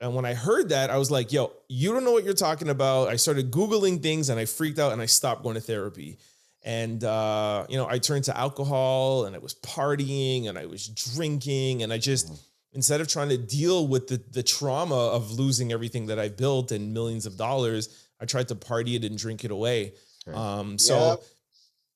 and 0.00 0.14
when 0.16 0.24
I 0.24 0.34
heard 0.34 0.70
that, 0.70 0.90
I 0.90 0.98
was 0.98 1.10
like, 1.10 1.32
"Yo, 1.32 1.52
you 1.68 1.92
don't 1.92 2.04
know 2.04 2.12
what 2.12 2.24
you're 2.24 2.34
talking 2.34 2.68
about." 2.68 3.08
I 3.08 3.16
started 3.16 3.50
googling 3.52 4.02
things 4.02 4.28
and 4.30 4.40
I 4.40 4.46
freaked 4.46 4.78
out 4.80 4.92
and 4.92 5.00
I 5.00 5.06
stopped 5.06 5.42
going 5.44 5.54
to 5.54 5.60
therapy. 5.60 6.18
And 6.62 7.04
uh, 7.04 7.66
you 7.68 7.76
know, 7.76 7.86
I 7.88 7.98
turned 7.98 8.24
to 8.24 8.36
alcohol 8.36 9.26
and 9.26 9.36
I 9.36 9.38
was 9.38 9.54
partying 9.54 10.48
and 10.48 10.58
I 10.58 10.66
was 10.66 10.88
drinking 10.88 11.82
and 11.84 11.92
I 11.92 11.98
just 11.98 12.26
instead 12.72 13.00
of 13.00 13.06
trying 13.06 13.28
to 13.28 13.38
deal 13.38 13.86
with 13.86 14.08
the 14.08 14.20
the 14.32 14.42
trauma 14.42 15.02
of 15.16 15.30
losing 15.30 15.72
everything 15.72 16.06
that 16.06 16.18
I 16.18 16.28
built 16.28 16.72
and 16.72 16.92
millions 16.92 17.26
of 17.26 17.36
dollars, 17.36 18.03
I 18.20 18.26
tried 18.26 18.48
to 18.48 18.54
party 18.54 18.94
it 18.96 19.04
and 19.04 19.18
drink 19.18 19.44
it 19.44 19.50
away. 19.50 19.94
Right. 20.26 20.36
Um, 20.36 20.78
so 20.78 21.08
Yep. 21.10 21.22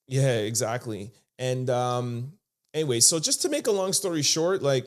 yeah, 0.09 0.37
exactly. 0.41 1.13
And 1.39 1.71
um, 1.71 2.33
anyway, 2.75 3.01
so 3.01 3.19
just 3.21 3.43
to 3.43 3.49
make 3.49 3.67
a 3.67 3.71
long 3.73 3.93
story 3.93 4.23
short, 4.23 4.63
like 4.63 4.87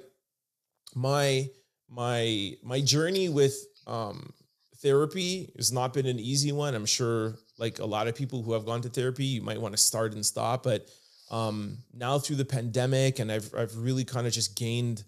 my 0.95 1.49
my 1.89 2.53
my 2.63 2.81
journey 2.81 3.29
with 3.29 3.55
um 3.87 4.33
therapy 4.77 5.51
has 5.57 5.71
not 5.71 5.93
been 5.93 6.05
an 6.05 6.19
easy 6.19 6.51
one. 6.51 6.75
I'm 6.75 6.85
sure 6.85 7.35
like 7.57 7.79
a 7.79 7.85
lot 7.85 8.07
of 8.07 8.15
people 8.15 8.41
who 8.41 8.53
have 8.53 8.65
gone 8.65 8.81
to 8.81 8.89
therapy, 8.89 9.25
you 9.25 9.41
might 9.41 9.61
want 9.61 9.73
to 9.73 9.81
start 9.81 10.13
and 10.13 10.25
stop. 10.25 10.63
But 10.63 10.87
um 11.29 11.77
now 11.93 12.19
through 12.19 12.37
the 12.37 12.45
pandemic 12.45 13.19
and 13.19 13.31
I've 13.31 13.53
I've 13.55 13.75
really 13.77 14.03
kind 14.03 14.27
of 14.27 14.33
just 14.33 14.55
gained 14.55 15.03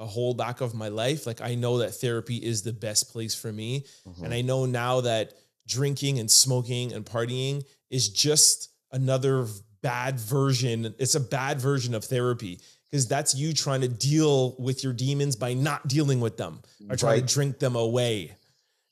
a 0.00 0.06
whole 0.06 0.32
back 0.34 0.60
of 0.60 0.74
my 0.74 0.88
life. 0.88 1.26
Like 1.26 1.40
I 1.40 1.54
know 1.54 1.78
that 1.78 1.92
therapy 1.94 2.36
is 2.36 2.62
the 2.62 2.72
best 2.72 3.10
place 3.12 3.34
for 3.34 3.52
me. 3.52 3.84
Mhm. 4.06 4.24
And 4.24 4.34
I 4.34 4.42
know 4.42 4.64
now 4.66 5.00
that 5.02 5.34
drinking 5.68 6.18
and 6.18 6.28
smoking 6.30 6.92
and 6.92 7.04
partying 7.04 7.64
is 7.90 8.08
just 8.08 8.70
another 8.90 9.46
bad 9.82 10.18
version. 10.18 10.94
It's 10.98 11.14
a 11.14 11.20
bad 11.20 11.60
version 11.60 11.94
of 11.94 12.04
therapy 12.04 12.58
because 12.90 13.06
that's 13.06 13.34
you 13.36 13.52
trying 13.52 13.82
to 13.82 13.88
deal 13.88 14.56
with 14.58 14.82
your 14.82 14.92
demons 14.94 15.36
by 15.36 15.52
not 15.54 15.86
dealing 15.86 16.20
with 16.20 16.36
them 16.38 16.60
or 16.90 16.96
trying 16.96 17.20
Right. 17.20 17.28
to 17.28 17.34
drink 17.34 17.58
them 17.60 17.76
away. 17.76 18.32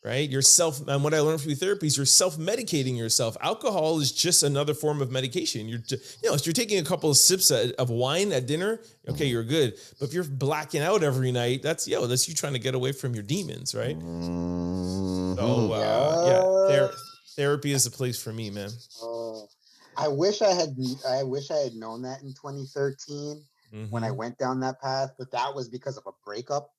Right? 0.07 0.31
You're 0.31 0.41
self, 0.43 0.87
and 0.87 1.03
what 1.03 1.15
I 1.15 1.19
learned 1.19 1.41
from 1.41 1.53
therapy 1.57 1.89
is 1.89 1.97
you're 1.97 2.07
self 2.07 2.37
medicating 2.39 2.97
yourself. 2.97 3.37
Alcohol 3.41 3.99
is 3.99 4.13
just 4.13 4.45
another 4.45 4.73
form 4.73 5.03
of 5.03 5.11
medication. 5.11 5.67
You're, 5.69 5.81
ju- 5.81 5.97
you 6.23 6.29
know, 6.29 6.37
if 6.37 6.47
you're 6.47 6.53
taking 6.53 6.79
a 6.79 6.85
couple 6.85 7.11
of 7.11 7.17
sips 7.17 7.51
of 7.51 7.73
of 7.73 7.91
wine 7.91 8.31
at 8.33 8.47
dinner, 8.47 8.79
okay, 9.09 9.27
you're 9.27 9.43
good. 9.43 9.75
But 9.99 10.07
if 10.09 10.15
you're 10.15 10.23
blacking 10.23 10.81
out 10.81 11.03
every 11.03 11.33
night, 11.33 11.63
that's, 11.65 11.89
yo, 11.89 12.07
that's 12.07 12.29
you 12.29 12.35
trying 12.37 12.53
to 12.53 12.61
get 12.61 12.77
away 12.77 12.93
from 12.93 13.15
your 13.15 13.25
demons, 13.25 13.75
right? 13.75 13.99
Mhm. 13.99 15.37
So 15.37 15.73
uh, 15.73 16.25
yeah, 16.29 16.29
Yeah. 16.77 16.87
ther- 16.87 16.95
therapy 17.35 17.73
is 17.73 17.87
a 17.87 17.91
place 17.91 18.23
for 18.23 18.33
me, 18.33 18.49
man. 18.51 18.71
Oh. 19.03 19.49
I 19.97 20.07
wish 20.07 20.41
I 20.41 20.53
had. 20.53 20.77
I 21.09 21.25
wish 21.25 21.51
I 21.51 21.57
had 21.57 21.75
known 21.75 22.03
that 22.03 22.23
in 22.23 22.33
2013 22.33 23.43
when 23.91 24.05
I 24.05 24.11
Mhm. 24.11 24.17
went 24.17 24.39
down 24.39 24.61
that 24.61 24.81
path, 24.81 25.11
but 25.19 25.33
that 25.33 25.53
was 25.53 25.69
because 25.69 25.97
of 25.97 26.05
a 26.07 26.13
breakup. 26.25 26.71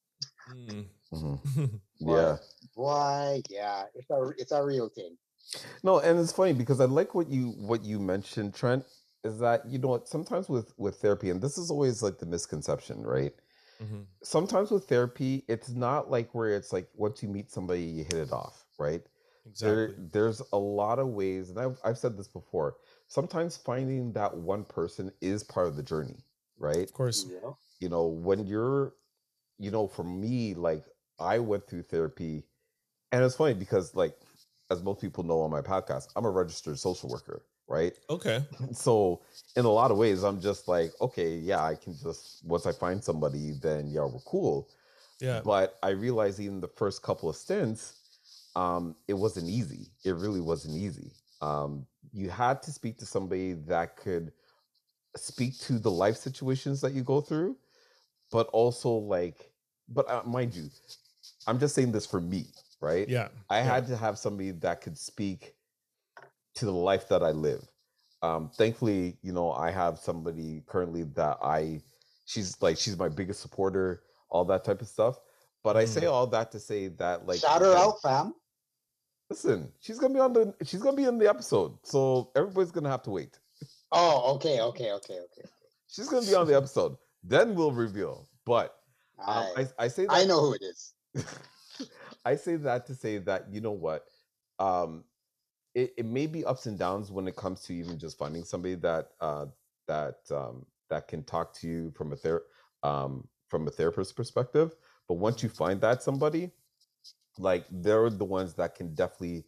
Mm. 0.54 0.86
Mhm. 1.14 1.80
yeah. 1.99 2.36
Boy, 2.78 3.42
yeah, 3.50 3.86
it's 3.96 4.10
a 4.12 4.32
it's 4.38 4.52
a 4.54 4.64
real 4.64 4.90
thing. 4.90 5.18
No, 5.84 6.00
and 6.00 6.20
it's 6.20 6.32
funny 6.32 6.54
because 6.54 6.80
I 6.80 6.86
like 6.86 7.16
what 7.16 7.30
you 7.30 7.52
what 7.58 7.84
you 7.84 8.00
mentioned, 8.00 8.54
Trent, 8.56 8.86
is 9.24 9.40
that 9.40 9.66
you 9.68 9.80
know 9.80 9.90
what 9.90 10.08
sometimes 10.08 10.50
with 10.50 10.74
with 10.78 10.98
therapy, 10.98 11.32
and 11.32 11.42
this 11.42 11.58
is 11.58 11.72
always 11.72 12.04
like 12.04 12.20
the 12.20 12.28
misconception, 12.28 13.02
right? 13.04 13.34
Mhm. 13.82 14.08
Sometimes 14.24 14.72
with 14.72 14.88
therapy, 14.88 15.46
it's 15.48 15.70
not 15.70 16.12
like 16.12 16.36
where 16.36 16.50
it's 16.56 16.74
like 16.74 16.90
once 16.96 17.24
you 17.24 17.30
meet 17.30 17.52
somebody, 17.52 17.84
you 17.84 18.04
hit 18.04 18.16
it 18.18 18.32
off, 18.34 18.68
right? 18.80 19.04
There, 19.60 19.86
Exactly. 19.86 20.06
there's 20.12 20.42
a 20.54 20.58
lot 20.58 21.00
of 21.00 21.10
ways, 21.10 21.50
and 21.50 21.60
I've 21.60 21.80
I've 21.84 21.98
said 21.98 22.18
this 22.18 22.28
before. 22.28 22.78
Sometimes 23.08 23.58
finding 23.58 24.14
that 24.14 24.38
one 24.38 24.66
person 24.66 25.12
is 25.22 25.44
part 25.44 25.68
of 25.68 25.76
the 25.76 25.84
journey, 25.84 26.26
right? 26.60 26.84
Of 26.84 26.94
course. 26.94 27.26
Yeah. 27.28 27.54
you 27.80 27.90
know 27.90 28.08
when 28.08 28.46
you're 28.48 28.96
you 29.60 29.72
know 29.72 29.88
for 29.88 30.04
me 30.04 30.54
like 30.56 30.86
i 31.20 31.40
went 31.40 31.68
through 31.68 31.84
therapy 31.84 32.44
and 33.18 33.26
it's 33.26 33.36
funny 33.36 33.55
because 33.55 33.95
like 33.95 34.15
as 34.70 34.84
most 34.84 35.01
people 35.01 35.24
know 35.24 35.41
on 35.41 35.49
my 35.49 35.61
podcast, 35.61 36.09
I'm 36.15 36.26
a 36.26 36.30
registered 36.30 36.78
social 36.78 37.09
worker, 37.09 37.41
right? 37.68 37.97
Okay. 38.11 38.45
So 38.74 39.22
in 39.55 39.65
a 39.65 39.72
lot 39.72 39.89
of 39.89 39.97
ways, 39.97 40.22
I'm 40.22 40.39
just 40.39 40.68
like, 40.68 40.91
okay, 41.01 41.38
yeah, 41.38 41.63
I 41.63 41.74
can 41.74 41.97
just 41.97 42.45
once 42.45 42.68
I 42.68 42.74
find 42.74 43.03
somebody, 43.03 43.53
then 43.59 43.88
yeah, 43.89 44.01
we're 44.01 44.20
cool. 44.20 44.70
Yeah. 45.20 45.41
But 45.43 45.80
I 45.82 45.89
realized 45.89 46.39
even 46.39 46.61
the 46.61 46.68
first 46.68 47.01
couple 47.01 47.28
of 47.28 47.36
stints, 47.36 47.95
um, 48.55 48.95
it 49.07 49.15
wasn't 49.15 49.49
easy. 49.49 49.88
It 50.05 50.13
really 50.13 50.41
wasn't 50.41 50.76
easy. 50.76 51.11
Um, 51.41 51.88
you 52.13 52.30
had 52.30 52.61
to 52.63 52.72
speak 52.72 52.99
to 52.99 53.05
somebody 53.07 53.53
that 53.53 53.97
could 53.97 54.32
speak 55.15 55.57
to 55.61 55.80
the 55.80 55.89
life 55.89 56.18
situations 56.18 56.82
that 56.82 56.93
you 56.93 57.01
go 57.01 57.20
through, 57.20 57.57
but 58.32 58.45
also 58.49 58.91
like, 58.91 59.49
but 59.89 60.07
uh, 60.07 60.22
mind 60.24 60.53
you, 60.53 60.70
I'm 61.47 61.57
just 61.57 61.74
saying 61.74 61.93
this 61.93 62.05
for 62.05 62.22
me, 62.22 62.45
right? 62.82 63.08
Yeah. 63.08 63.30
I 63.50 63.58
yeah. 63.60 63.64
had 63.64 63.88
to 63.88 63.98
have 63.98 64.18
somebody 64.18 64.52
that 64.52 64.82
could 64.82 64.98
speak 64.98 65.56
to 66.56 66.66
the 66.66 66.72
life 66.72 67.08
that 67.10 67.24
I 67.24 67.32
live. 67.32 67.64
Um, 68.22 68.50
thankfully, 68.50 69.18
you 69.22 69.32
know, 69.32 69.52
I 69.52 69.70
have 69.72 70.00
somebody 70.00 70.64
currently 70.66 71.04
that 71.16 71.38
I, 71.42 71.82
she's 72.26 72.60
like, 72.62 72.78
she's 72.78 72.98
my 72.98 73.10
biggest 73.10 73.42
supporter, 73.42 74.02
all 74.30 74.44
that 74.46 74.64
type 74.64 74.82
of 74.82 74.88
stuff. 74.88 75.20
But 75.64 75.78
I 75.78 75.86
say 75.86 76.02
Mm. 76.02 76.12
all 76.12 76.28
that 76.28 76.52
to 76.54 76.60
say 76.60 76.88
that, 76.90 77.28
like, 77.28 77.40
Shout 77.40 77.62
her 77.62 77.72
again, 77.72 77.82
out, 77.84 78.02
fam. 78.02 78.34
Listen, 79.30 79.72
she's 79.82 80.00
gonna 80.00 80.14
be 80.14 80.20
on 80.20 80.34
the, 80.34 80.54
she's 80.64 80.82
gonna 80.82 80.96
be 80.96 81.04
in 81.04 81.18
the 81.18 81.30
episode, 81.30 81.78
so 81.84 82.32
everybody's 82.36 82.72
gonna 82.72 82.90
have 82.90 83.04
to 83.04 83.10
wait. 83.12 83.38
Oh, 83.92 84.36
okay, 84.36 84.62
okay, 84.62 84.92
okay, 84.94 85.20
okay. 85.20 85.50
She's 85.88 86.08
gonna 86.08 86.26
be 86.26 86.34
on 86.36 86.48
the 86.48 86.56
episode, 86.56 86.98
then 87.24 87.54
we'll 87.54 87.72
reveal. 87.74 88.28
But 88.46 88.76
um, 89.20 89.46
I, 89.58 89.62
I, 89.62 89.68
I 89.86 89.88
say 89.90 90.06
that 90.06 90.14
I 90.14 90.24
know 90.24 90.40
who 90.40 90.54
it 90.54 90.62
is. 90.62 90.94
I 92.28 92.36
say 92.36 92.58
that 92.58 92.86
to 92.88 92.96
say 92.96 93.20
that 93.20 93.46
you 93.50 93.62
know 93.62 93.72
what, 93.72 94.06
um, 94.60 95.06
it, 95.74 95.94
it 95.98 96.06
may 96.06 96.28
be 96.28 96.44
ups 96.44 96.66
and 96.66 96.78
downs 96.78 97.10
when 97.10 97.26
it 97.26 97.38
comes 97.38 97.62
to 97.62 97.74
even 97.74 97.98
just 97.98 98.18
finding 98.18 98.44
somebody 98.44 98.76
that 98.76 99.12
uh, 99.22 99.46
that 99.88 100.18
um, 100.30 100.66
that 100.90 101.08
can 101.08 101.24
talk 101.24 101.54
to 101.60 101.68
you 101.68 101.92
from 101.96 102.12
a 102.12 102.18
ther- 102.18 102.44
um, 102.84 103.26
from 103.48 103.66
a 103.66 103.72
therapist 103.72 104.18
perspective. 104.18 104.76
But 105.08 105.16
once 105.16 105.42
you 105.42 105.48
find 105.48 105.80
that 105.82 106.04
somebody, 106.04 106.52
like 107.40 107.66
they're 107.72 108.10
the 108.10 108.26
ones 108.26 108.54
that 108.56 108.76
can 108.76 108.94
definitely 108.94 109.46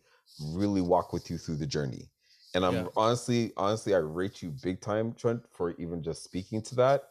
really 0.54 0.82
walk 0.82 1.12
with 1.12 1.30
you 1.30 1.38
through 1.38 1.58
the 1.58 1.68
journey. 1.68 2.10
And 2.56 2.64
I'm 2.64 2.76
Yeah. 2.76 2.88
honestly, 2.96 3.52
honestly, 3.58 3.94
I 3.94 3.98
rate 3.98 4.42
you 4.42 4.52
big 4.52 4.80
time, 4.80 5.14
Trent, 5.14 5.42
for 5.52 5.72
even 5.72 6.02
just 6.02 6.24
speaking 6.24 6.62
to 6.64 6.76
that. 6.76 7.10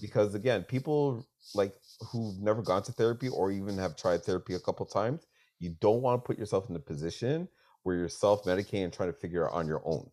Because 0.00 0.34
again 0.34 0.64
people 0.64 1.26
like 1.54 1.74
who've 2.00 2.38
never 2.40 2.62
gone 2.62 2.82
to 2.82 2.92
therapy 2.92 3.28
or 3.28 3.50
even 3.50 3.76
have 3.76 3.96
tried 3.96 4.22
therapy 4.22 4.54
a 4.54 4.60
couple 4.60 4.84
times 4.86 5.26
you 5.58 5.70
don't 5.80 6.02
want 6.02 6.22
to 6.22 6.26
put 6.26 6.38
yourself 6.38 6.68
in 6.70 6.76
a 6.76 6.80
position 6.80 7.48
where 7.82 7.96
you're 7.96 8.08
self-medicating 8.08 8.84
and 8.84 8.92
trying 8.92 9.12
to 9.12 9.18
figure 9.18 9.48
out 9.48 9.54
on 9.54 9.66
your 9.66 9.82
own 9.84 10.08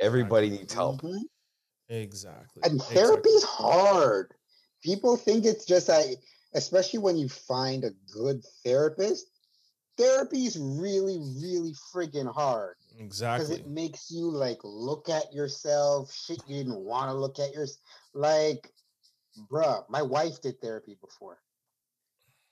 everybody 0.00 0.50
needs 0.50 0.72
help 0.72 1.02
Mhm. 1.02 1.22
Exactly. 1.88 2.62
And 2.64 2.74
exactly. 2.74 2.96
therapy's 2.96 3.42
hard. 3.44 4.34
People 4.82 5.16
think 5.16 5.44
it's 5.44 5.64
just 5.64 5.86
that, 5.86 6.06
especially 6.54 6.98
when 7.00 7.16
you 7.16 7.28
find 7.28 7.84
a 7.84 7.90
good 8.12 8.44
therapist. 8.64 9.30
Therapy 9.96 10.46
is 10.46 10.56
really, 10.56 11.18
really 11.18 11.74
friggin' 11.92 12.32
hard 12.32 12.76
Exactly. 12.98 13.46
because 13.46 13.60
it 13.60 13.66
makes 13.66 14.10
you 14.10 14.30
like 14.30 14.58
look 14.62 15.08
at 15.08 15.32
yourself, 15.32 16.12
shit 16.12 16.40
you 16.46 16.58
didn't 16.58 16.78
want 16.84 17.10
to 17.10 17.14
look 17.14 17.38
at 17.38 17.52
yours. 17.52 17.78
Like, 18.14 18.72
bruh, 19.50 19.84
my 19.88 20.02
wife 20.02 20.40
did 20.40 20.60
therapy 20.60 20.96
before, 21.00 21.38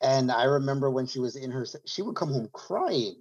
and 0.02 0.30
I 0.30 0.44
remember 0.44 0.90
when 0.90 1.06
she 1.06 1.18
was 1.18 1.36
in 1.36 1.50
her, 1.50 1.66
she 1.86 2.02
would 2.02 2.16
come 2.16 2.32
home 2.32 2.48
crying 2.52 3.16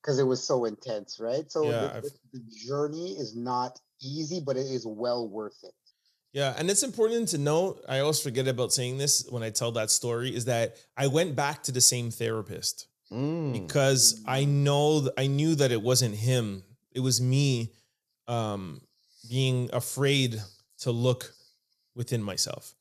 because 0.00 0.18
it 0.18 0.24
was 0.24 0.42
so 0.42 0.64
intense, 0.64 1.18
right? 1.18 1.50
So 1.50 1.70
Yeah, 1.70 2.00
the, 2.00 2.10
the, 2.32 2.38
the 2.38 2.44
journey 2.66 3.12
is 3.12 3.34
not 3.34 3.80
easy, 4.02 4.40
but 4.44 4.56
it 4.56 4.66
is 4.66 4.86
well 4.86 5.28
worth 5.28 5.58
it. 5.62 5.72
Yeah, 6.32 6.54
and 6.58 6.68
it's 6.68 6.82
important 6.82 7.28
to 7.28 7.38
know. 7.38 7.78
I 7.88 8.00
always 8.00 8.20
forget 8.20 8.48
about 8.48 8.72
saying 8.72 8.98
this 8.98 9.24
when 9.30 9.42
I 9.42 9.50
tell 9.50 9.70
that 9.72 9.90
story. 9.90 10.34
Is 10.34 10.46
that 10.46 10.76
I 10.96 11.06
went 11.06 11.36
back 11.36 11.62
to 11.64 11.72
the 11.72 11.80
same 11.80 12.10
therapist 12.10 12.88
Mm, 13.12 13.52
because 13.52 14.22
I 14.26 14.44
know 14.44 15.08
I 15.16 15.26
knew 15.26 15.54
that 15.56 15.70
it 15.70 15.80
wasn't 15.80 16.14
him. 16.14 16.64
It 16.92 17.00
was 17.00 17.20
me, 17.20 17.72
um, 18.26 18.80
being 19.28 19.70
afraid 19.72 20.40
to 20.84 20.90
look 20.90 21.32
within 21.94 22.22
myself. 22.22 22.74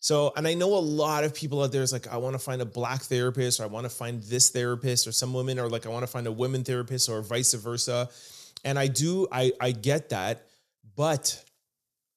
So, 0.00 0.32
and 0.36 0.46
I 0.46 0.54
know 0.54 0.74
a 0.74 0.78
lot 0.78 1.24
of 1.24 1.34
people 1.34 1.62
out 1.62 1.72
there 1.72 1.82
is 1.82 1.92
like, 1.92 2.06
I 2.06 2.18
want 2.18 2.34
to 2.34 2.38
find 2.38 2.62
a 2.62 2.64
black 2.64 3.02
therapist, 3.02 3.58
or 3.58 3.64
I 3.64 3.66
want 3.66 3.84
to 3.84 3.90
find 3.90 4.22
this 4.22 4.50
therapist, 4.50 5.06
or 5.08 5.12
some 5.12 5.34
women 5.34 5.58
are 5.58 5.68
like, 5.68 5.86
I 5.86 5.88
want 5.88 6.04
to 6.04 6.12
find 6.12 6.26
a 6.26 6.32
women 6.32 6.62
therapist, 6.62 7.08
or 7.08 7.20
vice 7.20 7.54
versa. 7.54 8.08
And 8.64 8.78
I 8.78 8.86
do, 8.86 9.26
I 9.32 9.52
I 9.60 9.72
get 9.72 10.10
that, 10.10 10.46
but 10.96 11.44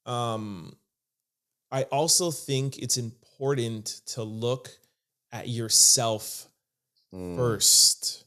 um, 0.05 0.75
I 1.71 1.83
also 1.83 2.31
think 2.31 2.77
it's 2.79 2.97
important 2.97 4.01
to 4.07 4.23
look 4.23 4.69
at 5.31 5.47
yourself 5.47 6.47
mm, 7.13 7.35
first 7.35 8.25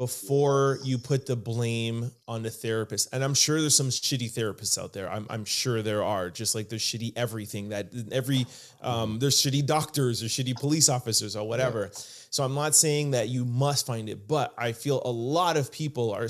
before 0.00 0.78
you 0.82 0.96
put 0.96 1.26
the 1.26 1.36
blame 1.36 2.10
on 2.26 2.42
the 2.42 2.48
therapist. 2.48 3.10
And 3.12 3.22
I'm 3.22 3.34
sure 3.34 3.60
there's 3.60 3.74
some 3.74 3.90
shitty 3.90 4.32
therapists 4.32 4.82
out 4.82 4.94
there. 4.94 5.12
I'm, 5.12 5.26
I'm 5.28 5.44
sure 5.44 5.82
there 5.82 6.02
are, 6.02 6.30
just 6.30 6.54
like 6.54 6.70
there's 6.70 6.80
shitty 6.80 7.12
everything 7.16 7.68
that 7.68 7.90
every, 8.10 8.46
um, 8.80 9.18
there's 9.18 9.36
shitty 9.36 9.66
doctors 9.66 10.22
or 10.22 10.26
shitty 10.26 10.58
police 10.58 10.88
officers 10.88 11.36
or 11.36 11.46
whatever. 11.46 11.90
So 11.92 12.42
I'm 12.42 12.54
not 12.54 12.74
saying 12.74 13.10
that 13.10 13.28
you 13.28 13.44
must 13.44 13.84
find 13.84 14.08
it, 14.08 14.26
but 14.26 14.54
I 14.56 14.72
feel 14.72 15.02
a 15.04 15.10
lot 15.10 15.58
of 15.58 15.70
people 15.70 16.12
are. 16.12 16.28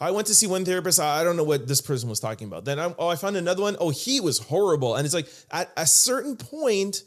I 0.00 0.12
went 0.12 0.26
to 0.28 0.34
see 0.34 0.46
one 0.46 0.64
therapist. 0.64 0.98
I 0.98 1.20
I 1.20 1.24
don't 1.24 1.36
know 1.36 1.44
what 1.44 1.68
this 1.68 1.82
person 1.82 2.08
was 2.08 2.20
talking 2.20 2.48
about. 2.48 2.64
Then 2.64 2.78
I, 2.78 2.94
oh, 2.98 3.08
I 3.08 3.16
found 3.16 3.36
another 3.36 3.60
one. 3.60 3.76
Oh, 3.80 3.90
he 3.90 4.20
was 4.20 4.38
horrible. 4.38 4.96
And 4.96 5.04
it's 5.04 5.14
like 5.14 5.28
at 5.50 5.70
a 5.76 5.84
certain 5.84 6.36
point, 6.36 7.02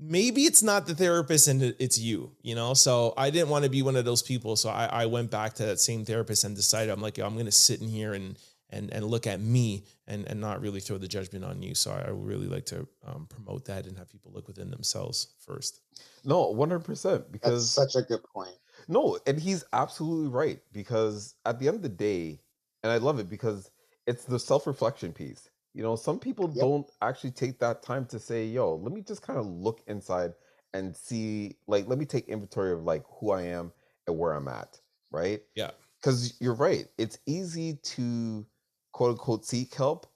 maybe 0.00 0.42
it's 0.42 0.62
not 0.62 0.86
the 0.86 0.94
therapist 0.94 1.48
and 1.48 1.62
it's 1.78 1.98
you, 1.98 2.30
you 2.42 2.54
know? 2.54 2.74
So 2.74 3.14
I 3.16 3.30
didn't 3.30 3.48
want 3.48 3.64
to 3.64 3.70
be 3.70 3.82
one 3.82 3.96
of 3.96 4.04
those 4.04 4.22
people. 4.22 4.56
So 4.56 4.70
I, 4.70 4.86
I 4.86 5.06
went 5.06 5.30
back 5.30 5.54
to 5.54 5.66
that 5.66 5.80
same 5.80 6.04
therapist 6.04 6.44
and 6.44 6.54
decided 6.54 6.90
I'm 6.90 7.00
like, 7.00 7.18
I'm 7.18 7.34
going 7.34 7.46
to 7.46 7.52
sit 7.52 7.80
in 7.80 7.88
here 7.88 8.14
and, 8.14 8.38
and, 8.70 8.92
and 8.92 9.04
look 9.04 9.26
at 9.26 9.40
me 9.40 9.84
and, 10.06 10.26
and 10.28 10.40
not 10.40 10.60
really 10.60 10.80
throw 10.80 10.98
the 10.98 11.08
judgment 11.08 11.44
on 11.44 11.62
you. 11.62 11.74
So 11.74 11.90
I, 11.90 12.02
I 12.06 12.10
really 12.10 12.46
like 12.46 12.66
to 12.66 12.86
um, 13.06 13.26
promote 13.28 13.64
that 13.66 13.86
and 13.86 13.96
have 13.98 14.08
people 14.08 14.30
look 14.32 14.46
within 14.46 14.70
themselves 14.70 15.28
first. 15.44 15.80
no 16.24 16.54
100% 16.54 17.02
That's 17.02 17.24
because 17.30 17.70
such 17.70 17.96
a 17.96 18.02
good 18.02 18.22
point. 18.24 18.56
No, 18.86 19.18
and 19.26 19.38
he's 19.38 19.64
absolutely 19.72 20.28
right 20.28 20.60
because 20.72 21.34
at 21.44 21.58
the 21.58 21.68
end 21.68 21.76
of 21.76 21.82
the 21.82 21.88
day, 21.88 22.40
and 22.82 22.92
I 22.92 22.98
love 22.98 23.18
it 23.18 23.28
because 23.28 23.70
it's 24.06 24.24
the 24.24 24.38
self-reflection 24.38 25.12
piece. 25.12 25.50
You 25.78 25.84
know, 25.84 25.94
some 25.94 26.18
people 26.18 26.48
Yep. 26.54 26.60
don't 26.60 26.90
actually 27.02 27.30
take 27.30 27.60
that 27.60 27.84
time 27.84 28.04
to 28.06 28.18
say, 28.18 28.44
"Yo, 28.46 28.74
let 28.74 28.92
me 28.92 29.00
just 29.00 29.22
kind 29.22 29.38
of 29.38 29.46
look 29.46 29.80
inside 29.86 30.34
and 30.74 30.96
see 30.96 31.56
like 31.68 31.86
let 31.86 32.00
me 32.00 32.04
take 32.04 32.26
inventory 32.28 32.72
of 32.72 32.82
like 32.82 33.04
who 33.20 33.30
I 33.30 33.42
am 33.42 33.72
and 34.08 34.18
where 34.18 34.32
I'm 34.32 34.48
at." 34.48 34.80
Right? 35.12 35.40
Yeah. 35.54 35.70
Cuz 36.02 36.40
you're 36.40 36.56
right. 36.56 36.88
It's 36.98 37.20
easy 37.26 37.76
to 37.76 38.44
quote 38.90 39.12
unquote 39.12 39.44
seek 39.44 39.72
help, 39.72 40.08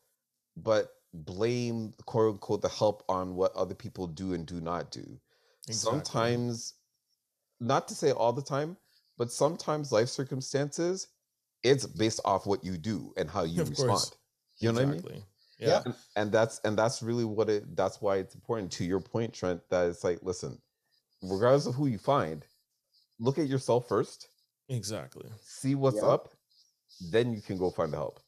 but 0.56 0.96
blame 1.14 1.94
quote 2.06 2.32
unquote 2.32 2.62
the 2.62 2.68
help 2.68 3.04
on 3.08 3.36
what 3.36 3.54
other 3.54 3.76
people 3.76 4.08
do 4.08 4.34
and 4.34 4.46
do 4.46 4.60
not 4.60 4.90
do 4.90 5.20
sometimes 5.70 6.74
not 7.60 7.88
to 7.88 7.94
say 7.94 8.10
all 8.12 8.32
the 8.32 8.42
time 8.42 8.76
but 9.18 9.30
sometimes 9.30 9.92
life 9.92 10.08
circumstances 10.08 11.08
it's 11.62 11.86
based 11.86 12.20
off 12.24 12.46
what 12.46 12.64
you 12.64 12.78
do 12.78 13.12
and 13.16 13.30
how 13.30 13.44
you 13.44 13.62
Of 13.62 13.70
respond 13.70 14.06
course. 14.06 14.16
you 14.60 14.72
know 14.72 14.80
what 14.80 14.82
i 14.82 14.86
mean 14.86 15.02
Exactly. 15.02 15.24
Yeah. 15.62 15.68
Yeah. 15.68 15.82
and, 15.86 15.94
and 16.16 16.32
that's 16.32 16.60
and 16.64 16.76
that's 16.76 17.02
really 17.02 17.24
what 17.24 17.48
it 17.48 17.76
that's 17.76 18.00
why 18.02 18.16
it's 18.16 18.34
important 18.34 18.72
to 18.72 18.84
your 18.84 19.00
point 19.00 19.32
trent 19.32 19.60
that 19.70 19.86
it's 19.88 20.02
like 20.04 20.18
listen 20.22 20.58
regardless 21.22 21.66
of 21.66 21.74
who 21.76 21.86
you 21.86 21.98
find 21.98 22.44
look 23.20 23.38
at 23.38 23.46
yourself 23.46 23.86
first 23.88 24.28
Exactly. 24.68 25.28
see 25.40 25.74
what's 25.76 25.96
Yep. 25.96 26.04
up 26.14 26.28
then 27.12 27.32
you 27.32 27.40
can 27.40 27.56
go 27.58 27.70
find 27.70 27.92
the 27.92 27.96
help 27.96 28.18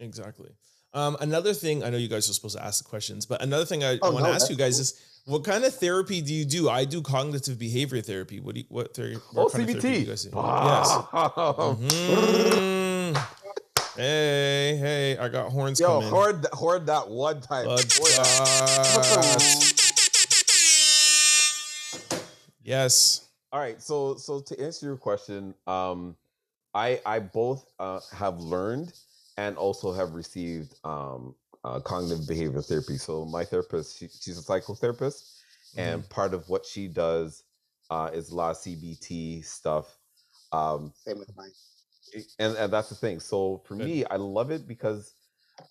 Exactly. 0.00 0.50
Um, 0.94 1.16
another 1.20 1.54
thing, 1.54 1.82
I 1.84 1.88
know 1.90 1.96
you 1.96 2.08
guys 2.08 2.28
are 2.28 2.34
supposed 2.34 2.56
to 2.58 2.62
ask 2.62 2.82
the 2.84 2.88
questions, 2.90 3.24
but 3.24 3.40
another 3.40 3.64
thing 3.64 3.82
I, 3.82 3.98
Oh, 4.02 4.10
want 4.12 4.24
to 4.26 4.30
no, 4.30 4.34
ask 4.34 4.50
you 4.50 4.56
that's 4.56 4.76
guys 4.76 4.78
is 4.78 4.94
what 5.24 5.42
kind 5.44 5.64
of 5.64 5.72
therapy 5.74 6.20
do 6.20 6.34
you 6.34 6.44
do? 6.44 6.68
I 6.68 6.84
do 6.84 7.00
cognitive 7.00 7.56
behavior 7.58 8.02
therapy. 8.02 8.40
What 8.40 8.54
do 8.56 8.60
you, 8.62 8.66
what 8.68 8.94
therapy? 8.94 9.16
oh 9.34 9.44
what 9.44 9.52
kind 9.52 9.64
of 9.70 9.80
therapy 9.80 9.80
do 9.80 10.00
you 10.00 10.06
cbt 10.06 10.08
guys 10.08 10.22
do? 10.24 10.30
Yes. 10.34 10.88
Wow. 11.14 11.78
Mhm. 11.80 13.16
Hey, 13.96 14.31
hey, 14.82 15.16
I 15.16 15.28
got 15.28 15.50
horns 15.52 15.78
yo 15.80 15.86
coming. 16.00 16.08
hoard, 16.10 16.42
that- 16.42 16.52
hoard 16.54 16.86
that 16.86 17.08
one 17.08 17.40
time 17.40 17.64
Blood 17.66 17.84
Hoard 17.92 18.12
that. 18.12 19.12
clots. 19.14 19.72
yes. 22.62 23.28
All 23.52 23.60
right, 23.60 23.80
so 23.82 24.16
so 24.16 24.40
to 24.40 24.58
answer 24.60 24.86
your 24.86 24.96
question, 24.96 25.54
um, 25.66 26.16
I 26.74 27.00
I 27.04 27.18
both 27.18 27.66
uh, 27.78 28.00
have 28.12 28.38
learned 28.40 28.92
and 29.36 29.56
also 29.56 29.92
have 29.92 30.14
received 30.14 30.74
um, 30.84 31.34
uh, 31.64 31.78
cognitive 31.80 32.24
behavioral 32.26 32.66
therapy. 32.66 32.96
So 32.96 33.24
my 33.26 33.44
therapist, 33.44 33.98
she, 33.98 34.08
she's 34.08 34.38
a 34.38 34.42
psychotherapist, 34.42 35.38
and 35.76 36.08
part 36.08 36.32
of 36.34 36.48
what 36.48 36.64
she 36.64 36.88
does 36.88 37.44
uh, 37.90 38.10
is 38.12 38.30
a 38.30 38.34
lot 38.34 38.52
of 38.52 38.56
CBT 38.56 39.44
stuff. 39.44 39.98
Um, 40.50 40.92
Same 41.06 41.18
with 41.18 41.34
mine. 41.36 41.50
And, 42.38 42.56
and 42.56 42.72
that's 42.72 42.88
the 42.88 42.94
thing. 42.94 43.20
So 43.20 43.62
for 43.66 43.74
me, 43.74 44.04
I 44.06 44.16
love 44.16 44.50
it 44.50 44.66
because, 44.66 45.14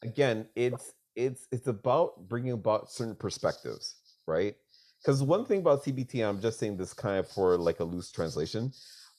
again, 0.04 0.48
it's 0.56 0.94
it's 1.16 1.48
it's 1.52 1.68
about 1.68 2.28
bringing 2.28 2.54
about 2.54 2.92
certain 2.92 3.16
perspectives, 3.16 3.98
right? 4.28 4.56
Because 5.02 5.24
one 5.24 5.46
thing 5.46 5.60
about 5.60 5.84
CBT, 5.84 6.28
I'm 6.28 6.42
just 6.42 6.60
saying 6.60 6.78
this 6.78 6.94
kind 6.94 7.20
of 7.20 7.28
for 7.30 7.58
like 7.58 7.80
a 7.80 7.84
loose 7.84 8.12
translation. 8.12 8.72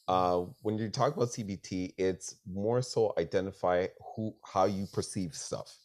Uh, 0.09 0.47
when 0.63 0.79
you 0.79 0.91
talk 0.91 1.17
about 1.17 1.29
CBT, 1.29 1.95
it's 1.99 2.37
more 2.47 2.83
so 2.83 3.13
identify 3.19 3.87
who 4.17 4.35
how 4.45 4.65
you 4.65 4.87
perceive 4.93 5.35
stuff. 5.35 5.77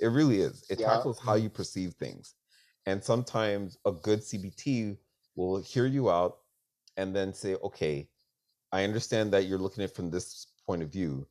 It 0.00 0.08
really 0.08 0.40
is. 0.40 0.64
It 0.70 0.80
Yeah. 0.80 0.86
tackles 0.86 1.18
how 1.20 1.34
you 1.34 1.50
perceive 1.50 1.94
things, 1.94 2.34
and 2.86 3.02
sometimes 3.02 3.78
a 3.84 3.92
good 3.92 4.20
CBT 4.24 4.98
will 5.36 5.58
hear 5.60 5.86
you 5.86 6.10
out 6.10 6.38
and 6.96 7.14
then 7.14 7.32
say, 7.34 7.56
okay, 7.56 8.08
I 8.72 8.84
understand 8.84 9.32
that 9.32 9.46
you're 9.46 9.58
looking 9.58 9.84
at 9.84 9.90
it 9.90 9.96
from 9.96 10.10
this 10.10 10.46
point 10.66 10.82
of 10.82 10.90
view, 10.90 11.26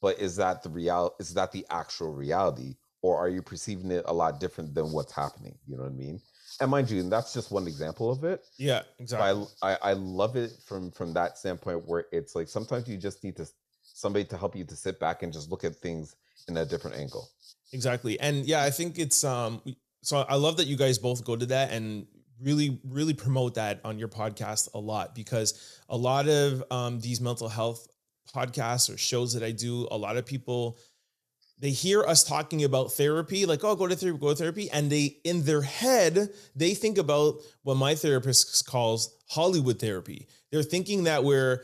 but 0.00 0.18
is 0.18 0.36
that 0.36 0.62
the 0.62 0.68
real 0.68 1.14
is 1.18 1.34
that 1.34 1.52
the 1.52 1.66
actual 1.70 2.14
reality? 2.14 2.76
Or 3.00 3.16
are 3.16 3.28
you 3.28 3.42
perceiving 3.42 3.90
it 3.92 4.04
a 4.06 4.12
lot 4.12 4.40
different 4.40 4.74
than 4.74 4.92
what's 4.92 5.12
happening? 5.12 5.56
You 5.68 5.76
know 5.76 5.84
what 5.84 5.92
I 5.92 5.94
mean? 5.94 6.20
And 6.60 6.70
mind 6.70 6.90
you, 6.90 7.00
and 7.00 7.12
that's 7.12 7.32
just 7.32 7.52
one 7.52 7.68
example 7.68 8.10
of 8.10 8.24
it. 8.24 8.42
Yeah, 8.58 8.82
exactly. 8.98 9.46
I, 9.62 9.72
I 9.72 9.78
I 9.82 9.92
love 9.92 10.34
it 10.36 10.52
from 10.66 10.90
from 10.90 11.12
that 11.14 11.38
standpoint 11.38 11.86
where 11.86 12.06
it's 12.10 12.34
like 12.34 12.48
sometimes 12.48 12.88
you 12.88 12.96
just 12.96 13.22
need 13.22 13.36
to 13.36 13.46
somebody 13.82 14.24
to 14.24 14.36
help 14.36 14.56
you 14.56 14.64
to 14.64 14.76
sit 14.76 14.98
back 15.00 15.22
and 15.22 15.32
just 15.32 15.50
look 15.50 15.64
at 15.64 15.74
things 15.76 16.16
in 16.48 16.56
a 16.56 16.64
different 16.64 16.96
angle. 16.96 17.28
exactly 17.72 18.18
and 18.20 18.46
yeah 18.46 18.62
i 18.62 18.70
think 18.70 18.98
it's 18.98 19.24
um 19.24 19.60
so 20.02 20.24
i 20.28 20.34
love 20.34 20.56
that 20.56 20.66
you 20.66 20.76
guys 20.76 20.98
both 20.98 21.24
go 21.24 21.36
to 21.36 21.46
that 21.46 21.70
and 21.72 22.06
really 22.40 22.80
really 22.84 23.12
promote 23.14 23.54
that 23.54 23.80
on 23.84 23.98
your 23.98 24.08
podcast 24.08 24.68
a 24.74 24.78
lot 24.78 25.14
because 25.14 25.80
a 25.88 25.96
lot 25.96 26.28
of 26.28 26.62
um 26.70 27.00
these 27.00 27.20
mental 27.20 27.48
health 27.48 27.88
podcasts 28.34 28.92
or 28.92 28.96
shows 28.96 29.32
that 29.32 29.42
i 29.42 29.50
do 29.50 29.86
a 29.90 29.96
lot 29.96 30.16
of 30.16 30.26
people 30.26 30.78
they 31.60 31.70
hear 31.70 32.04
us 32.04 32.22
talking 32.22 32.64
about 32.64 32.92
therapy 32.92 33.46
like 33.46 33.64
oh 33.64 33.74
go 33.74 33.86
to 33.86 33.96
therapy 33.96 34.18
go 34.18 34.30
to 34.30 34.36
therapy 34.36 34.70
and 34.70 34.90
they 34.90 35.16
in 35.24 35.44
their 35.44 35.62
head 35.62 36.28
they 36.54 36.74
think 36.74 36.98
about 36.98 37.36
what 37.62 37.76
my 37.76 37.94
therapist 37.94 38.66
calls 38.66 39.14
hollywood 39.28 39.78
therapy. 39.78 40.26
They're 40.50 40.62
thinking 40.62 41.04
that 41.04 41.24
we're 41.24 41.62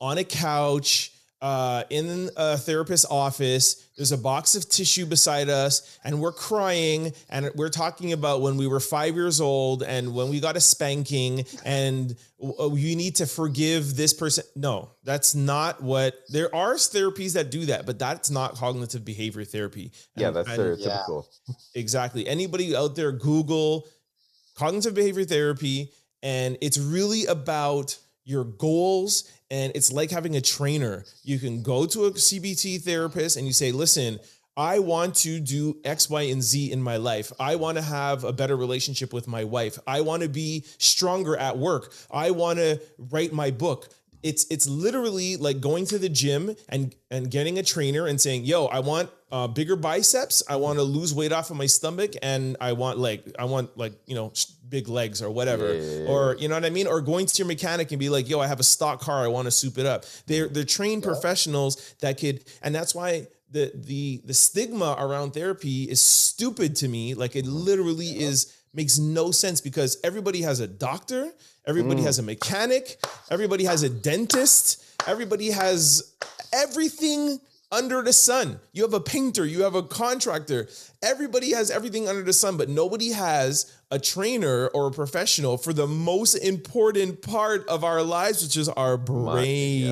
on 0.00 0.18
a 0.18 0.24
couch 0.24 1.12
uh, 1.44 1.84
in 1.90 2.30
a 2.38 2.56
therapist's 2.56 3.04
office. 3.10 3.86
There's 3.98 4.12
a 4.12 4.18
box 4.18 4.54
of 4.54 4.66
tissue 4.66 5.04
beside 5.04 5.50
us, 5.50 5.98
and 6.02 6.18
we're 6.18 6.32
crying, 6.32 7.12
and 7.28 7.50
we're 7.54 7.68
talking 7.68 8.14
about 8.14 8.40
when 8.40 8.56
we 8.56 8.66
were 8.66 8.80
five 8.80 9.14
years 9.14 9.42
old 9.42 9.82
and 9.82 10.14
when 10.14 10.30
we 10.30 10.40
got 10.40 10.56
a 10.56 10.60
spanking, 10.60 11.44
and 11.62 12.16
uh, 12.42 12.72
you 12.72 12.96
need 12.96 13.16
to 13.16 13.26
forgive 13.26 13.94
this 13.94 14.14
person. 14.14 14.42
No, 14.56 14.92
that's 15.04 15.34
not 15.34 15.82
what. 15.82 16.14
There 16.30 16.52
are 16.54 16.76
therapies 16.76 17.34
that 17.34 17.50
do 17.50 17.66
that, 17.66 17.84
but 17.84 17.98
that's 17.98 18.30
not 18.30 18.54
cognitive 18.54 19.04
behavior 19.04 19.44
therapy. 19.44 19.92
Yeah, 20.16 20.30
that's 20.30 20.48
and- 20.48 20.58
stereotypical. 20.58 21.26
Exactly. 21.74 22.26
Anybody 22.26 22.74
out 22.74 22.96
there, 22.96 23.12
Google 23.12 23.86
cognitive 24.56 24.94
behavior 24.94 25.24
therapy, 25.24 25.92
and 26.22 26.56
it's 26.62 26.78
really 26.78 27.26
about 27.26 27.98
your 28.24 28.44
goals. 28.44 29.30
And 29.50 29.72
it's 29.74 29.92
like 29.92 30.10
having 30.10 30.36
a 30.36 30.40
trainer. 30.40 31.04
You 31.22 31.38
can 31.38 31.62
go 31.62 31.86
to 31.86 32.06
a 32.06 32.10
CBT 32.12 32.82
therapist 32.82 33.36
and 33.36 33.46
you 33.46 33.52
say, 33.52 33.72
listen, 33.72 34.18
I 34.56 34.78
want 34.78 35.16
to 35.16 35.40
do 35.40 35.78
X, 35.84 36.08
Y, 36.08 36.22
and 36.22 36.42
Z 36.42 36.70
in 36.70 36.80
my 36.80 36.96
life. 36.96 37.32
I 37.40 37.56
want 37.56 37.76
to 37.76 37.82
have 37.82 38.22
a 38.22 38.32
better 38.32 38.56
relationship 38.56 39.12
with 39.12 39.26
my 39.26 39.42
wife. 39.44 39.78
I 39.86 40.00
want 40.02 40.22
to 40.22 40.28
be 40.28 40.64
stronger 40.78 41.36
at 41.36 41.58
work. 41.58 41.92
I 42.10 42.30
want 42.30 42.60
to 42.60 42.80
write 43.10 43.32
my 43.32 43.50
book. 43.50 43.88
It's 44.24 44.46
it's 44.50 44.66
literally 44.66 45.36
like 45.36 45.60
going 45.60 45.84
to 45.86 45.98
the 45.98 46.08
gym 46.08 46.56
and 46.70 46.94
and 47.10 47.30
getting 47.30 47.58
a 47.58 47.62
trainer 47.62 48.06
and 48.06 48.18
saying, 48.18 48.44
"Yo, 48.44 48.64
I 48.64 48.80
want 48.80 49.10
uh, 49.30 49.46
bigger 49.48 49.76
biceps. 49.76 50.42
I 50.48 50.56
want 50.56 50.78
to 50.78 50.82
lose 50.82 51.12
weight 51.12 51.30
off 51.30 51.50
of 51.50 51.58
my 51.58 51.66
stomach, 51.66 52.12
and 52.22 52.56
I 52.58 52.72
want 52.72 52.98
like 52.98 53.22
I 53.38 53.44
want 53.44 53.76
like 53.76 53.92
you 54.06 54.14
know 54.14 54.32
big 54.66 54.88
legs 54.88 55.20
or 55.20 55.30
whatever, 55.30 55.74
Yeah, 55.74 55.80
yeah, 55.80 55.98
yeah, 56.04 56.08
or 56.08 56.36
you 56.38 56.48
know 56.48 56.54
what 56.54 56.64
I 56.64 56.70
mean. 56.70 56.86
Or 56.86 57.02
going 57.02 57.26
to 57.26 57.36
your 57.36 57.46
mechanic 57.46 57.92
and 57.92 58.00
be 58.00 58.08
like, 58.08 58.26
"Yo, 58.26 58.40
I 58.40 58.46
have 58.46 58.60
a 58.60 58.64
stock 58.64 59.00
car. 59.00 59.22
I 59.24 59.28
want 59.28 59.44
to 59.44 59.50
soup 59.50 59.76
it 59.76 59.84
up." 59.84 60.06
They're 60.26 60.48
they're 60.48 60.64
trained 60.64 61.02
professionals 61.02 61.94
that 62.00 62.18
could, 62.18 62.44
and 62.62 62.74
that's 62.74 62.94
why 62.94 63.28
the 63.50 63.72
the 63.74 64.22
the 64.24 64.34
stigma 64.34 64.96
around 64.98 65.34
therapy 65.34 65.84
is 65.84 66.00
stupid 66.00 66.76
to 66.76 66.88
me. 66.88 67.12
Like 67.12 67.36
it 67.36 67.46
literally 67.46 68.18
is 68.22 68.56
makes 68.74 68.98
no 68.98 69.30
sense 69.30 69.60
because 69.60 69.98
everybody 70.02 70.42
has 70.42 70.60
a 70.60 70.66
doctor, 70.66 71.30
everybody 71.66 72.02
has 72.02 72.18
a 72.18 72.22
mechanic, 72.22 72.98
everybody 73.30 73.64
has 73.64 73.82
a 73.82 73.88
dentist, 73.88 74.84
everybody 75.06 75.50
has 75.50 76.14
everything 76.52 77.40
under 77.72 78.02
the 78.02 78.12
sun. 78.12 78.60
You 78.72 78.82
have 78.82 78.94
a 78.94 79.00
painter, 79.00 79.44
you 79.44 79.62
have 79.64 79.74
a 79.74 79.82
contractor. 79.82 80.68
Everybody 81.02 81.52
has 81.52 81.70
everything 81.70 82.08
under 82.08 82.22
the 82.22 82.32
sun, 82.32 82.56
but 82.56 82.68
nobody 82.68 83.10
has 83.10 83.72
a 83.90 83.98
trainer 83.98 84.68
or 84.68 84.88
a 84.88 84.90
professional 84.92 85.58
for 85.58 85.72
the 85.72 85.86
most 85.86 86.34
important 86.36 87.20
part 87.22 87.66
of 87.68 87.82
our 87.82 88.02
lives, 88.02 88.42
which 88.42 88.56
is 88.56 88.68
our 88.68 88.96
brain. 88.96 89.84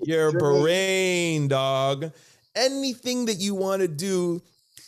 Your 0.00 0.32
brain, 0.32 1.48
dog. 1.48 2.12
Anything 2.54 3.26
that 3.26 3.40
you 3.40 3.54
want 3.56 3.82
to 3.82 3.88
do, 3.88 4.42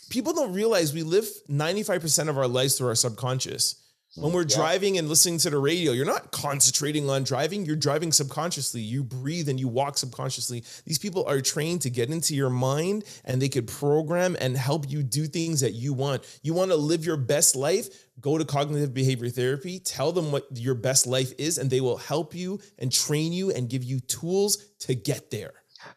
people 0.09 0.31
don't 0.33 0.53
realize 0.53 0.93
we 0.93 1.03
live 1.03 1.27
95% 1.49 2.29
of 2.29 2.37
our 2.37 2.47
lives 2.47 2.77
through 2.77 2.87
our 2.87 2.95
subconscious. 2.95 3.75
When 4.17 4.31
we're 4.31 4.45
driving 4.45 4.97
and 4.97 5.07
listening 5.07 5.37
to 5.39 5.51
the 5.51 5.59
radio, 5.59 5.91
you're 5.91 6.03
not 6.03 6.31
concentrating 6.31 7.07
on 7.07 7.23
driving, 7.23 7.67
you're 7.67 7.75
driving 7.75 8.11
subconsciously. 8.11 8.81
You 8.81 9.03
breathe 9.03 9.47
and 9.47 9.59
you 9.59 9.67
walk 9.67 9.99
subconsciously. 9.99 10.63
These 10.85 10.97
people 10.97 11.23
are 11.27 11.39
trained 11.39 11.83
to 11.83 11.91
get 11.91 12.09
into 12.09 12.33
your 12.33 12.49
mind 12.49 13.03
and 13.25 13.39
they 13.39 13.47
could 13.47 13.67
program 13.67 14.35
and 14.41 14.57
help 14.57 14.89
you 14.89 15.03
do 15.03 15.27
things 15.27 15.61
that 15.61 15.73
you 15.73 15.93
want. 15.93 16.39
You 16.41 16.55
want 16.55 16.71
to 16.71 16.77
live 16.77 17.05
your 17.05 17.17
best 17.17 17.55
life? 17.55 17.89
Go 18.19 18.39
to 18.39 18.45
cognitive 18.45 18.91
behavior 18.91 19.29
therapy, 19.29 19.77
tell 19.77 20.11
them 20.11 20.31
what 20.31 20.47
your 20.51 20.73
best 20.73 21.05
life 21.05 21.31
is, 21.37 21.59
and 21.59 21.69
they 21.69 21.81
will 21.81 21.97
help 21.97 22.33
you 22.33 22.59
and 22.79 22.91
train 22.91 23.33
you 23.33 23.51
and 23.51 23.69
give 23.69 23.83
you 23.83 23.99
tools 23.99 24.57
to 24.79 24.95
get 24.95 25.29
there. 25.29 25.53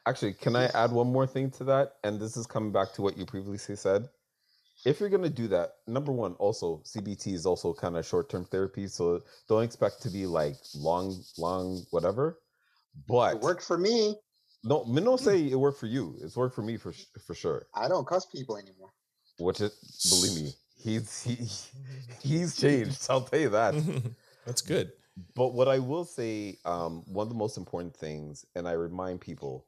Actually, 0.07 0.35
can 0.35 0.57
I 0.57 0.67
add 0.67 0.93
one 0.93 1.11
more 1.11 1.27
thing 1.27 1.51
to 1.53 1.65
that? 1.65 1.95
And 2.05 2.21
this 2.21 2.37
is 2.37 2.47
coming 2.47 2.71
back 2.71 2.93
to 2.95 3.03
what 3.03 3.17
you 3.17 3.25
previously 3.25 3.77
said. 3.77 4.11
If 4.85 4.99
you're 5.01 5.11
going 5.11 5.23
to 5.23 5.31
do 5.31 5.49
that, 5.49 5.73
number 5.87 6.11
one, 6.13 6.35
also 6.35 6.83
CBT 6.87 7.35
is 7.35 7.45
also 7.47 7.75
kind 7.75 7.97
of 7.97 8.07
short-term 8.07 8.47
therapy, 8.47 8.87
so 8.87 9.21
don't 9.49 9.63
expect 9.63 10.01
to 10.03 10.11
be 10.11 10.27
like 10.27 10.57
long, 10.75 11.23
long, 11.37 11.85
whatever. 11.91 12.39
But 13.07 13.37
It 13.37 13.41
worked 13.41 13.63
for 13.63 13.77
me. 13.79 14.17
no, 14.65 14.85
me 14.85 15.01
no 15.03 15.17
say 15.17 15.49
it 15.49 15.55
worked 15.57 15.79
for 15.79 15.87
you. 15.87 16.17
It's 16.23 16.37
worked 16.37 16.55
for 16.55 16.63
me 16.63 16.77
for 16.77 16.93
for 17.27 17.35
sure. 17.35 17.67
I 17.75 17.89
don't 17.89 18.07
cuss 18.07 18.27
people 18.27 18.57
anymore. 18.57 18.91
Which 19.39 19.61
is, 19.61 19.73
believe 20.11 20.35
me, 20.35 20.53
he's 20.77 21.23
he, 21.23 21.37
he's 22.23 22.57
changed. 22.61 23.07
I'll 23.09 23.23
tell 23.23 23.41
you 23.41 23.51
that. 23.51 23.75
That's 24.47 24.63
good. 24.63 24.93
But 25.35 25.55
what 25.55 25.69
I 25.69 25.79
will 25.79 26.05
say, 26.05 26.59
um, 26.65 27.03
one 27.07 27.25
of 27.25 27.29
the 27.29 27.39
most 27.39 27.57
important 27.59 27.95
things, 27.95 28.45
and 28.55 28.67
I 28.67 28.73
remind 28.73 29.21
people, 29.21 29.67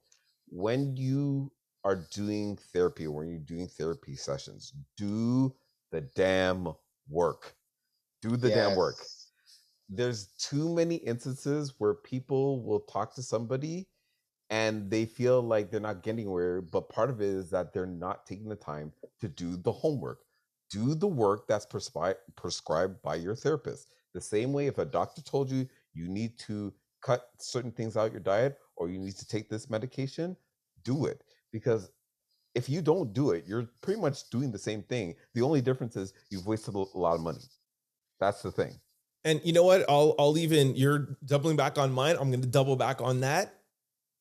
when 0.48 0.96
you 0.96 1.52
are 1.84 1.96
doing 2.12 2.58
therapy 2.72 3.06
or 3.06 3.12
when 3.12 3.28
you're 3.28 3.38
doing 3.38 3.68
therapy 3.68 4.14
sessions, 4.14 4.72
do 4.96 5.54
the 5.90 6.00
damn 6.00 6.68
work. 7.08 7.54
Do 8.20 8.36
the 8.36 8.50
damn 8.50 8.76
work. 8.76 8.96
There's 9.88 10.28
too 10.38 10.72
many 10.74 10.96
instances 10.96 11.74
where 11.78 11.94
people 11.94 12.62
will 12.62 12.80
talk 12.80 13.14
to 13.16 13.22
somebody 13.22 13.88
and 14.48 14.90
they 14.90 15.06
feel 15.06 15.42
like 15.42 15.70
they're 15.70 15.80
not 15.80 16.02
getting 16.02 16.30
where, 16.30 16.60
but 16.60 16.88
part 16.88 17.10
of 17.10 17.20
it 17.20 17.28
is 17.28 17.50
that 17.50 17.72
they're 17.72 17.86
not 17.86 18.26
taking 18.26 18.48
the 18.48 18.56
time 18.56 18.92
to 19.20 19.28
do 19.28 19.56
the 19.56 19.72
homework. 19.72 20.20
Do 20.70 20.94
the 20.94 21.08
work 21.08 21.46
that's 21.48 21.66
prescribed 21.66 22.18
prescribed 22.36 23.02
by 23.02 23.16
your 23.16 23.34
therapist. 23.34 23.88
The 24.14 24.20
same 24.20 24.52
way 24.52 24.66
if 24.66 24.78
a 24.78 24.84
doctor 24.84 25.22
told 25.22 25.50
you 25.50 25.68
you 25.94 26.08
need 26.08 26.38
to 26.40 26.72
cut 27.02 27.28
certain 27.38 27.72
things 27.72 27.96
out 27.96 28.12
your 28.12 28.20
diet 28.20 28.58
or 28.76 28.88
you 28.88 28.98
need 28.98 29.16
to 29.16 29.26
take 29.26 29.48
this 29.50 29.68
medication, 29.68 30.36
do 30.84 31.06
it. 31.06 31.22
Because 31.52 31.90
if 32.54 32.68
you 32.68 32.82
don't 32.82 33.12
do 33.12 33.30
it, 33.30 33.44
you're 33.46 33.68
pretty 33.80 34.00
much 34.00 34.28
doing 34.30 34.50
the 34.50 34.58
same 34.58 34.82
thing. 34.82 35.14
The 35.34 35.42
only 35.42 35.60
difference 35.60 35.96
is 35.96 36.12
you've 36.30 36.46
wasted 36.46 36.74
a 36.74 36.84
lot 36.94 37.14
of 37.14 37.20
money. 37.20 37.40
That's 38.20 38.42
the 38.42 38.50
thing. 38.50 38.78
And 39.24 39.40
you 39.44 39.52
know 39.52 39.64
what? 39.64 39.84
I'll 39.88 40.14
I'll 40.18 40.36
even 40.36 40.74
you're 40.76 41.16
doubling 41.24 41.56
back 41.56 41.78
on 41.78 41.92
mine. 41.92 42.16
I'm 42.18 42.30
going 42.30 42.42
to 42.42 42.48
double 42.48 42.76
back 42.76 43.00
on 43.00 43.20
that. 43.20 43.54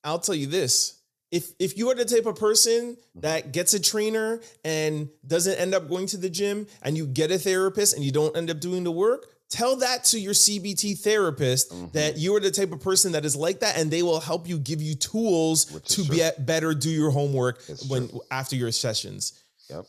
I'll 0.03 0.19
tell 0.19 0.35
you 0.35 0.47
this. 0.47 1.01
If 1.31 1.51
if 1.59 1.77
you 1.77 1.89
are 1.89 1.95
the 1.95 2.05
type 2.05 2.25
of 2.25 2.35
person 2.35 2.95
mm-hmm. 2.95 3.19
that 3.21 3.51
gets 3.51 3.73
a 3.73 3.79
trainer 3.79 4.41
and 4.63 5.09
doesn't 5.25 5.55
end 5.55 5.73
up 5.73 5.87
going 5.87 6.05
to 6.07 6.17
the 6.17 6.29
gym 6.29 6.67
and 6.81 6.97
you 6.97 7.07
get 7.07 7.31
a 7.31 7.39
therapist 7.39 7.95
and 7.95 8.03
you 8.03 8.11
don't 8.11 8.35
end 8.35 8.49
up 8.49 8.59
doing 8.59 8.83
the 8.83 8.91
work, 8.91 9.27
tell 9.51 9.75
that 9.77 10.05
to 10.05 10.19
your 10.19 10.33
CBT 10.33 10.95
therapist 10.97 11.69
Mhm. 11.71 11.91
that 11.93 12.17
you 12.17 12.35
are 12.35 12.39
the 12.39 12.49
type 12.51 12.71
of 12.71 12.79
person 12.79 13.11
that 13.11 13.25
is 13.25 13.35
like 13.35 13.59
that 13.59 13.77
and 13.77 13.91
they 13.91 14.01
will 14.01 14.19
help 14.19 14.47
you 14.47 14.57
give 14.57 14.81
you 14.81 14.95
tools 14.95 15.65
to 15.65 16.05
true. 16.05 16.15
be 16.15 16.29
better 16.39 16.73
do 16.73 16.89
your 16.89 17.11
homework 17.11 17.61
It's 17.67 17.85
when 17.85 18.07
true. 18.09 18.21
after 18.31 18.55
your 18.55 18.71
sessions. 18.71 19.33
Yep. 19.69 19.85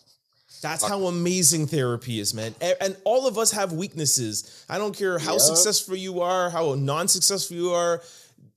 That's 0.60 0.84
how 0.84 1.06
amazing 1.06 1.66
therapy 1.68 2.20
is, 2.20 2.34
man. 2.34 2.54
And 2.80 2.96
all 3.04 3.26
of 3.26 3.36
us 3.38 3.50
have 3.52 3.72
weaknesses. 3.72 4.44
I 4.68 4.78
don't 4.78 4.96
care 4.96 5.18
how 5.18 5.32
Yeah. 5.34 5.38
successful 5.38 5.96
you 5.96 6.20
are, 6.20 6.50
how 6.50 6.74
non-successful 6.74 7.56
you 7.56 7.70
are. 7.72 8.02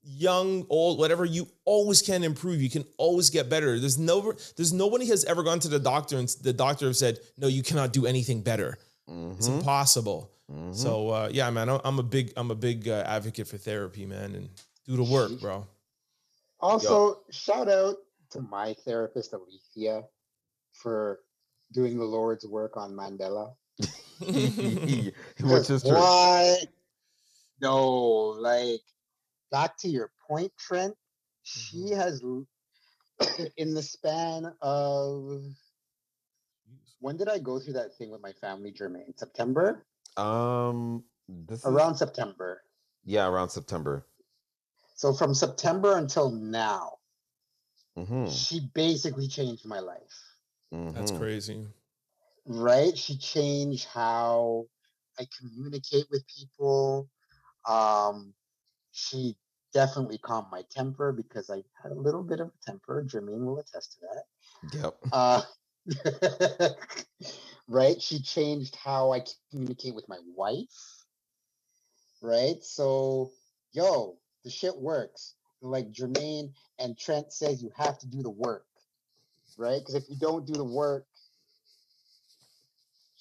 young, 0.08 0.68
old, 0.70 1.00
whatever, 1.00 1.26
you 1.26 1.48
always 1.66 2.00
can 2.04 2.24
improve. 2.24 2.62
You 2.62 2.70
can 2.70 2.86
always 2.98 3.32
get 3.32 3.50
better. 3.50 3.80
There's 3.80 3.98
no, 3.98 4.34
there's 4.56 4.72
nobody 4.72 5.08
has 5.08 5.26
ever 5.26 5.42
gone 5.42 5.60
to 5.62 5.68
the 5.68 5.80
doctor 5.80 6.20
and 6.20 6.30
the 6.44 6.54
doctor 6.54 6.86
have 6.86 6.96
said, 6.96 7.20
no, 7.40 7.48
you 7.48 7.64
cannot 7.64 7.92
do 7.92 8.06
anything 8.06 8.42
better. 8.42 8.78
It's 9.08 9.48
Mhm. 9.48 9.58
impossible. 9.58 10.30
Mhm. 10.52 10.76
So 10.76 11.10
uh, 11.10 11.30
yeah, 11.32 11.50
man, 11.50 11.70
I'm- 11.70 11.82
I'm 11.84 12.00
a 12.00 12.04
big, 12.04 12.34
I'm 12.38 12.52
a 12.52 12.56
big 12.56 12.88
uh, 12.88 13.04
advocate 13.06 13.48
for 13.48 13.58
therapy, 13.58 14.06
man, 14.06 14.36
and 14.36 14.50
do 14.86 14.96
the 14.96 15.04
work, 15.04 15.40
bro. 15.40 15.66
Also, 16.60 17.22
shout 17.32 17.68
out 17.68 17.98
to 18.32 18.42
my 18.42 18.74
therapist, 18.86 19.34
Alethea, 19.34 20.04
for 20.74 21.20
doing 21.72 21.98
the 21.98 22.06
Lord's 22.06 22.46
work 22.46 22.78
on 22.78 22.94
Mandela. 22.94 23.56
which 24.20 25.70
is 25.70 25.84
true. 25.84 25.92
Why? 25.92 26.58
No, 27.62 28.30
like 28.40 28.82
back 29.52 29.78
to 29.80 29.90
your 29.90 30.12
point, 30.28 30.52
Trent. 30.58 30.96
She 31.44 31.90
has, 31.92 32.22
in 33.58 33.74
the 33.74 33.84
span 33.84 34.54
of 34.62 35.44
when 37.00 37.18
did 37.18 37.28
I 37.28 37.40
go 37.40 37.60
through 37.60 37.74
that 37.74 37.96
thing 37.98 38.10
with 38.12 38.22
my 38.22 38.34
family, 38.34 38.72
Jermaine? 38.72 39.18
September? 39.18 39.86
Um, 40.18 41.04
this 41.28 41.60
is, 41.60 41.66
Around 41.66 41.96
September. 41.96 42.62
yeah, 43.04 43.28
around 43.28 43.50
September. 43.50 44.06
So 44.96 45.14
from 45.14 45.34
September 45.34 45.98
until 45.98 46.32
now, 46.32 46.94
hmm 47.96 48.26
she 48.28 48.62
basically 48.74 49.28
changed 49.28 49.66
my 49.66 49.80
life. 49.80 50.36
That's 50.72 51.12
Mhm. 51.12 51.18
crazy. 51.18 51.68
right? 52.48 52.96
She 52.98 53.18
changed 53.18 53.86
how 53.86 54.68
I 55.18 55.28
communicate 55.40 56.06
with 56.12 56.24
people. 56.28 57.10
Um, 57.68 58.36
she 58.92 59.36
definitely 59.74 60.20
calmed 60.20 60.50
my 60.52 60.62
temper 60.70 61.12
because 61.12 61.50
I 61.50 61.64
had 61.82 61.92
a 61.92 61.96
little 61.96 62.22
bit 62.24 62.40
of 62.40 62.50
a 62.50 62.58
temper. 62.66 63.04
Jermaine 63.04 63.46
will 63.46 63.58
attest 63.60 63.94
to 63.94 64.00
that. 64.02 64.26
Yep. 64.78 65.00
Uh, 65.12 65.42
right? 67.68 68.02
She 68.02 68.22
changed 68.22 68.76
how 68.76 69.14
I 69.14 69.22
communicate 69.52 69.96
with 69.96 70.08
my 70.10 70.18
wife. 70.36 70.68
Right? 72.22 72.58
So, 72.62 73.32
yo, 73.74 74.18
the 74.44 74.50
shit 74.50 74.76
works. 74.76 75.36
Like 75.62 75.92
Jermaine 75.92 76.52
and 76.80 76.98
Trent 76.98 77.34
says, 77.34 77.62
you 77.62 77.72
have 77.76 77.98
to 78.00 78.08
do 78.08 78.22
the 78.22 78.30
work. 78.30 78.66
Right? 79.58 79.80
Because 79.80 79.96
if 79.96 80.10
you 80.10 80.18
don't 80.20 80.46
do 80.46 80.54
the 80.54 80.64
work, 80.64 81.06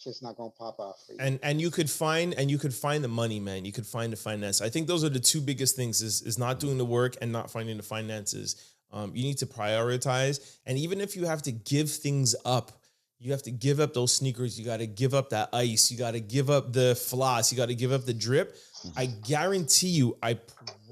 shit's 0.05 0.23
not 0.23 0.37
gonna 0.37 0.51
pop 0.51 0.79
off 0.79 0.97
for 1.07 1.13
you. 1.13 1.19
and 1.21 1.39
and 1.43 1.61
you 1.61 1.71
could 1.71 1.89
find 1.89 2.35
and 2.35 2.51
you 2.51 2.59
could 2.59 2.75
find 2.75 3.03
the 3.03 3.09
money 3.09 3.41
man 3.41 3.65
you 3.65 3.73
could 3.73 3.87
find 3.87 4.13
the 4.13 4.17
finance 4.17 4.61
i 4.61 4.69
think 4.69 4.87
those 4.87 5.03
are 5.03 5.09
the 5.09 5.21
two 5.21 5.41
biggest 5.41 5.77
things 5.77 6.03
is 6.03 6.21
is 6.23 6.39
not 6.39 6.61
doing 6.61 6.79
the 6.79 6.85
work 6.85 7.17
and 7.23 7.33
not 7.33 7.51
finding 7.51 7.77
the 7.77 7.83
finances 7.83 8.74
um, 8.95 9.11
you 9.15 9.23
need 9.25 9.37
to 9.39 9.47
prioritize 9.47 10.57
and 10.67 10.79
even 10.79 11.01
if 11.01 11.15
you 11.17 11.27
have 11.27 11.43
to 11.43 11.53
give 11.53 11.91
things 11.91 12.35
up 12.47 12.73
you 13.19 13.33
have 13.33 13.43
to 13.43 13.51
give 13.51 13.81
up 13.81 13.93
those 13.93 14.15
sneakers 14.15 14.59
you 14.59 14.65
got 14.65 14.79
to 14.79 14.87
give 14.87 15.13
up 15.15 15.31
that 15.31 15.49
ice 15.53 15.91
you 15.91 15.99
got 15.99 16.13
to 16.13 16.21
give 16.21 16.49
up 16.49 16.73
the 16.73 16.95
floss 16.95 17.51
you 17.53 17.57
got 17.59 17.67
to 17.69 17.75
give 17.75 17.91
up 17.93 18.05
the 18.07 18.15
drip 18.15 18.57
i 18.97 19.05
guarantee 19.07 19.89
you 19.89 20.17
i 20.23 20.39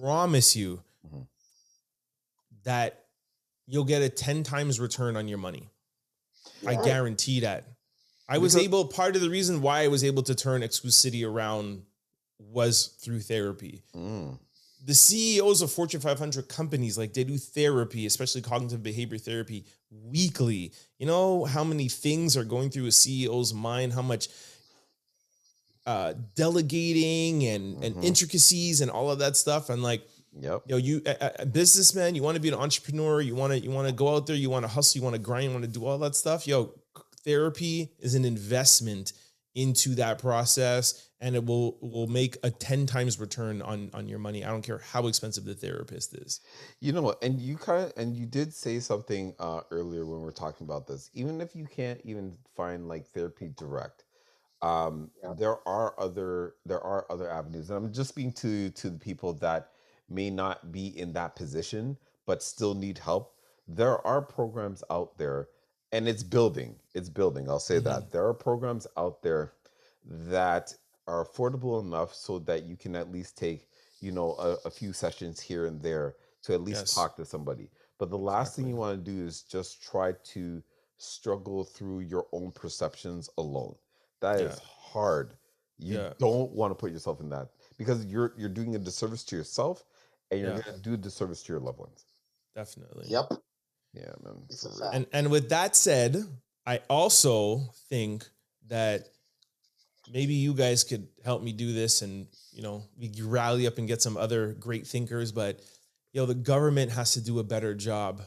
promise 0.01 0.55
you 0.57 0.83
Mhm. 1.07 1.27
that 2.65 3.05
you'll 3.67 3.85
get 3.85 4.03
a 4.03 4.09
10 4.09 4.43
times 4.43 4.79
return 4.81 5.17
on 5.17 5.29
your 5.29 5.39
money 5.39 5.69
I 6.67 6.77
guarantee 6.77 7.41
that. 7.41 7.65
I 8.29 8.39
was 8.39 8.55
Because- 8.55 8.65
able, 8.67 8.85
part 8.87 9.17
of 9.17 9.23
the 9.23 9.29
reason 9.31 9.63
why 9.63 9.83
I 9.83 9.89
was 9.89 10.05
able 10.05 10.23
to 10.23 10.35
turn 10.35 10.63
Exclucity 10.63 11.25
around 11.25 11.83
was 12.39 12.95
through 13.01 13.21
therapy. 13.23 13.83
Mm. 13.97 14.39
The 14.85 14.95
CEOs 14.95 15.63
of 15.63 15.71
Fortune 15.71 16.01
500 16.01 16.49
companies, 16.49 16.99
like 16.99 17.13
they 17.15 17.23
do 17.25 17.39
therapy, 17.39 18.05
especially 18.07 18.43
cognitive 18.43 18.83
behavior 18.83 19.17
therapy, 19.19 19.65
weekly. 19.91 20.73
You 20.99 21.07
know 21.07 21.45
how 21.45 21.63
many 21.63 21.89
things 21.89 22.37
are 22.37 22.45
going 22.45 22.71
through 22.71 22.87
a 22.87 22.93
CEO's 22.93 23.55
mind, 23.55 23.93
how 23.93 24.03
much 24.03 24.29
uh, 25.87 26.15
delegating 26.37 27.45
and, 27.47 27.83
and 27.83 27.97
Mhm. 27.97 28.05
intricacies 28.05 28.81
and 28.81 28.91
all 28.91 29.11
of 29.11 29.19
that 29.19 29.37
stuff. 29.37 29.69
And 29.69 29.83
like, 29.83 30.07
Yep. 30.41 30.63
you 30.67 30.73
know, 30.73 30.77
you 30.79 31.03
a, 31.07 31.33
a 31.41 31.47
businessman, 31.47 32.15
you 32.15 32.23
want 32.23 32.37
to 32.37 32.41
be 32.41 32.49
an 32.49 32.55
entrepreneur, 32.55 33.21
you 33.21 33.35
want 33.35 33.53
to 33.53 33.59
you 33.59 33.71
want 33.71 33.89
to 33.89 33.93
go 33.95 34.15
out 34.15 34.27
there, 34.27 34.37
you 34.37 34.49
want 34.49 34.65
to 34.65 34.69
hustle, 34.69 34.99
you 34.99 35.03
want 35.03 35.15
to 35.15 35.21
grind, 35.21 35.45
you 35.47 35.51
want 35.51 35.65
to 35.65 35.71
do 35.71 35.85
all 35.85 35.99
that 35.99 36.15
stuff. 36.15 36.47
Yo, 36.47 36.73
therapy 37.25 37.91
is 37.99 38.15
an 38.15 38.25
investment 38.25 39.13
into 39.55 39.95
that 39.97 40.19
process, 40.19 41.09
and 41.21 41.35
it 41.35 41.45
will 41.45 41.79
will 41.81 42.07
make 42.07 42.37
a 42.43 42.51
ten 42.51 42.87
times 42.87 43.19
return 43.21 43.63
on 43.63 43.91
on 43.95 44.09
your 44.09 44.19
money. 44.19 44.45
I 44.45 44.49
don't 44.51 44.63
care 44.63 44.79
how 44.79 45.07
expensive 45.07 45.45
the 45.45 45.55
therapist 45.55 46.15
is. 46.15 46.41
You 46.81 46.93
know 46.93 47.03
what? 47.03 47.23
And 47.23 47.41
you 47.41 47.57
kind 47.57 47.85
of 47.87 47.93
and 47.97 48.17
you 48.17 48.27
did 48.27 48.53
say 48.55 48.81
something 48.81 49.35
uh, 49.39 49.61
earlier 49.71 50.07
when 50.07 50.23
we 50.23 50.29
are 50.29 50.33
talking 50.33 50.67
about 50.67 50.87
this. 50.87 51.11
Even 51.15 51.41
if 51.41 51.55
you 51.55 51.67
can't 51.67 52.01
even 52.05 52.37
find 52.57 52.89
like 52.89 53.07
therapy 53.09 53.51
direct, 53.57 54.05
um, 54.63 55.11
Yeah. 55.23 55.35
there 55.37 55.67
are 55.69 55.95
other 55.99 56.55
there 56.65 56.81
are 56.81 57.07
other 57.11 57.31
avenues. 57.31 57.71
And 57.71 57.79
I'm 57.85 57.93
just 57.93 58.11
speaking 58.11 58.33
to 58.35 58.71
to 58.71 58.91
the 58.91 58.99
people 58.99 59.33
that 59.35 59.71
may 60.09 60.31
not 60.31 60.73
be 60.73 60.87
in 60.99 61.13
that 61.15 61.37
position 61.37 61.97
but 62.27 62.43
still 62.43 62.75
need 62.75 62.99
help. 62.99 63.35
There 63.67 64.05
are 64.07 64.23
programs 64.23 64.85
out 64.91 65.19
there, 65.19 65.49
and 65.91 66.07
it's 66.09 66.23
building. 66.23 66.77
It's 66.95 67.09
building. 67.09 67.49
I'll 67.49 67.59
say 67.59 67.77
mm-hmm. 67.77 67.85
that 67.85 68.13
there 68.13 68.27
are 68.27 68.35
programs 68.35 68.87
out 68.97 69.23
there 69.23 69.53
that 70.05 70.75
are 71.07 71.25
affordable 71.25 71.81
enough 71.83 72.15
so 72.15 72.39
that 72.41 72.65
you 72.65 72.77
can 72.77 72.95
at 72.97 73.11
least 73.11 73.37
take 73.37 73.69
you 74.01 74.13
know 74.13 74.35
a, 74.39 74.57
a 74.67 74.71
few 74.71 74.93
sessions 74.93 75.41
here 75.41 75.67
and 75.67 75.81
there 75.83 76.17
to 76.43 76.55
at 76.55 76.61
least 76.61 76.81
Yes. 76.81 76.95
talk 76.95 77.17
to 77.17 77.25
somebody 77.25 77.71
but 77.99 78.11
the 78.11 78.19
last 78.19 78.57
thing 78.57 78.67
you 78.69 78.77
want 78.77 79.05
to 79.05 79.11
do 79.13 79.25
is 79.25 79.43
just 79.43 79.83
try 79.83 80.13
to 80.25 80.63
struggle 80.97 81.65
through 81.65 82.01
your 82.01 82.27
own 82.33 82.51
perceptions 82.53 83.31
alone 83.39 83.75
That 84.21 84.41
is 84.41 84.59
Yeah. 84.59 84.65
hard 84.93 85.35
you 85.79 85.95
Yeah. 85.99 86.13
don't 86.19 86.53
want 86.53 86.71
to 86.71 86.75
put 86.75 86.93
yourself 86.93 87.21
in 87.21 87.29
that 87.31 87.49
because 87.79 88.05
you're 88.07 88.35
you're 88.37 88.49
doing 88.49 88.75
a 88.75 88.79
disservice 88.79 89.25
to 89.25 89.37
yourself 89.37 89.85
and 90.31 90.41
you're 90.41 90.51
Yeah. 90.51 90.63
going 90.63 90.77
to 90.77 90.83
do 90.83 90.95
a 90.95 90.97
disservice 90.97 91.43
to 91.45 91.53
your 91.53 91.61
loved 91.61 91.79
ones 91.79 92.05
Definitely. 92.55 93.07
Yep. 93.09 93.33
yeah 93.95 94.13
man 94.25 94.43
It's 94.51 94.63
for 94.63 94.69
a 94.69 94.71
real. 94.73 94.81
fact. 94.81 94.95
And 94.97 95.07
and 95.13 95.31
with 95.31 95.49
that 95.51 95.77
said, 95.77 96.17
I 96.67 96.81
also 96.89 97.61
think 97.89 98.25
that 98.69 99.09
maybe 100.13 100.35
you 100.35 100.55
guys 100.55 100.85
could 100.85 101.09
help 101.25 101.43
me 101.43 101.53
do 101.53 101.73
this 101.73 102.03
and 102.03 102.27
you 102.53 102.63
know 102.63 102.85
we 102.99 103.11
rally 103.23 103.67
up 103.67 103.79
and 103.79 103.89
get 103.89 104.03
some 104.03 104.17
other 104.17 104.53
great 104.55 104.87
thinkers 104.87 105.33
but 105.33 105.61
you 106.13 106.21
know 106.21 106.27
the 106.27 106.35
government 106.35 106.91
has 106.91 107.13
to 107.13 107.21
do 107.21 107.39
a 107.39 107.45
better 107.45 107.75
job 107.75 108.23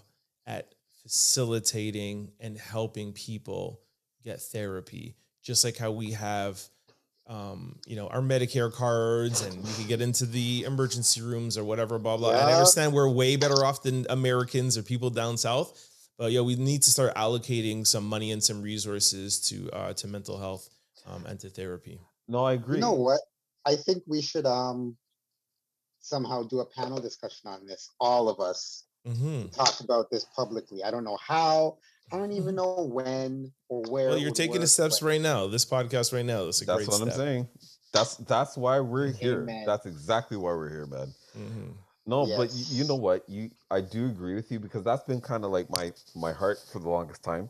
at 0.46 0.74
facilitating 1.04 2.32
and 2.40 2.58
helping 2.58 3.14
people 3.14 3.82
get 4.24 4.42
therapy 4.42 5.16
just 5.44 5.64
like 5.64 5.78
how 5.78 5.92
we 5.92 6.12
have 6.12 6.62
um, 7.28 7.80
you 7.88 7.96
know 7.96 8.08
our 8.08 8.22
medicare 8.22 8.72
cards 8.72 9.42
and 9.42 9.64
we 9.64 9.74
can 9.74 9.88
get 9.88 10.02
into 10.02 10.26
the 10.26 10.64
emergency 10.66 11.22
rooms 11.22 11.58
or 11.58 11.64
whatever 11.64 11.98
blah 11.98 12.18
blah. 12.18 12.32
And 12.32 12.40
i 12.40 12.54
understand 12.54 12.94
we're 12.94 13.10
way 13.10 13.36
better 13.36 13.66
off 13.66 13.82
than 13.84 14.06
americans 14.10 14.78
or 14.78 14.84
people 14.84 15.10
down 15.10 15.38
south 15.38 15.90
but 16.18 16.32
yeah, 16.32 16.42
we 16.42 16.56
need 16.56 16.82
to 16.84 16.92
start 16.92 17.14
allocating 17.16 17.86
some 17.86 18.06
money 18.06 18.32
and 18.32 18.44
some 18.44 18.62
resources 18.62 19.40
to 19.50 19.70
uh, 19.72 19.94
to 19.94 20.08
mental 20.08 20.38
health 20.38 20.70
um, 21.08 21.26
and 21.26 21.40
to 21.40 21.50
therapy. 21.50 22.00
no 22.28 22.44
i 22.44 22.54
agree 22.54 22.78
You 22.78 22.82
know 22.82 22.94
what? 22.94 23.22
I 23.66 23.76
think 23.76 24.04
we 24.08 24.22
should 24.22 24.46
um 24.46 24.96
somehow 26.02 26.44
do 26.44 26.60
a 26.60 26.66
panel 26.66 27.00
discussion 27.02 27.50
on 27.50 27.66
this. 27.66 27.92
All 28.00 28.30
of 28.30 28.40
us 28.40 28.84
hmm 29.06 29.46
talk 29.54 29.80
about 29.82 30.10
this 30.12 30.26
publicly. 30.36 30.84
I 30.84 30.92
don't 30.92 31.04
know 31.04 31.18
how. 31.18 31.78
I 32.12 32.18
don't 32.18 32.32
even 32.32 32.56
know 32.56 32.88
when 32.92 33.52
or 33.70 33.82
where. 33.90 34.10
Well, 34.10 34.18
you're 34.18 34.30
would 34.30 34.36
taking 34.36 34.62
the 34.62 34.68
steps 34.68 35.00
but 35.00 35.08
right 35.08 35.22
now. 35.22 35.48
This 35.48 35.66
podcast 35.66 36.14
right 36.14 36.26
now. 36.26 36.46
That's 36.46 36.62
a 36.62 36.66
that's 36.66 36.86
great 36.86 36.88
what 36.88 37.02
i'm 37.02 37.12
saying 37.12 37.48
that's 37.96 38.18
that's 38.18 38.58
why 38.58 38.80
we're 38.80 39.12
here 39.12 39.44
Amen. 39.44 39.64
that's 39.66 39.86
exactly 39.86 40.38
why 40.38 40.54
we're 40.54 40.70
here 40.70 40.86
man 40.86 41.14
Mhm. 41.38 41.74
No, 42.06 42.28
but 42.28 42.52
y- 42.52 42.66
you 42.70 42.86
know 42.86 42.96
what? 42.96 43.30
You 43.30 43.52
I 43.72 43.82
do 43.82 44.08
agree 44.08 44.36
with 44.36 44.52
you 44.52 44.60
because 44.60 44.84
that's 44.84 45.04
been 45.06 45.22
kind 45.22 45.46
of 45.46 45.52
like 45.52 45.70
my 45.70 45.94
my 46.16 46.34
heart 46.34 46.68
for 46.72 46.80
the 46.80 46.90
longest 46.90 47.24
time, 47.24 47.50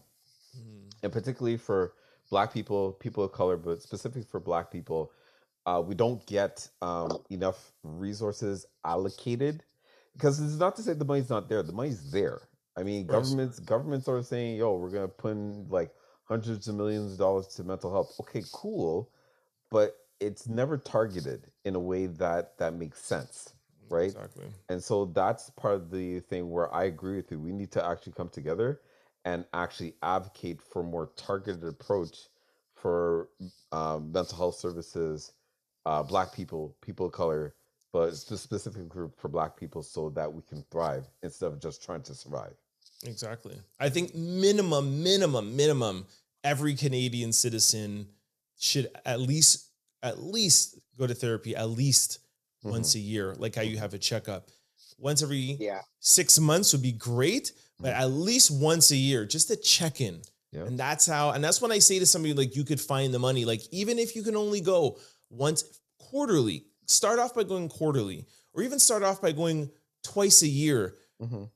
Mhm. 0.57 0.95
and 1.03 1.13
particularly 1.13 1.57
for 1.57 1.93
Black 2.31 2.53
people, 2.53 2.93
people 2.93 3.23
of 3.23 3.33
color, 3.33 3.57
but 3.57 3.81
specifically 3.83 4.23
for 4.23 4.39
Black 4.41 4.71
people, 4.71 5.13
uh, 5.67 5.83
we 5.85 5.95
don't 5.95 6.25
get 6.27 6.69
um, 6.81 7.19
enough 7.29 7.73
resources 7.83 8.65
allocated 8.85 9.63
because 10.13 10.41
it's 10.41 10.55
not 10.59 10.75
to 10.77 10.83
say 10.83 10.93
the 10.93 11.05
money's 11.05 11.29
not 11.29 11.49
there. 11.49 11.63
The 11.63 11.73
money's 11.73 12.11
there. 12.11 12.49
I 12.77 12.83
mean, 12.83 13.07
governments 13.07 13.59
governments 13.59 14.07
are 14.09 14.23
saying, 14.23 14.57
"Yo, 14.57 14.77
we're 14.77 14.91
gonna 14.91 15.09
put 15.09 15.33
in 15.33 15.69
like 15.69 15.93
hundreds 16.25 16.67
of 16.69 16.75
millions 16.75 17.13
of 17.13 17.19
dollars 17.19 17.47
to 17.55 17.65
mental 17.65 17.91
health." 17.91 18.13
Okay, 18.21 18.45
cool, 18.53 19.11
but 19.71 19.97
it's 20.21 20.47
never 20.47 20.77
targeted 20.79 21.51
in 21.65 21.75
a 21.75 21.81
way 21.81 22.07
that 22.07 22.59
that 22.59 22.75
makes 22.75 23.03
sense, 23.03 23.54
right? 23.89 24.05
Exactly. 24.05 24.45
And 24.69 24.83
so 24.83 25.05
that's 25.05 25.49
part 25.51 25.75
of 25.75 25.91
the 25.91 26.19
thing 26.21 26.49
where 26.49 26.73
I 26.73 26.85
agree 26.85 27.17
with 27.17 27.31
you. 27.31 27.39
We 27.39 27.51
need 27.51 27.71
to 27.71 27.85
actually 27.85 28.13
come 28.13 28.29
together 28.29 28.81
and 29.25 29.45
actually 29.53 29.95
advocate 30.03 30.61
for 30.61 30.83
more 30.83 31.11
targeted 31.15 31.63
approach 31.63 32.29
for 32.73 33.29
um, 33.71 34.11
mental 34.11 34.37
health 34.37 34.55
services, 34.55 35.31
uh, 35.85 36.03
Black 36.03 36.33
people, 36.33 36.75
people 36.81 37.07
of 37.07 37.11
color, 37.11 37.55
but 37.95 38.09
it's 38.09 38.25
just 38.25 38.43
specifically 38.43 38.89
for, 38.91 39.09
for 39.15 39.29
black 39.29 39.57
people 39.57 39.81
so 39.81 40.09
that 40.09 40.31
we 40.31 40.41
can 40.49 40.65
thrive 40.69 41.05
instead 41.23 41.47
of 41.47 41.61
just 41.61 41.81
trying 41.81 42.01
to 42.01 42.13
survive. 42.13 42.53
Exactly. 43.05 43.55
I 43.79 43.87
think 43.87 44.13
minimum, 44.13 45.01
minimum, 45.01 45.55
minimum, 45.55 46.05
every 46.43 46.75
Canadian 46.75 47.31
citizen 47.31 48.09
should 48.59 48.89
at 49.05 49.21
least 49.21 49.69
at 50.03 50.21
least 50.21 50.77
go 50.97 51.07
to 51.07 51.13
therapy 51.13 51.55
at 51.55 51.69
least 51.69 52.19
Mhm. 52.65 52.71
once 52.71 52.95
a 52.95 52.99
year, 52.99 53.35
like 53.37 53.55
how 53.55 53.61
you 53.61 53.77
have 53.77 53.93
a 53.93 53.97
checkup. 53.99 54.49
Once 54.97 55.21
every 55.21 55.57
Yeah. 55.59 55.81
six 55.99 56.39
months 56.39 56.71
would 56.73 56.81
be 56.81 56.91
great, 56.91 57.51
but 57.79 57.93
at 57.93 58.05
least 58.11 58.49
once 58.51 58.91
a 58.91 58.95
year, 58.95 59.25
just 59.25 59.49
a 59.51 59.55
check 59.55 60.01
in. 60.01 60.21
And 60.53 60.79
that's 60.79 61.05
how, 61.05 61.31
and 61.31 61.43
that's 61.43 61.59
when 61.59 61.73
I 61.73 61.79
say 61.79 61.99
to 61.99 62.05
somebody, 62.05 62.33
like, 62.33 62.55
you 62.55 62.63
could 62.63 62.79
find 62.79 63.13
the 63.13 63.19
money. 63.19 63.43
Like, 63.43 63.61
even 63.71 63.99
if 63.99 64.15
you 64.15 64.23
can 64.23 64.37
only 64.37 64.61
go 64.61 64.97
once 65.29 65.65
quarterly, 65.99 66.65
start 66.87 67.19
off 67.19 67.33
by 67.33 67.43
going 67.43 67.67
quarterly, 67.67 68.25
or 68.53 68.63
even 68.63 68.79
start 68.79 69.03
off 69.03 69.21
by 69.21 69.33
going 69.33 69.69
twice 70.01 70.43
a 70.43 70.47
year. 70.47 70.97
Mhm. 71.21 71.49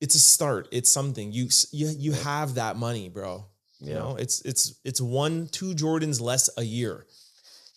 It's 0.00 0.14
a 0.14 0.20
start. 0.20 0.68
It's 0.70 0.88
something. 0.88 1.32
You 1.32 1.48
you 1.72 1.88
you 1.88 2.12
have 2.12 2.54
that 2.54 2.76
money, 2.76 3.08
bro. 3.08 3.44
You 3.80 3.88
Yeah. 3.88 3.94
know, 3.98 4.14
it's 4.16 4.40
it's 4.42 4.74
it's 4.84 5.00
one, 5.00 5.48
two 5.48 5.74
Jordans 5.74 6.20
less 6.20 6.48
a 6.56 6.62
year. 6.62 7.08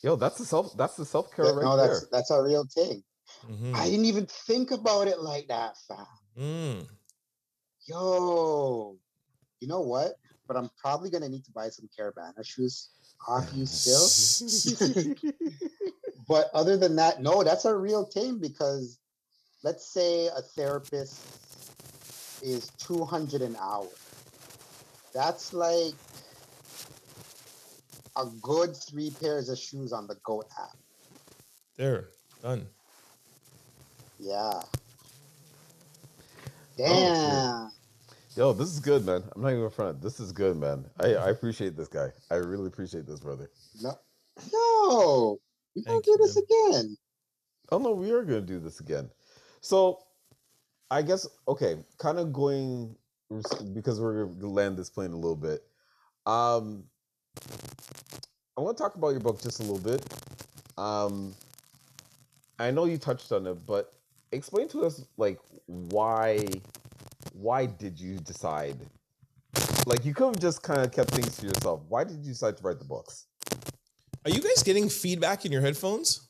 Yo, 0.04 0.16
that's 0.16 0.38
the 0.38 0.46
self 0.46 0.76
that's 0.78 0.96
the 0.96 1.06
self 1.06 1.34
care 1.36 1.46
right 1.46 1.64
no, 1.64 1.78
there. 1.78 1.88
that's 1.88 2.08
that's 2.08 2.32
a 2.32 2.42
real 2.42 2.66
thing. 2.66 3.04
Mhm. 3.46 3.76
I 3.76 3.86
didn't 3.90 4.06
even 4.06 4.26
think 4.26 4.72
about 4.72 5.08
it 5.08 5.20
like 5.20 5.48
that, 5.48 5.76
fam. 5.88 6.06
Mm. 6.38 6.88
Yo, 7.88 8.98
you 9.60 9.68
know 9.68 9.82
what? 9.82 10.14
But 10.48 10.58
I'm 10.58 10.70
probably 10.78 11.10
gonna 11.10 11.30
need 11.30 11.46
to 11.46 11.52
buy 11.52 11.70
some 11.70 11.88
Caravana 11.98 12.44
shoes 12.44 12.90
off 13.28 13.48
you 13.54 13.66
still. 13.66 15.16
but 16.28 16.50
other 16.54 16.78
than 16.78 16.96
that, 16.96 17.22
no, 17.22 17.44
that's 17.44 17.66
a 17.66 17.76
real 17.76 18.06
thing 18.06 18.40
because 18.40 19.00
let's 19.64 19.86
say 19.94 20.28
a 20.28 20.42
therapist 20.42 21.22
is 22.42 22.70
200 22.80 23.42
an 23.42 23.56
hour. 23.62 23.88
That's 25.14 25.54
like 25.54 25.94
a 28.16 28.26
good 28.42 28.76
three 28.76 29.12
pairs 29.22 29.50
of 29.50 29.58
shoes 29.58 29.94
on 29.94 30.08
the 30.08 30.16
Goat 30.24 30.48
app. 30.60 30.78
There, 31.78 32.10
done. 32.42 32.68
Yeah. 34.20 34.62
true. 36.76 36.86
Damn. 36.86 37.72
Yo, 38.36 38.54
this 38.54 38.70
is 38.70 38.80
good, 38.80 39.06
man. 39.06 39.24
I'm 39.36 39.42
not 39.42 39.52
even 39.52 39.70
front. 39.70 40.02
This 40.02 40.20
is 40.20 40.32
good, 40.32 40.56
man. 40.58 40.86
I, 41.00 41.16
I 41.16 41.30
appreciate 41.30 41.76
this 41.76 41.90
guy. 41.90 42.08
I 42.30 42.36
really 42.36 42.68
appreciate 42.68 43.06
this, 43.06 43.20
brother. 43.20 43.50
No. 43.82 43.94
No. 44.54 45.38
We 45.76 45.82
don't 45.84 46.04
do 46.04 46.18
this 46.20 46.38
again. 46.38 46.98
Oh 47.72 47.78
no, 47.78 47.92
we 47.92 48.12
are 48.12 48.24
gonna 48.24 48.42
do 48.42 48.60
this 48.60 48.80
again. 48.80 49.10
So, 49.62 50.00
I 50.90 51.02
guess 51.02 51.28
okay, 51.48 51.78
kind 51.98 52.20
of 52.20 52.34
going 52.34 52.96
because 53.74 54.00
we're 54.02 54.26
gonna 54.26 54.48
land 54.48 54.78
this 54.78 54.90
plane 54.90 55.12
a 55.12 55.16
little 55.16 55.36
bit. 55.36 55.62
Um, 56.26 56.84
I 58.58 58.62
want 58.62 58.78
to 58.78 58.84
talk 58.84 58.96
about 58.96 59.10
your 59.10 59.20
book 59.20 59.42
just 59.42 59.60
a 59.60 59.64
little 59.64 59.80
bit. 59.80 60.06
Um, 60.78 61.34
I 62.60 62.72
know 62.72 62.86
you 62.86 62.98
touched 62.98 63.32
on 63.32 63.48
it, 63.48 63.66
but 63.66 63.94
explain 64.32 64.68
to 64.70 64.82
us 64.82 65.04
like 65.18 65.40
why 65.66 66.46
why 67.34 67.66
did 67.66 68.00
you 68.00 68.18
decide? 68.18 68.78
Like 69.86 70.06
you 70.06 70.14
could 70.14 70.26
have 70.26 70.40
just 70.40 70.62
kind 70.62 70.82
of 70.82 70.92
kept 70.92 71.12
things 71.12 71.38
to 71.38 71.48
yourself. 71.48 71.82
Why 71.90 72.04
did 72.04 72.18
you 72.18 72.32
decide 72.32 72.58
to 72.58 72.64
write 72.64 72.80
the 72.80 72.86
books? 72.86 73.26
Are 74.26 74.30
you 74.30 74.42
guys 74.42 74.62
getting 74.62 74.90
feedback 74.90 75.46
in 75.46 75.52
your 75.52 75.62
headphones? 75.62 76.28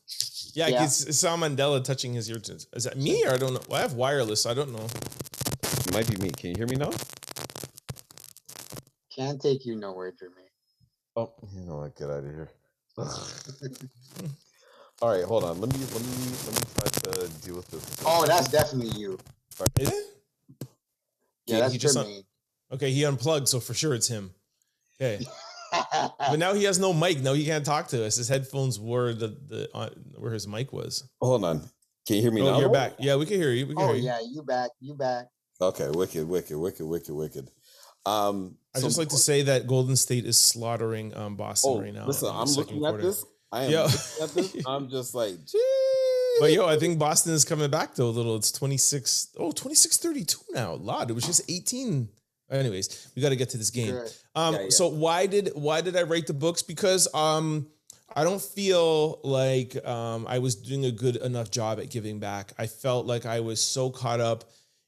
Yeah, 0.54 0.68
Yeah. 0.68 0.84
it's, 0.84 1.04
it's 1.04 1.18
Sal 1.18 1.36
Mandela 1.36 1.84
touching 1.84 2.14
his 2.14 2.30
ear. 2.30 2.38
Is 2.74 2.84
that 2.84 2.96
me 2.96 3.24
or 3.26 3.32
I 3.32 3.36
don't 3.36 3.52
know? 3.54 3.60
Well, 3.68 3.78
I 3.78 3.82
have 3.82 3.94
wireless. 3.94 4.42
So 4.42 4.50
I 4.50 4.54
don't 4.54 4.72
know. 4.72 4.86
It 5.62 5.92
might 5.92 6.08
be 6.08 6.16
me. 6.16 6.30
Can 6.30 6.50
you 6.50 6.56
hear 6.56 6.66
me 6.66 6.76
now? 6.76 6.90
Can't 9.14 9.40
take 9.40 9.66
you 9.66 9.76
nowhere, 9.76 10.12
Jermaine. 10.12 10.41
Oh, 11.16 11.32
you 11.54 11.62
know 11.66 11.76
what? 11.78 11.96
Get 11.96 12.08
out 12.10 12.24
of 12.24 12.24
here. 12.24 12.50
All 15.02 15.08
right, 15.10 15.24
hold 15.24 15.44
on. 15.44 15.60
Let 15.60 15.72
me 15.72 15.78
let 15.80 16.00
me 16.00 16.08
let 16.46 16.54
me 16.54 16.60
try 16.76 16.88
to 17.12 17.28
deal 17.44 17.56
with 17.56 17.68
this. 17.70 17.96
Oh, 18.06 18.24
that's 18.26 18.48
definitely 18.48 18.98
you. 18.98 19.18
Is 19.78 19.88
it? 19.88 20.04
Yeah, 21.46 21.54
He- 21.56 21.60
that's 21.60 21.72
he 21.72 21.78
just 21.78 21.96
un- 21.96 22.22
Okay, 22.72 22.90
he 22.90 23.04
unplugged, 23.04 23.48
so 23.48 23.60
for 23.60 23.74
sure 23.74 23.94
it's 23.94 24.08
him. 24.08 24.30
Okay, 25.00 25.24
but 26.18 26.38
now 26.38 26.54
he 26.54 26.64
has 26.64 26.78
no 26.78 26.92
mic. 26.94 27.20
Now 27.20 27.34
he 27.34 27.44
can't 27.44 27.66
talk 27.66 27.88
to 27.88 28.06
us. 28.06 28.16
His 28.16 28.28
headphones 28.28 28.78
were 28.80 29.12
the 29.12 29.28
the 29.28 29.68
uh, 29.74 29.90
where 30.16 30.32
his 30.32 30.46
mic 30.46 30.72
was. 30.72 31.06
Hold 31.20 31.44
on. 31.44 31.68
Can 32.06 32.16
you 32.16 32.22
hear 32.22 32.30
me 32.32 32.40
Oh, 32.40 32.52
now? 32.52 32.58
you're 32.60 32.70
back. 32.72 32.94
Yeah, 32.98 33.16
we 33.16 33.26
can 33.26 33.36
hear 33.36 33.50
you. 33.50 33.66
We 33.66 33.74
can 33.74 33.82
oh 33.84 33.88
hear 33.88 33.96
you. 33.96 34.02
yeah, 34.04 34.18
you 34.26 34.42
back, 34.42 34.70
you 34.80 34.94
back. 34.94 35.26
Okay, 35.60 35.88
wicked, 35.90 36.26
wicked, 36.26 36.56
wicked, 36.56 36.86
wicked, 36.86 37.14
wicked. 37.14 37.50
Um, 38.06 38.56
I 38.74 38.80
so- 38.80 38.86
just 38.86 38.98
like 38.98 39.08
to 39.10 39.16
say 39.16 39.42
that 39.42 39.66
Golden 39.66 39.96
State 39.96 40.24
is 40.24 40.38
slaughtering 40.38 41.16
um, 41.16 41.36
Boston 41.36 41.72
Oh, 41.74 41.80
right 41.82 41.92
now. 41.94 42.06
listen, 42.06 42.28
I'm 42.32 42.46
looking 42.48 42.84
at 42.84 43.00
this. 43.00 43.24
I 43.52 43.64
am 43.64 43.70
Yo. 43.70 43.82
looking 43.84 44.22
at 44.22 44.30
this. 44.34 44.56
I'm 44.66 44.88
just 44.90 45.14
like, 45.14 45.34
But 46.40 46.52
yo, 46.52 46.66
I 46.66 46.78
think 46.78 46.98
Boston 46.98 47.34
is 47.34 47.44
coming 47.44 47.70
back 47.70 47.94
though 47.94 48.08
a 48.08 48.10
little. 48.10 48.36
It's 48.36 48.50
26, 48.52 49.28
oh, 49.38 49.52
26 49.52 49.98
32 49.98 50.38
now. 50.52 50.72
A 50.72 50.74
lot. 50.74 51.10
It 51.10 51.12
was 51.12 51.24
just 51.24 51.42
18. 51.50 52.08
Anyways, 52.50 53.08
we 53.14 53.22
got 53.22 53.28
to 53.30 53.36
get 53.36 53.50
to 53.50 53.58
this 53.58 53.70
game. 53.70 53.94
Um, 54.34 54.54
Yeah, 54.54 54.60
yeah. 54.62 54.68
so 54.70 54.88
why 54.88 55.26
did 55.26 55.50
why 55.54 55.80
did 55.80 55.96
I 55.96 56.02
write 56.02 56.26
the 56.26 56.34
books? 56.34 56.62
Because 56.62 57.08
um, 57.14 57.66
I 58.14 58.24
don't 58.24 58.42
feel 58.42 59.20
like 59.22 59.76
um, 59.86 60.26
I 60.28 60.38
was 60.38 60.56
doing 60.56 60.84
a 60.86 60.90
good 60.90 61.16
enough 61.16 61.50
job 61.50 61.78
at 61.78 61.90
giving 61.90 62.18
back. 62.18 62.52
I 62.58 62.66
felt 62.66 63.06
like 63.06 63.24
I 63.26 63.40
was 63.40 63.60
so 63.62 63.88
caught 63.90 64.20
up 64.20 64.44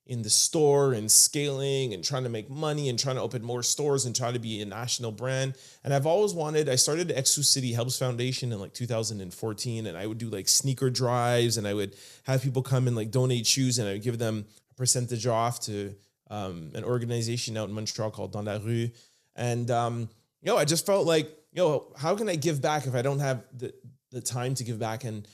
in 0.07 0.21
the 0.21 0.31
store 0.31 0.93
and 0.93 1.11
scaling 1.11 1.95
and 1.95 2.05
trying 2.05 2.25
to 2.25 2.29
make 2.29 2.51
money 2.51 2.91
and 2.91 2.99
trying 2.99 3.17
to 3.17 3.23
open 3.23 3.43
more 3.43 3.63
stores 3.63 4.05
and 4.05 4.15
try 4.15 4.31
to 4.31 4.39
be 4.39 4.61
a 4.61 4.67
national 4.67 5.11
brand. 5.11 5.55
And 5.83 5.95
I've 5.95 6.07
always 6.07 6.35
wanted. 6.35 6.69
I 6.69 6.75
started 6.75 7.11
Exclucity 7.11 7.73
Helps 7.73 7.99
Foundation 7.99 8.53
in 8.53 8.61
like 8.61 8.75
2014, 8.75 9.87
and 9.87 9.97
I 9.97 10.07
would 10.07 10.19
do 10.19 10.29
like 10.29 10.49
sneaker 10.49 10.91
drives, 10.91 11.57
and 11.57 11.67
I 11.67 11.73
would 11.73 11.97
have 12.25 12.43
people 12.43 12.63
come 12.63 12.87
and 12.87 12.95
like 12.95 13.11
donate 13.11 13.47
shoes, 13.47 13.79
and 13.79 13.89
I 13.89 13.93
would 13.93 14.03
give 14.03 14.19
them 14.19 14.45
a 14.71 14.75
percentage 14.75 15.27
off 15.27 15.61
to 15.61 15.95
um, 16.31 16.71
an 16.75 16.85
organization 16.85 17.57
out 17.57 17.69
in 17.69 17.75
Montreal 17.75 18.11
called 18.11 18.33
Dans 18.33 18.45
la 18.45 18.59
Rue. 18.63 18.91
And 19.37 19.71
um, 19.71 20.11
yo, 20.43 20.57
I 20.57 20.67
just 20.67 20.85
felt 20.85 21.07
like, 21.07 21.31
yo, 21.53 21.93
how 21.97 22.15
can 22.15 22.29
I 22.29 22.37
give 22.37 22.61
back 22.61 22.87
if 22.87 22.95
I 22.95 23.01
don't 23.01 23.21
have 23.21 23.43
the 23.57 23.73
the 24.11 24.21
time 24.21 24.55
to 24.57 24.65
give 24.65 24.79
back? 24.79 25.05
And 25.05 25.27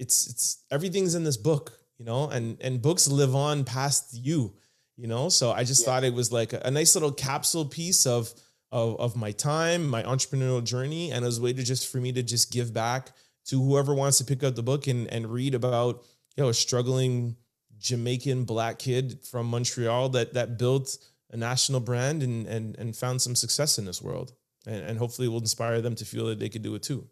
it's 0.00 0.26
it's 0.26 0.64
everything's 0.72 1.14
in 1.14 1.22
this 1.22 1.36
book, 1.36 1.77
you 1.98 2.04
know, 2.04 2.28
and 2.28 2.56
and 2.60 2.80
books 2.82 3.08
live 3.08 3.34
on 3.34 3.64
past 3.64 4.14
you, 4.14 4.54
you 4.96 5.06
know. 5.06 5.28
So 5.28 5.52
I 5.52 5.64
just 5.64 5.82
Yeah. 5.82 5.86
thought 5.86 6.04
it 6.04 6.14
was 6.14 6.32
like 6.32 6.52
a, 6.52 6.60
a 6.64 6.70
nice 6.70 6.94
little 6.94 7.12
capsule 7.12 7.64
piece 7.66 8.06
of, 8.06 8.32
of 8.72 8.98
of 9.00 9.16
my 9.16 9.32
time, 9.32 9.88
my 9.88 10.02
entrepreneurial 10.02 10.62
journey, 10.64 11.10
and 11.12 11.24
as 11.24 11.38
a 11.38 11.42
way 11.42 11.52
to 11.52 11.62
just 11.62 11.90
for 11.90 11.98
me 11.98 12.12
to 12.12 12.22
just 12.22 12.52
give 12.52 12.72
back 12.72 13.12
to 13.46 13.60
whoever 13.62 13.94
wants 13.94 14.18
to 14.18 14.24
pick 14.24 14.42
up 14.44 14.54
the 14.54 14.62
book 14.62 14.86
and 14.86 15.08
and 15.08 15.30
read 15.32 15.54
about 15.54 16.04
you 16.36 16.42
know 16.42 16.50
a 16.50 16.54
struggling 16.54 17.36
Jamaican 17.78 18.44
black 18.44 18.78
kid 18.78 19.20
from 19.24 19.46
Montreal 19.46 20.10
that 20.10 20.34
that 20.34 20.58
built 20.58 20.98
a 21.30 21.36
national 21.36 21.80
brand 21.80 22.22
and 22.22 22.46
and 22.46 22.76
and 22.78 22.96
found 22.96 23.22
some 23.22 23.34
success 23.36 23.78
in 23.78 23.84
this 23.84 24.02
world. 24.02 24.32
And, 24.66 24.82
and 24.84 24.98
hopefully 24.98 25.28
it 25.28 25.30
will 25.30 25.40
inspire 25.40 25.80
them 25.80 25.94
to 25.96 26.04
feel 26.04 26.26
that 26.26 26.38
they 26.40 26.48
could 26.48 26.62
do 26.62 26.74
it 26.74 26.82
too. 26.82 27.08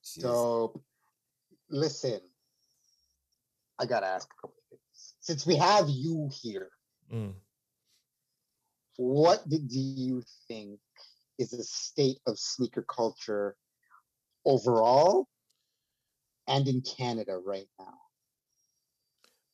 So, 0.00 0.82
listen, 1.70 2.20
I 3.78 3.86
gotta 3.86 4.06
ask 4.06 4.28
a 4.30 4.40
couple 4.40 4.56
of 4.62 4.68
things. 4.78 5.14
Since 5.20 5.46
we 5.46 5.56
have 5.56 5.88
you 5.88 6.28
here, 6.32 6.70
Mm. 7.12 7.34
what 8.96 9.48
did 9.48 9.70
you 9.70 10.22
think 10.48 10.78
is 11.38 11.50
the 11.50 11.64
state 11.64 12.18
of 12.26 12.38
sneaker 12.38 12.82
culture 12.82 13.56
overall 14.44 15.28
and 16.46 16.66
in 16.68 16.80
Canada 16.82 17.38
right 17.38 17.68
now? 17.78 17.94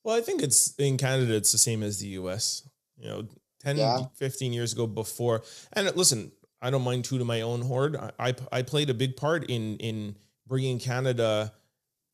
Well, 0.04 0.16
I 0.16 0.20
think 0.20 0.42
it's 0.42 0.74
in 0.78 0.96
Canada, 0.96 1.34
it's 1.34 1.52
the 1.52 1.58
same 1.58 1.82
as 1.82 1.98
the 1.98 2.08
US. 2.08 2.68
You 2.96 3.08
know, 3.08 3.28
10, 3.60 3.76
Yeah. 3.76 4.06
15 4.14 4.52
years 4.52 4.72
ago 4.72 4.86
before. 4.86 5.42
And 5.72 5.94
listen, 5.96 6.32
I 6.60 6.70
don't 6.70 6.82
mind 6.82 7.04
to 7.06 7.24
my 7.24 7.40
own 7.42 7.62
horde. 7.62 7.96
I, 7.96 8.12
I, 8.18 8.34
I 8.52 8.62
played 8.62 8.90
a 8.90 8.94
big 8.94 9.16
part 9.16 9.48
in 9.50 9.76
in 9.78 10.16
bringing 10.46 10.78
Canada, 10.78 11.52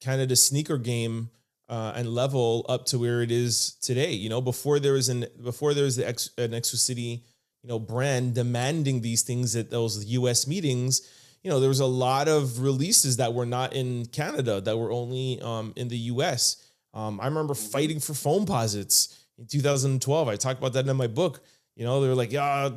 Canada's 0.01 0.43
sneaker 0.43 0.77
game 0.79 1.31
uh, 1.75 1.93
and 1.97 2.09
level 2.09 2.64
up 2.68 2.87
to 2.87 3.01
where 3.01 3.20
it 3.20 3.33
is 3.33 3.72
today. 3.83 4.12
You 4.12 4.29
know, 4.29 4.41
before 4.41 4.79
there 4.79 4.93
was 4.93 5.09
an 5.09 5.27
before 5.43 5.75
there 5.75 5.83
was 5.83 5.97
the 5.97 6.07
Ex, 6.07 6.31
an 6.39 6.55
Exclucity, 6.55 7.25
you 7.62 7.68
know, 7.68 7.81
brand 7.81 8.35
demanding 8.35 9.01
these 9.01 9.22
things 9.22 9.57
at 9.57 9.70
those 9.70 10.05
U.S. 10.05 10.47
meetings. 10.47 11.03
You 11.43 11.51
know, 11.51 11.59
there 11.59 11.68
was 11.68 11.81
a 11.81 11.87
lot 11.87 12.29
of 12.29 12.61
releases 12.61 13.16
that 13.16 13.35
were 13.35 13.45
not 13.45 13.72
in 13.72 14.07
Canada 14.07 14.61
that 14.61 14.79
were 14.79 14.93
only 14.93 15.41
um, 15.41 15.72
in 15.75 15.89
the 15.89 15.99
U.S. 16.14 16.64
Um, 16.95 17.20
I 17.20 17.27
remember 17.27 17.55
fighting 17.55 17.99
for 17.99 18.12
Foamposites 18.12 19.25
in 19.37 19.47
2012. 19.47 20.29
I 20.29 20.37
talked 20.37 20.61
about 20.61 20.75
that 20.75 20.87
in 20.87 20.97
my 20.97 21.09
book. 21.09 21.43
You 21.75 21.85
know, 21.85 22.01
they 22.01 22.07
were 22.07 22.14
like, 22.14 22.31
yeah, 22.31 22.70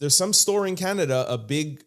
there's 0.00 0.16
some 0.16 0.32
store 0.32 0.66
in 0.66 0.74
Canada, 0.74 1.24
a 1.28 1.38
big 1.38 1.84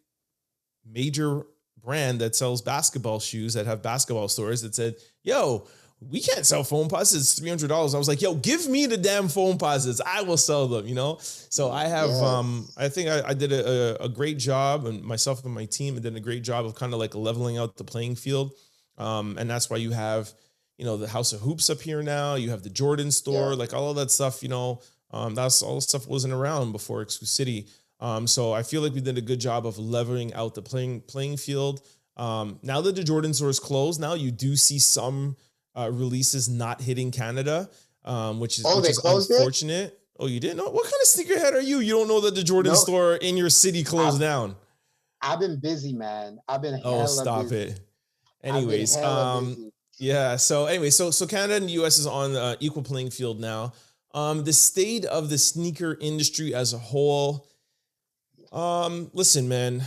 major 0.89 1.43
brand 1.83 2.21
that 2.21 2.37
sells 2.37 2.61
basketball 2.61 3.19
shoes 3.19 3.53
that 3.53 3.65
have 3.65 3.81
basketball 3.81 4.29
stores 4.29 4.61
that 4.61 4.73
said, 4.73 4.95
"Yo, 5.23 5.67
we 6.11 6.19
can't 6.21 6.45
sell 6.45 6.63
Foamposites. 6.63 7.15
It's 7.15 7.39
three 7.39 7.49
hundred 7.49 7.69
dollars." 7.69 7.93
I 7.95 7.97
was 7.97 8.07
like, 8.07 8.21
"Yo, 8.21 8.35
give 8.35 8.67
me 8.67 8.85
the 8.85 8.97
damn 8.97 9.27
Foamposites. 9.27 9.99
I 10.05 10.21
will 10.23 10.37
sell 10.37 10.67
them." 10.67 10.87
You 10.87 10.95
know. 10.95 11.17
So 11.21 11.71
I 11.71 11.85
have, 11.85 12.09
Yes. 12.09 12.21
um, 12.21 12.67
I 12.77 12.89
think 12.89 13.09
I, 13.09 13.29
I 13.29 13.33
did 13.33 13.51
a, 13.51 14.03
a, 14.03 14.09
great 14.09 14.39
job, 14.39 14.85
and 14.87 15.03
myself 15.03 15.43
and 15.45 15.53
my 15.53 15.65
team 15.65 15.93
and 15.93 16.03
did 16.03 16.15
a 16.15 16.19
great 16.19 16.43
job 16.43 16.65
of 16.65 16.73
kind 16.73 16.93
of 16.93 16.99
like 16.99 17.13
leveling 17.13 17.57
out 17.59 17.77
the 17.77 17.83
playing 17.83 18.15
field. 18.15 18.53
Um, 18.97 19.37
and 19.37 19.47
that's 19.49 19.69
why 19.69 19.77
you 19.77 19.91
have, 19.91 20.31
you 20.77 20.85
know, 20.85 20.97
the 20.97 21.07
House 21.07 21.31
of 21.31 21.41
Hoops 21.41 21.69
up 21.69 21.81
here 21.81 22.01
now. 22.01 22.35
You 22.35 22.49
have 22.49 22.63
the 22.63 22.69
Jordan 22.71 23.11
store, 23.11 23.51
Yeah. 23.51 23.57
like 23.57 23.73
all 23.73 23.89
of 23.91 23.95
that 23.97 24.09
stuff. 24.09 24.41
You 24.41 24.49
know, 24.49 24.81
um, 25.11 25.35
that's 25.35 25.61
all 25.61 25.75
the 25.75 25.81
stuff 25.81 26.07
wasn't 26.07 26.33
around 26.33 26.71
before 26.71 27.01
Exclucity. 27.03 27.67
Um, 27.99 28.25
so 28.27 28.51
I 28.51 28.63
feel 28.63 28.81
like 28.81 28.93
we 28.93 29.01
did 29.01 29.17
a 29.17 29.21
good 29.21 29.39
job 29.39 29.65
of 29.67 29.77
leveling 29.77 30.33
out 30.33 30.55
the 30.55 30.61
playing 30.63 31.01
playing 31.01 31.37
field. 31.37 31.81
Um, 32.17 32.59
now 32.63 32.81
that 32.81 32.95
the 32.95 33.03
Jordan 33.03 33.33
store 33.33 33.49
is 33.49 33.59
closed, 33.59 34.01
now 34.01 34.13
you 34.15 34.31
do 34.31 34.55
see 34.55 34.79
some 34.79 35.35
uh, 35.75 35.89
releases 35.91 36.49
not 36.49 36.81
hitting 36.81 37.11
Canada, 37.11 37.69
um, 38.05 38.39
which 38.39 38.59
is 38.59 38.65
Oh, 38.65 38.77
which 38.77 38.85
they 38.85 38.89
is 38.91 38.99
closed 38.99 39.31
it? 39.31 39.35
unfortunate. 39.35 39.99
Oh, 40.19 40.27
you 40.27 40.39
didn't 40.39 40.57
know? 40.57 40.69
What 40.69 40.83
kind 40.83 40.93
of 41.01 41.07
sneakerhead 41.07 41.53
are 41.53 41.61
you? 41.61 41.79
You 41.79 41.93
don't 41.93 42.07
know 42.07 42.21
that 42.21 42.35
the 42.35 42.43
Jordan 42.43 42.73
No. 42.73 42.77
store 42.77 43.15
in 43.15 43.35
your 43.37 43.49
city 43.49 43.83
closed 43.83 44.19
down? 44.19 44.55
I've 45.21 45.39
been 45.39 45.59
busy, 45.59 45.93
man. 45.93 46.39
I've 46.47 46.61
been 46.61 46.79
Oh, 46.83 47.05
stop 47.05 47.43
busy. 47.43 47.55
it. 47.71 47.79
Anyways, 48.43 48.97
um, 48.97 49.49
busy. 49.55 49.71
yeah. 49.99 50.35
So 50.35 50.65
anyway, 50.65 50.89
so 50.91 51.11
so 51.11 51.25
Canada 51.25 51.55
and 51.55 51.67
the 51.67 51.73
U.S. 51.73 51.97
is 51.97 52.05
on 52.05 52.35
uh, 52.35 52.55
equal 52.59 52.83
playing 52.83 53.09
field 53.09 53.39
now. 53.39 53.73
Um, 54.13 54.43
the 54.43 54.53
state 54.53 55.05
of 55.05 55.29
the 55.29 55.37
sneaker 55.37 55.97
industry 55.99 56.53
as 56.53 56.73
a 56.73 56.77
whole. 56.77 57.47
Um, 58.51 59.09
listen, 59.13 59.47
man, 59.47 59.81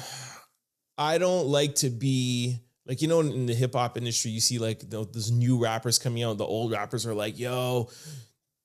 I 0.99 1.19
don't 1.19 1.47
like 1.47 1.77
to 1.77 1.91
be 1.91 2.59
like 2.87 3.03
you 3.03 3.09
know 3.09 3.21
in, 3.21 3.33
in 3.33 3.47
the 3.47 3.55
hip 3.55 3.75
hop 3.75 3.99
industry, 3.99 4.31
you 4.31 4.41
see 4.41 4.59
like 4.59 4.81
the, 4.81 5.05
those 5.05 5.31
new 5.31 5.59
rappers 5.59 5.99
coming 5.99 6.23
out. 6.23 6.39
The 6.39 6.45
old 6.45 6.73
rappers 6.73 7.07
are 7.07 7.15
like, 7.15 7.39
"Yo, 7.39 7.89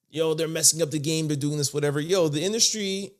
yo, 0.09 0.33
they're 0.33 0.47
messing 0.47 0.81
up 0.81 0.91
the 0.91 0.99
game. 0.99 1.27
They're 1.27 1.37
doing 1.37 1.57
this, 1.57 1.73
whatever." 1.73 1.99
Yo, 1.99 2.27
the 2.27 2.43
industry 2.43 3.11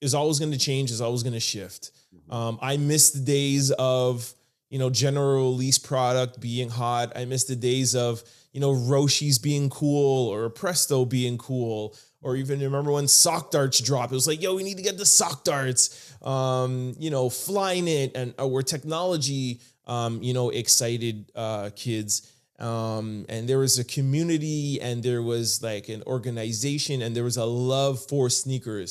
is 0.00 0.14
always 0.14 0.38
going 0.38 0.52
to 0.52 0.58
change. 0.58 0.90
Is 0.90 1.00
always 1.00 1.22
going 1.22 1.34
to 1.34 1.40
shift. 1.40 1.92
Um, 2.28 2.58
I 2.60 2.76
miss 2.76 3.10
the 3.10 3.20
days 3.20 3.70
of 3.72 4.34
you 4.70 4.78
know 4.78 4.90
general 4.90 5.52
release 5.52 5.78
product 5.78 6.40
being 6.40 6.68
hot. 6.68 7.12
I 7.16 7.24
miss 7.24 7.44
the 7.44 7.56
days 7.56 7.94
of 7.94 8.22
you 8.52 8.60
know 8.60 8.72
Roshi's 8.72 9.38
being 9.38 9.70
cool 9.70 10.28
or 10.28 10.50
Presto 10.50 11.04
being 11.04 11.38
cool. 11.38 11.96
Or 12.22 12.36
even 12.36 12.60
remember 12.60 12.92
when 12.92 13.08
sock 13.08 13.50
darts 13.50 13.80
dropped? 13.80 14.12
It 14.12 14.14
was 14.14 14.26
like, 14.26 14.42
yo, 14.42 14.54
we 14.54 14.62
need 14.62 14.76
to 14.76 14.82
get 14.82 14.98
the 14.98 15.06
sock 15.06 15.42
darts. 15.42 16.14
Um, 16.20 16.94
you 16.98 17.08
know, 17.08 17.30
flying 17.30 17.88
it 17.88 18.14
and 18.14 18.34
we're 18.36 18.60
technology, 18.60 19.62
um, 19.90 20.22
you 20.22 20.32
know, 20.32 20.48
excited 20.50 21.16
uh, 21.34 21.70
kids. 21.74 22.12
Um, 22.58 23.24
and 23.28 23.48
there 23.48 23.58
was 23.58 23.78
a 23.78 23.84
community 23.84 24.80
and 24.80 25.02
there 25.02 25.22
was 25.22 25.62
like 25.62 25.88
an 25.88 26.02
organization 26.06 27.02
and 27.02 27.16
there 27.16 27.24
was 27.24 27.38
a 27.38 27.44
love 27.44 27.96
for 28.08 28.28
sneakers. 28.30 28.90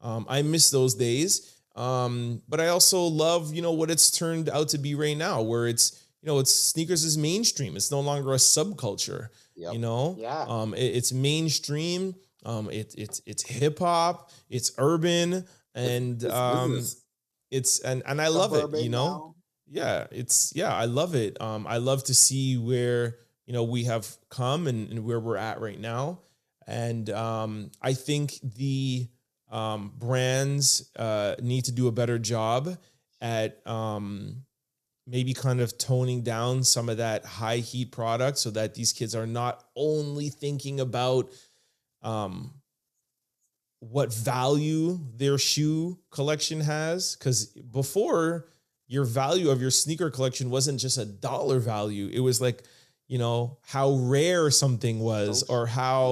Um, 0.00 0.24
I 0.28 0.42
miss 0.42 0.70
those 0.70 0.94
days. 0.94 1.32
Um, 1.76 2.42
but 2.48 2.60
I 2.60 2.68
also 2.68 3.00
love, 3.02 3.54
you 3.54 3.62
know, 3.62 3.72
what 3.72 3.90
it's 3.90 4.10
turned 4.10 4.48
out 4.48 4.68
to 4.70 4.78
be 4.78 4.94
right 4.94 5.16
now, 5.16 5.42
where 5.42 5.68
it's, 5.68 6.02
you 6.22 6.26
know, 6.28 6.38
it's 6.40 6.52
sneakers 6.52 7.04
is 7.04 7.16
mainstream. 7.16 7.76
It's 7.76 7.90
no 7.90 8.00
longer 8.00 8.32
a 8.32 8.36
subculture. 8.38 9.28
Yep. 9.56 9.72
You 9.74 9.78
know, 9.78 10.16
Yeah. 10.18 10.44
um, 10.48 10.74
it- 10.74 10.96
it's 10.96 11.12
mainstream. 11.12 12.14
Um, 12.44 12.70
it, 12.70 12.94
it's 12.96 13.20
it's 13.26 13.42
hip 13.42 13.78
hop. 13.78 14.30
It's 14.48 14.72
urban, 14.78 15.44
and 15.74 16.22
It's 16.22 16.32
um, 16.34 16.80
it's 17.50 17.80
and 17.80 18.02
and 18.06 18.18
I 18.20 18.28
love 18.28 18.52
it. 18.54 18.82
You 18.82 18.88
know, 18.88 19.06
now. 19.06 19.34
Yeah, 19.70 20.06
it's 20.10 20.52
yeah, 20.54 20.74
I 20.74 20.86
love 20.86 21.14
it. 21.14 21.40
Um, 21.40 21.66
I 21.66 21.76
love 21.76 22.04
to 22.04 22.14
see 22.14 22.58
where 22.58 23.18
you 23.46 23.52
know 23.52 23.62
we 23.62 23.84
have 23.84 24.08
come 24.28 24.66
and, 24.66 24.90
and 24.90 25.04
where 25.04 25.20
we're 25.20 25.36
at 25.36 25.60
right 25.60 25.78
now, 25.78 26.20
and 26.66 27.08
um, 27.10 27.70
I 27.80 27.94
think 27.94 28.38
the 28.42 29.08
um, 29.50 29.92
brands 29.96 30.90
uh, 30.96 31.36
need 31.40 31.66
to 31.66 31.72
do 31.72 31.86
a 31.86 31.92
better 31.92 32.18
job 32.18 32.76
at 33.20 33.64
um, 33.66 34.42
maybe 35.06 35.34
kind 35.34 35.60
of 35.60 35.78
toning 35.78 36.22
down 36.22 36.64
some 36.64 36.88
of 36.88 36.96
that 36.96 37.24
high 37.24 37.58
heat 37.58 37.92
product 37.92 38.38
so 38.38 38.50
that 38.50 38.74
these 38.74 38.92
kids 38.92 39.14
are 39.14 39.26
not 39.26 39.64
only 39.76 40.28
thinking 40.30 40.80
about 40.80 41.30
um, 42.02 42.54
what 43.80 44.12
value 44.12 44.98
their 45.16 45.38
shoe 45.38 45.98
collection 46.10 46.60
has 46.60 47.16
because 47.16 47.46
before 47.46 48.49
your 48.90 49.04
value 49.04 49.48
of 49.50 49.60
your 49.62 49.70
sneaker 49.70 50.10
collection 50.10 50.50
wasn't 50.50 50.78
just 50.80 50.98
a 50.98 51.04
dollar 51.06 51.58
value 51.60 52.08
it 52.12 52.20
was 52.20 52.40
like 52.40 52.64
you 53.06 53.18
know 53.18 53.56
how 53.74 53.92
rare 54.16 54.50
something 54.50 54.98
was 55.00 55.42
or 55.44 55.66
how 55.66 56.02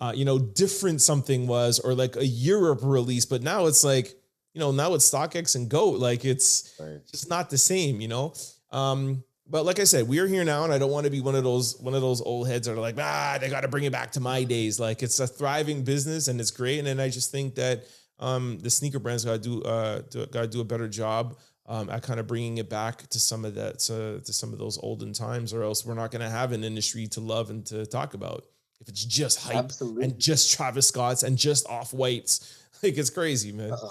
uh, 0.00 0.12
you 0.14 0.24
know 0.24 0.38
different 0.38 1.00
something 1.00 1.46
was 1.48 1.80
or 1.80 1.94
like 1.94 2.14
a 2.16 2.24
europe 2.26 2.80
release 2.82 3.26
but 3.26 3.42
now 3.42 3.66
it's 3.66 3.82
like 3.84 4.14
you 4.54 4.60
know 4.60 4.70
now 4.72 4.94
it's 4.94 5.10
stockx 5.10 5.56
and 5.56 5.68
goat 5.68 5.98
like 6.00 6.24
it's 6.24 6.74
Right. 6.80 7.00
just 7.10 7.28
not 7.28 7.50
the 7.50 7.58
same, 7.58 8.00
you 8.00 8.08
know. 8.08 8.32
Um, 8.70 9.22
but 9.50 9.64
like 9.64 9.78
I 9.80 9.84
said, 9.84 10.06
we 10.06 10.18
are 10.18 10.26
here 10.26 10.44
now, 10.44 10.64
and 10.64 10.72
I 10.72 10.78
don't 10.78 10.90
want 10.90 11.04
to 11.06 11.10
be 11.10 11.20
one 11.20 11.34
of 11.34 11.42
those 11.44 11.76
one 11.80 11.94
of 11.94 12.02
those 12.02 12.20
old 12.20 12.48
heads 12.48 12.66
that 12.66 12.74
are 12.74 12.80
like, 12.88 12.96
ah, 12.98 13.38
they 13.40 13.48
got 13.48 13.62
to 13.62 13.68
bring 13.68 13.84
it 13.84 13.92
back 13.92 14.12
to 14.12 14.20
my 14.20 14.44
days. 14.44 14.78
Like 14.78 15.02
it's 15.02 15.18
a 15.20 15.26
thriving 15.26 15.84
business 15.84 16.28
and 16.28 16.40
it's 16.40 16.50
great, 16.50 16.78
and 16.78 16.86
then 16.86 17.00
I 17.00 17.08
just 17.08 17.30
think 17.30 17.54
that 17.54 17.84
um, 18.18 18.58
the 18.60 18.70
sneaker 18.70 18.98
brands 18.98 19.24
got 19.24 19.42
to 19.42 19.48
do 19.50 19.62
uh, 19.62 20.00
got 20.36 20.42
to 20.42 20.48
do 20.48 20.60
a 20.60 20.64
better 20.64 20.88
job 20.88 21.36
um, 21.68 21.90
at 21.90 22.02
kind 22.02 22.18
of 22.18 22.26
bringing 22.26 22.58
it 22.58 22.68
back 22.68 23.06
to 23.10 23.20
some 23.20 23.44
of 23.44 23.54
that 23.54 23.78
to, 23.80 24.20
to 24.20 24.32
some 24.32 24.52
of 24.52 24.58
those 24.58 24.78
olden 24.82 25.12
times, 25.12 25.52
or 25.52 25.62
else 25.62 25.84
we're 25.86 25.94
not 25.94 26.10
going 26.10 26.22
to 26.22 26.30
have 26.30 26.50
an 26.52 26.64
industry 26.64 27.06
to 27.08 27.20
love 27.20 27.50
and 27.50 27.64
to 27.66 27.86
talk 27.86 28.14
about 28.14 28.44
if 28.80 28.88
it's 28.88 29.04
just 29.04 29.40
hype 29.40 29.56
Absolutely. 29.56 30.04
and 30.04 30.18
just 30.18 30.52
Travis 30.52 30.88
Scott's 30.88 31.22
and 31.22 31.36
just 31.36 31.68
off 31.68 31.92
whites. 31.92 32.54
Like 32.80 32.96
it's 32.96 33.10
crazy, 33.10 33.50
man. 33.50 33.72
Ugh. 33.72 33.90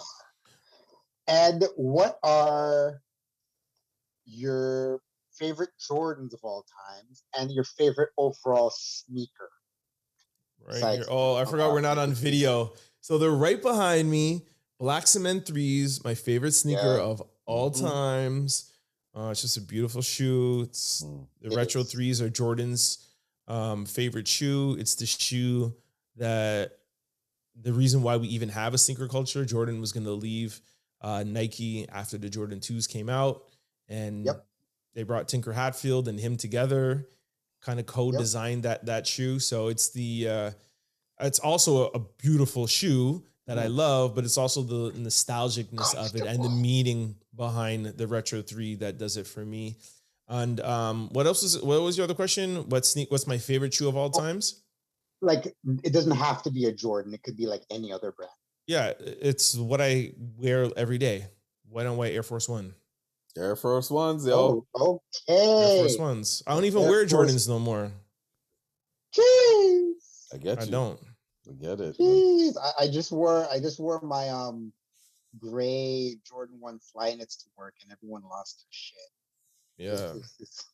And 1.27 1.65
what 1.75 2.19
are 2.23 3.01
your 4.25 5.01
favorite 5.37 5.71
Jordans 5.77 6.33
of 6.33 6.39
all 6.43 6.65
times 6.87 7.23
and 7.37 7.51
your 7.51 7.65
favorite 7.65 8.11
overall 8.17 8.71
sneaker? 8.73 9.49
Right 10.65 10.99
here. 10.99 11.05
Oh, 11.09 11.35
I 11.35 11.43
forgot 11.43 11.73
we're 11.73 11.81
not 11.81 11.97
on 11.97 12.13
video. 12.13 12.71
So 13.01 13.17
they're 13.17 13.29
right 13.31 13.61
behind 13.61 14.09
me. 14.09 14.45
Black 14.79 15.05
Cement 15.05 15.45
Threes, 15.45 16.01
my 16.05 16.13
favorite 16.15 16.53
sneaker 16.53 16.95
Yeah. 16.97 17.03
of 17.03 17.21
all 17.47 17.71
Mhm. 17.71 17.81
times. 17.81 18.71
Uh, 19.15 19.29
it's 19.31 19.41
just 19.41 19.57
a 19.57 19.61
beautiful 19.61 20.01
shoe. 20.03 20.61
It's 20.61 21.01
Mm. 21.03 21.27
the 21.41 21.47
It 21.51 21.55
retro 21.55 21.81
is. 21.81 21.91
threes 21.91 22.21
are 22.21 22.29
Jordan's 22.29 22.99
um, 23.47 23.85
favorite 23.85 24.27
shoe. 24.27 24.75
It's 24.77 24.95
the 24.95 25.05
shoe 25.05 25.73
that 26.17 26.79
the 27.55 27.71
reason 27.73 28.03
why 28.03 28.17
we 28.17 28.27
even 28.27 28.49
have 28.49 28.73
a 28.73 28.77
sneaker 28.77 29.07
culture. 29.07 29.45
Jordan 29.45 29.79
was 29.79 29.91
going 29.93 30.03
to 30.05 30.11
leave 30.11 30.61
uh, 30.99 31.23
Nike 31.23 31.87
after 31.89 32.17
the 32.17 32.29
Jordan 32.29 32.59
twos 32.59 32.87
came 32.87 33.07
out, 33.07 33.47
and 33.87 34.25
Yep. 34.25 34.47
they 34.95 35.03
brought 35.03 35.27
Tinker 35.29 35.53
Hatfield 35.53 36.07
and 36.07 36.19
him 36.19 36.35
together, 36.37 37.07
kind 37.61 37.79
of 37.79 37.85
co-designed 37.85 38.63
that 38.63 38.85
that 38.87 39.05
shoe. 39.07 39.39
So 39.39 39.67
it's 39.67 39.89
the 39.91 40.27
uh, 40.27 40.51
it's 41.21 41.39
also 41.39 41.85
a, 41.85 41.91
a 41.93 41.99
beautiful 41.99 42.65
shoe 42.67 43.23
that 43.47 43.57
I 43.57 43.67
love, 43.67 44.13
but 44.13 44.23
it's 44.25 44.37
also 44.37 44.61
the 44.61 44.91
nostalgicness 44.91 45.95
of 45.95 46.15
it 46.15 46.23
and 46.25 46.43
the 46.43 46.49
meaning 46.49 47.15
behind 47.35 47.85
the 47.85 48.05
retro 48.07 48.41
three 48.41 48.75
that 48.75 48.97
does 48.97 49.15
it 49.17 49.25
for 49.25 49.43
me. 49.45 49.77
And 50.27 50.59
um, 50.59 51.09
what 51.13 51.25
else 51.25 51.43
is 51.43 51.61
what 51.61 51.81
was 51.81 51.97
your 51.97 52.03
other 52.03 52.13
question? 52.13 52.67
What 52.69 52.85
sneak? 52.85 53.09
What's 53.09 53.25
my 53.27 53.37
favorite 53.37 53.73
shoe 53.73 53.87
of 53.87 53.95
all 53.95 54.09
times? 54.09 54.63
Like 55.21 55.55
it 55.83 55.93
doesn't 55.93 56.15
have 56.17 56.43
to 56.43 56.51
be 56.51 56.65
a 56.65 56.73
Jordan. 56.73 57.13
It 57.13 57.23
could 57.23 57.37
be 57.37 57.47
like 57.47 57.63
any 57.71 57.91
other 57.91 58.11
brand. 58.11 58.31
Yeah, 58.67 58.91
it's 58.99 59.55
what 59.55 59.79
I 59.79 60.11
wear 60.37 60.69
every 60.75 60.97
day. 60.97 61.27
White 61.69 61.85
on 61.85 61.95
white 61.95 62.13
Air 62.13 62.23
Force 62.23 62.49
One. 62.49 62.73
Air 63.37 63.55
Force 63.55 63.89
Ones, 63.89 64.27
yo. 64.27 64.65
Oh, 64.75 65.01
Air. 65.29 65.77
Force 65.79 65.97
Ones. 65.97 66.43
I 66.45 66.53
don't 66.53 66.65
even 66.65 66.83
Air 66.83 66.89
wear 66.89 67.07
Force- 67.07 67.31
Jordans 67.31 67.47
no 67.47 67.59
more. 67.59 67.91
Jeez. 69.17 70.33
I 70.33 70.37
get 70.37 70.59
I 70.59 70.63
you. 70.65 70.71
don't. 70.71 70.99
I 71.49 71.53
get 71.53 71.79
it. 71.79 71.97
Jeez. 71.97 72.55
I, 72.57 72.83
I 72.83 72.87
just 72.87 73.11
wore 73.11 73.47
I 73.51 73.59
just 73.59 73.79
wore 73.79 74.01
my 74.01 74.29
um 74.29 74.71
gray 75.39 76.15
Jordan 76.27 76.57
one 76.59 76.79
Flyknits 76.79 77.43
to 77.43 77.45
work 77.57 77.75
and 77.81 77.91
everyone 77.91 78.23
lost 78.29 78.59
their 78.59 78.67
shit. 78.71 78.97
Yeah. 79.77 80.13
It's, 80.39 80.67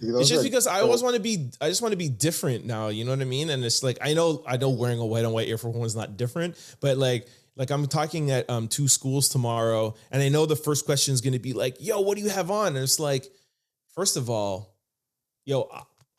just 0.28 0.42
because 0.42 0.66
I 0.66 0.80
always 0.80 1.02
want. 1.02 1.16
to 1.16 1.20
be 1.20 1.50
I 1.60 1.68
just 1.68 1.82
want 1.82 1.92
to 1.92 1.98
be 1.98 2.08
different 2.08 2.64
now, 2.64 2.88
you 2.88 3.04
know 3.04 3.10
what 3.10 3.20
I 3.20 3.24
mean? 3.24 3.50
And 3.50 3.62
it's 3.64 3.82
like 3.82 3.98
I 4.00 4.14
know 4.14 4.42
I 4.46 4.56
know 4.56 4.70
wearing 4.70 4.98
a 4.98 5.06
white 5.06 5.24
on 5.24 5.32
white 5.32 5.48
Air 5.48 5.58
Force 5.58 5.76
One 5.76 5.86
is 5.86 5.94
not 5.94 6.16
different, 6.16 6.56
but 6.80 6.96
like 6.96 7.28
like 7.56 7.70
I'm 7.70 7.86
talking 7.86 8.30
at 8.30 8.48
um 8.48 8.68
two 8.68 8.88
schools 8.88 9.28
tomorrow 9.28 9.94
and 10.10 10.22
I 10.22 10.30
know 10.30 10.46
the 10.46 10.56
first 10.56 10.86
question 10.86 11.12
is 11.12 11.20
going 11.20 11.34
to 11.34 11.38
be 11.38 11.52
like, 11.52 11.76
"Yo, 11.78 12.00
what 12.00 12.16
do 12.16 12.22
you 12.22 12.30
have 12.30 12.50
on?" 12.50 12.68
And 12.68 12.78
it's 12.78 12.98
like 12.98 13.26
first 13.94 14.16
of 14.16 14.30
all, 14.30 14.74
yo, 15.44 15.68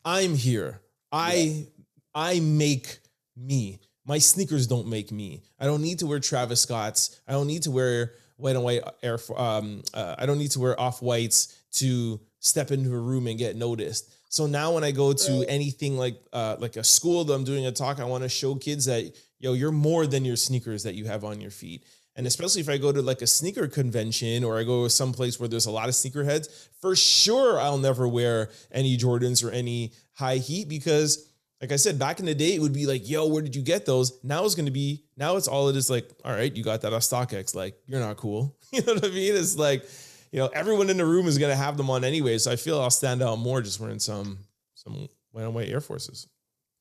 I'm 0.04 0.36
here. 0.36 0.80
I 1.10 1.66
I 2.14 2.38
make 2.40 3.00
me. 3.36 3.80
My 4.04 4.18
sneakers 4.18 4.66
don't 4.66 4.88
make 4.88 5.12
me. 5.12 5.42
I 5.60 5.64
don't 5.66 5.82
need 5.82 6.00
to 6.00 6.06
wear 6.06 6.18
Travis 6.20 6.60
Scott's. 6.62 7.20
I 7.28 7.32
don't 7.32 7.46
need 7.46 7.62
to 7.62 7.70
wear 7.70 8.14
white 8.36 8.56
on 8.56 8.62
white 8.64 8.82
Air. 9.02 9.18
Um, 9.36 9.82
uh, 9.94 10.16
I 10.18 10.26
don't 10.26 10.38
need 10.38 10.50
to 10.52 10.60
wear 10.60 10.78
off 10.80 11.00
whites 11.02 11.56
to 11.74 12.20
step 12.40 12.70
into 12.72 12.92
a 12.92 12.98
room 12.98 13.26
and 13.28 13.38
get 13.38 13.54
noticed. 13.56 14.10
So 14.28 14.46
now 14.46 14.72
when 14.72 14.82
I 14.82 14.90
go 14.90 15.12
to 15.12 15.38
Right. 15.38 15.46
anything 15.48 15.96
like 15.96 16.16
uh, 16.32 16.56
like 16.58 16.76
a 16.76 16.84
school 16.84 17.24
that 17.24 17.32
I'm 17.34 17.44
doing 17.44 17.66
a 17.66 17.72
talk, 17.72 18.00
I 18.00 18.04
want 18.04 18.22
to 18.24 18.28
show 18.28 18.54
kids 18.56 18.86
that 18.86 19.12
yo, 19.38 19.52
you're 19.54 19.72
more 19.72 20.06
than 20.06 20.24
your 20.24 20.36
sneakers 20.36 20.84
that 20.84 20.94
you 20.94 21.04
have 21.04 21.24
on 21.24 21.40
your 21.40 21.50
feet. 21.50 21.84
And 22.14 22.26
especially 22.26 22.60
if 22.60 22.68
I 22.68 22.76
go 22.78 22.92
to 22.92 23.02
like 23.02 23.22
a 23.22 23.26
sneaker 23.26 23.66
convention 23.68 24.44
or 24.44 24.58
I 24.58 24.64
go 24.64 24.84
to 24.84 24.90
someplace 24.90 25.40
where 25.40 25.48
there's 25.48 25.66
a 25.66 25.70
lot 25.70 25.88
of 25.88 25.94
sneakerheads, 25.94 26.68
for 26.80 26.94
sure 26.94 27.58
I'll 27.58 27.78
never 27.78 28.06
wear 28.06 28.50
any 28.70 28.96
Jordans 28.98 29.42
or 29.44 29.50
any 29.50 29.92
high 30.12 30.36
heat 30.36 30.68
because 30.68 31.26
like 31.62 31.70
I 31.70 31.76
said, 31.76 31.96
back 31.96 32.18
in 32.18 32.26
the 32.26 32.34
day, 32.34 32.56
it 32.56 32.60
would 32.60 32.72
be 32.72 32.86
like, 32.86 33.08
yo, 33.08 33.28
where 33.28 33.40
did 33.40 33.54
you 33.54 33.62
get 33.62 33.86
those? 33.86 34.18
Now 34.24 34.44
it's 34.44 34.56
gonna 34.56 34.72
be, 34.72 35.04
now 35.16 35.36
it's 35.36 35.46
all 35.46 35.68
it 35.68 35.76
is 35.76 35.88
like, 35.88 36.10
all 36.24 36.32
right, 36.32 36.54
you 36.54 36.64
got 36.64 36.80
that 36.80 36.92
off 36.92 37.02
StockX. 37.02 37.54
Like, 37.54 37.76
you're 37.86 38.00
not 38.00 38.16
cool. 38.16 38.56
You 38.72 38.80
know 38.80 38.94
what 38.94 39.04
I 39.04 39.08
mean? 39.08 39.36
It's 39.36 39.54
like, 39.56 39.84
you 40.32 40.38
know, 40.38 40.46
everyone 40.46 40.88
in 40.88 40.96
the 40.96 41.04
room 41.04 41.26
is 41.26 41.36
gonna 41.36 41.54
have 41.54 41.76
them 41.76 41.90
on 41.90 42.04
anyway. 42.04 42.38
So 42.38 42.50
I 42.50 42.56
feel 42.56 42.80
I'll 42.80 42.90
stand 42.90 43.22
out 43.22 43.36
more 43.38 43.60
just 43.60 43.78
wearing 43.78 43.98
some 43.98 44.38
some 44.74 45.08
white 45.30 45.44
on 45.44 45.52
white 45.52 45.68
Air 45.68 45.82
Forces. 45.82 46.26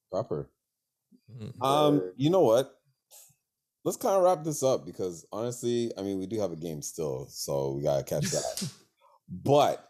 Proper. 0.10 0.50
Mhm. 1.30 1.62
Um, 1.62 2.14
you 2.16 2.30
know 2.30 2.40
what? 2.40 2.74
Let's 3.84 3.98
kind 3.98 4.16
of 4.16 4.24
wrap 4.24 4.46
this 4.46 4.64
up 4.64 4.86
because 4.86 5.26
honestly, 5.34 5.92
I 5.98 6.02
mean, 6.02 6.18
we 6.18 6.28
do 6.28 6.40
have 6.40 6.54
a 6.54 6.56
game 6.56 6.82
still, 6.82 7.28
so 7.30 7.74
we 7.74 7.84
gotta 7.84 8.04
catch 8.04 8.32
that. 8.32 8.70
but 9.30 9.86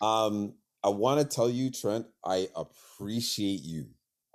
um, 0.00 0.54
I 0.84 0.88
want 0.90 1.18
to 1.20 1.26
tell 1.26 1.50
you, 1.50 1.70
Trent, 1.70 2.06
I 2.24 2.48
appreciate 2.54 3.62
you. 3.62 3.86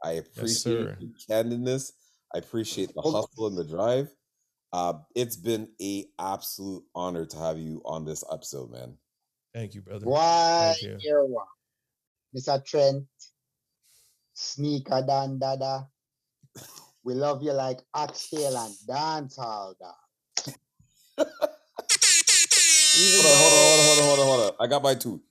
I 0.03 0.13
appreciate 0.13 0.57
sir. 0.57 0.97
your 0.99 1.11
candidness. 1.29 1.91
I 2.33 2.39
appreciate 2.39 2.93
the 2.93 3.01
hustle 3.01 3.47
and 3.47 3.57
the 3.57 3.63
drive. 3.63 4.09
Uh, 4.73 4.93
it's 5.15 5.37
been 5.37 5.69
a 5.81 6.05
absolute 6.19 6.83
honor 6.93 7.25
to 7.25 7.37
have 7.37 7.57
you 7.57 7.81
on 7.85 8.03
this 8.03 8.23
episode, 8.31 8.71
man. 8.71 8.97
Thank 9.53 9.73
you, 9.73 9.81
brother. 9.81 10.05
Why 10.05 10.73
Thank 10.73 10.81
you. 10.81 10.97
here 10.99 11.23
one? 11.23 11.45
Mr. 12.35 12.63
Trent, 12.65 13.05
sneaker 14.33 15.01
dan 15.07 15.39
dada. 15.39 15.87
We 17.05 17.13
love 17.13 17.41
you 17.41 17.53
like 17.53 17.79
oxtail 17.93 18.57
and 18.57 18.73
dancehall 18.89 19.75
dog. 19.79 19.95
Even 22.97 23.21
Hold 23.23 23.25
on, 23.25 23.37
hold 23.37 23.53
on, 23.53 23.85
hold 23.85 23.99
on, 23.99 24.03
hold 24.03 24.19
on, 24.19 24.25
hold 24.25 24.41
on. 24.41 24.55
I 24.59 24.67
got 24.67 24.83
my 24.83 24.95
two. 24.95 25.21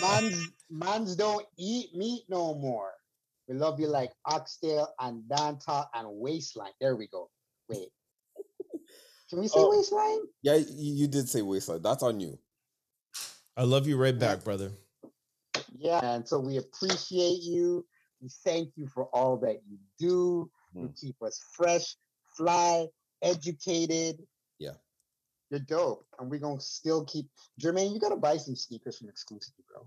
mans, 0.00 0.48
mans 0.70 1.16
don't 1.16 1.46
eat 1.58 1.94
meat 1.94 2.24
no 2.28 2.54
more. 2.54 2.90
We 3.48 3.54
love 3.54 3.78
you 3.78 3.86
like 3.86 4.12
oxtail 4.24 4.88
and 5.00 5.22
dancehall 5.24 5.86
and 5.94 6.08
waistline. 6.10 6.72
There 6.80 6.96
we 6.96 7.06
go. 7.06 7.30
Wait. 7.68 7.90
Can 9.30 9.40
we 9.40 9.48
say 9.48 9.60
Oh. 9.60 9.70
waistline? 9.70 10.20
Yeah, 10.42 10.54
you, 10.56 10.94
you 10.94 11.06
did 11.08 11.28
say 11.28 11.42
waistline. 11.42 11.82
That's 11.82 12.02
on 12.02 12.20
you. 12.20 12.38
I 13.56 13.62
love 13.62 13.86
you 13.86 13.96
right 13.96 14.18
back, 14.18 14.44
brother. 14.44 14.72
Yeah, 15.78 16.00
and 16.02 16.26
so 16.28 16.38
we 16.38 16.58
appreciate 16.58 17.42
you. 17.42 17.86
We 18.20 18.28
thank 18.44 18.70
you 18.76 18.86
for 18.88 19.04
all 19.06 19.36
that 19.38 19.60
you 19.68 19.78
do. 19.98 20.50
You 20.74 20.88
Mm. 20.88 21.00
keep 21.00 21.22
us 21.22 21.40
fresh, 21.54 21.96
fly, 22.36 22.86
educated. 23.22 24.26
Yeah. 24.58 24.74
You're 25.50 25.60
dope. 25.60 26.06
And 26.18 26.30
we're 26.30 26.40
gonna 26.40 26.60
still 26.60 27.04
keep 27.04 27.30
Jermaine, 27.60 27.94
you 27.94 28.00
gotta 28.00 28.16
buy 28.16 28.36
some 28.36 28.56
sneakers 28.56 28.98
from 28.98 29.08
Exclucity, 29.08 29.62
bro. 29.68 29.86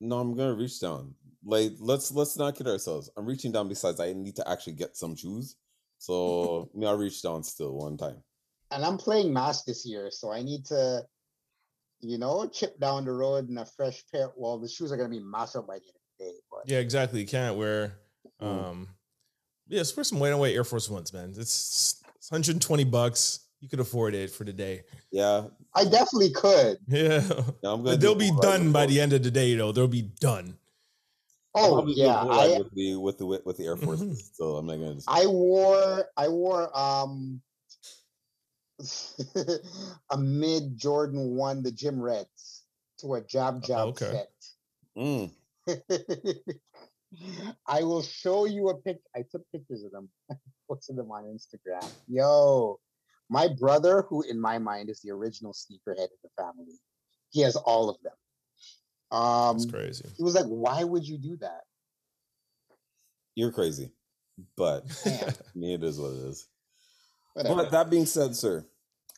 No, 0.00 0.18
I'm 0.18 0.34
gonna 0.36 0.54
reach 0.54 0.80
down. 0.80 1.14
Like 1.44 1.72
let's 1.78 2.12
let's 2.12 2.36
not 2.36 2.54
kid 2.56 2.66
ourselves. 2.66 3.10
I'm 3.16 3.26
reaching 3.26 3.52
down. 3.52 3.68
Besides, 3.68 4.00
I 4.00 4.12
need 4.12 4.36
to 4.36 4.48
actually 4.48 4.74
get 4.74 4.96
some 4.96 5.16
shoes. 5.16 5.56
So 5.98 6.70
me, 6.74 6.86
I'll 6.86 6.96
reach 6.96 7.22
down 7.22 7.42
still 7.42 7.74
one 7.76 7.96
time. 7.96 8.22
And 8.70 8.84
I'm 8.84 8.98
playing 8.98 9.32
mass 9.32 9.64
this 9.64 9.86
year, 9.86 10.10
so 10.10 10.30
I 10.30 10.42
need 10.42 10.64
to, 10.66 11.02
you 12.00 12.18
know, 12.18 12.46
chip 12.48 12.78
down 12.78 13.04
the 13.06 13.12
road 13.12 13.48
in 13.48 13.56
a 13.58 13.64
fresh 13.64 14.04
pair. 14.12 14.30
Well, 14.36 14.58
the 14.58 14.68
shoes 14.68 14.92
are 14.92 14.96
gonna 14.96 15.08
be 15.08 15.20
massed 15.20 15.56
up 15.56 15.66
by 15.66 15.78
the 15.78 15.86
end 15.86 15.94
of 15.96 16.18
the 16.18 16.24
day, 16.26 16.38
but 16.50 16.60
Yeah, 16.70 16.78
exactly. 16.78 17.20
You 17.20 17.26
can't 17.26 17.56
wear 17.56 17.98
Mm. 18.42 18.46
um 18.46 18.88
yeah, 19.68 19.78
let's 19.78 19.96
wear 19.96 20.04
some 20.04 20.18
white 20.20 20.32
on 20.32 20.38
white 20.38 20.54
Air 20.54 20.64
Force 20.64 20.88
Ones, 20.88 21.12
man. 21.12 21.30
It's, 21.36 22.02
it's 22.16 22.30
120 22.30 22.84
bucks. 22.84 23.40
You 23.60 23.68
could 23.68 23.80
afford 23.80 24.14
it 24.14 24.30
for 24.30 24.44
the 24.44 24.52
day. 24.52 24.82
Yeah, 25.10 25.44
I 25.74 25.84
definitely 25.84 26.30
could. 26.30 26.78
Yeah. 26.88 27.22
yeah 27.62 27.72
I'm 27.72 27.82
gonna. 27.82 27.96
They'll 27.96 28.12
a 28.12 28.16
be 28.16 28.30
bull 28.30 28.40
done 28.40 28.72
by 28.72 28.86
the 28.86 29.00
end 29.00 29.12
of 29.12 29.22
the 29.22 29.30
day, 29.30 29.54
though. 29.54 29.72
They'll 29.72 29.88
be 29.88 30.02
done. 30.02 30.56
Oh 31.54 31.74
probably 31.74 31.94
do 31.94 32.02
a 32.02 32.04
yeah, 32.04 32.24
I 32.24 32.58
with 32.58 32.70
the 32.72 32.96
with 32.96 33.18
the 33.18 33.26
with 33.26 33.56
the 33.56 33.64
Air 33.64 33.76
Force. 33.76 34.00
Mhm. 34.00 34.16
So 34.34 34.56
I'm 34.56 34.66
not 34.66 34.76
gonna. 34.76 35.00
I 35.08 35.26
wore 35.26 36.04
I 36.16 36.28
wore 36.28 36.78
um 36.78 37.40
a 40.10 40.18
mid 40.18 40.76
Jordan 40.76 41.34
one, 41.34 41.62
the 41.62 41.72
Gym 41.72 42.00
Reds, 42.00 42.62
to 42.98 43.14
a 43.14 43.20
job 43.22 43.64
job 43.64 43.88
okay. 43.88 44.24
Mm. 44.96 45.32
I 47.66 47.82
will 47.82 48.02
show 48.02 48.44
you 48.44 48.68
a 48.68 48.76
pic. 48.76 49.00
I 49.16 49.24
took 49.30 49.42
pictures 49.50 49.82
of 49.82 49.92
them, 49.92 50.08
posted 50.68 50.96
them 50.96 51.10
on 51.10 51.24
Instagram. 51.24 51.88
Yo, 52.06 52.78
my 53.28 53.48
brother, 53.58 54.02
who 54.08 54.22
in 54.22 54.40
my 54.40 54.58
mind 54.58 54.90
is 54.90 55.00
the 55.00 55.10
original 55.10 55.52
sneakerhead 55.52 56.04
of 56.04 56.18
the 56.22 56.30
family, 56.36 56.78
he 57.30 57.42
has 57.42 57.56
all 57.56 57.90
of 57.90 57.96
them. 58.02 58.12
Um, 59.10 59.58
That's 59.58 59.70
crazy. 59.70 60.04
he 60.16 60.22
was 60.22 60.34
like, 60.34 60.46
"Why 60.46 60.84
would 60.84 61.06
you 61.06 61.18
do 61.18 61.36
that?" 61.38 61.62
you're 63.34 63.52
crazy, 63.52 63.92
but 64.56 64.84
me, 65.54 65.74
it 65.74 65.84
is 65.84 65.98
what 65.98 66.08
it 66.12 66.26
is. 66.26 66.48
Whatever. 67.34 67.54
But 67.54 67.70
that 67.70 67.88
being 67.88 68.06
said, 68.06 68.34
sir, 68.34 68.66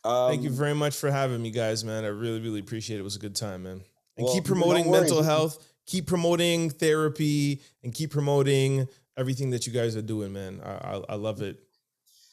um, 0.03 0.29
Thank 0.29 0.43
you 0.43 0.51
very 0.51 0.75
much 0.75 0.95
for 0.95 1.11
having 1.11 1.41
me, 1.41 1.51
guys, 1.51 1.83
man. 1.83 2.05
I 2.05 2.07
really, 2.07 2.39
really 2.39 2.59
appreciate 2.59 2.97
it. 2.97 3.01
It 3.01 3.03
was 3.03 3.15
a 3.15 3.19
good 3.19 3.35
time, 3.35 3.63
man. 3.63 3.81
And 4.17 4.25
Well, 4.25 4.33
keep 4.33 4.43
don't 4.43 4.57
promoting 4.57 4.87
worry. 4.87 5.01
mental 5.01 5.21
health, 5.23 5.63
keep 5.85 6.07
promoting 6.07 6.69
therapy, 6.69 7.61
and 7.83 7.93
keep 7.93 8.11
promoting 8.11 8.87
everything 9.17 9.51
that 9.51 9.67
you 9.67 9.73
guys 9.73 9.95
are 9.95 10.01
doing, 10.01 10.33
man. 10.33 10.61
I, 10.63 10.71
I, 10.71 11.01
I 11.09 11.15
love 11.15 11.41
it. 11.41 11.59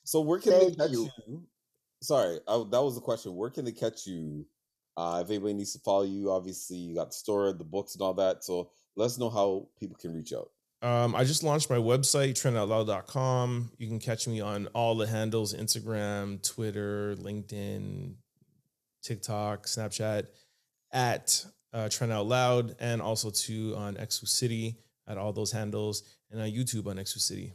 So 0.05 0.21
where 0.21 0.39
can 0.39 0.53
Thank 0.53 0.77
they 0.77 0.85
catch 0.85 0.93
you. 0.93 1.11
you? 1.27 1.43
Sorry, 2.01 2.39
I, 2.47 2.65
that 2.71 2.83
was 2.83 2.95
the 2.95 3.01
question. 3.01 3.35
Where 3.35 3.51
can 3.51 3.65
they 3.65 3.73
catch 3.73 4.07
you? 4.07 4.47
Uh, 4.97 5.21
if 5.23 5.31
anybody 5.31 5.55
needs 5.55 5.73
to 5.75 5.79
follow 5.81 6.03
you, 6.03 6.31
obviously 6.31 6.77
you 6.77 6.95
got 6.95 7.09
the 7.09 7.15
store, 7.15 7.53
the 7.53 7.65
books, 7.65 7.95
and 7.95 8.03
all 8.03 8.15
that. 8.15 8.43
So 8.43 8.71
let 8.97 9.07
us 9.07 9.19
know 9.19 9.31
how 9.31 9.69
people 9.79 9.97
can 9.97 10.13
reach 10.13 10.33
out. 10.33 10.51
Um, 10.81 11.15
I 11.15 11.25
just 11.25 11.43
launched 11.43 11.71
my 11.71 11.77
website, 11.77 12.33
trentoutloud.com. 12.33 13.73
You 13.79 13.89
can 13.89 13.99
catch 13.99 14.29
me 14.29 14.41
on 14.41 14.67
all 14.69 14.97
the 14.97 15.07
handles 15.07 15.55
Instagram, 15.55 16.43
Twitter, 16.43 17.17
LinkedIn, 17.17 18.15
TikTok, 19.03 19.67
Snapchat 19.67 20.27
at 20.93 21.45
uh, 21.73 21.89
Trent 21.89 22.13
Out 22.13 22.27
Loud, 22.27 22.77
and 22.81 23.03
also 23.03 23.31
too 23.31 23.75
on 23.77 23.97
Exclucity 23.97 24.77
at 25.07 25.19
all 25.19 25.33
those 25.33 25.53
handles, 25.53 26.03
and 26.31 26.41
on 26.41 26.49
YouTube 26.49 26.87
on 26.87 26.99
Exclucity. 26.99 27.53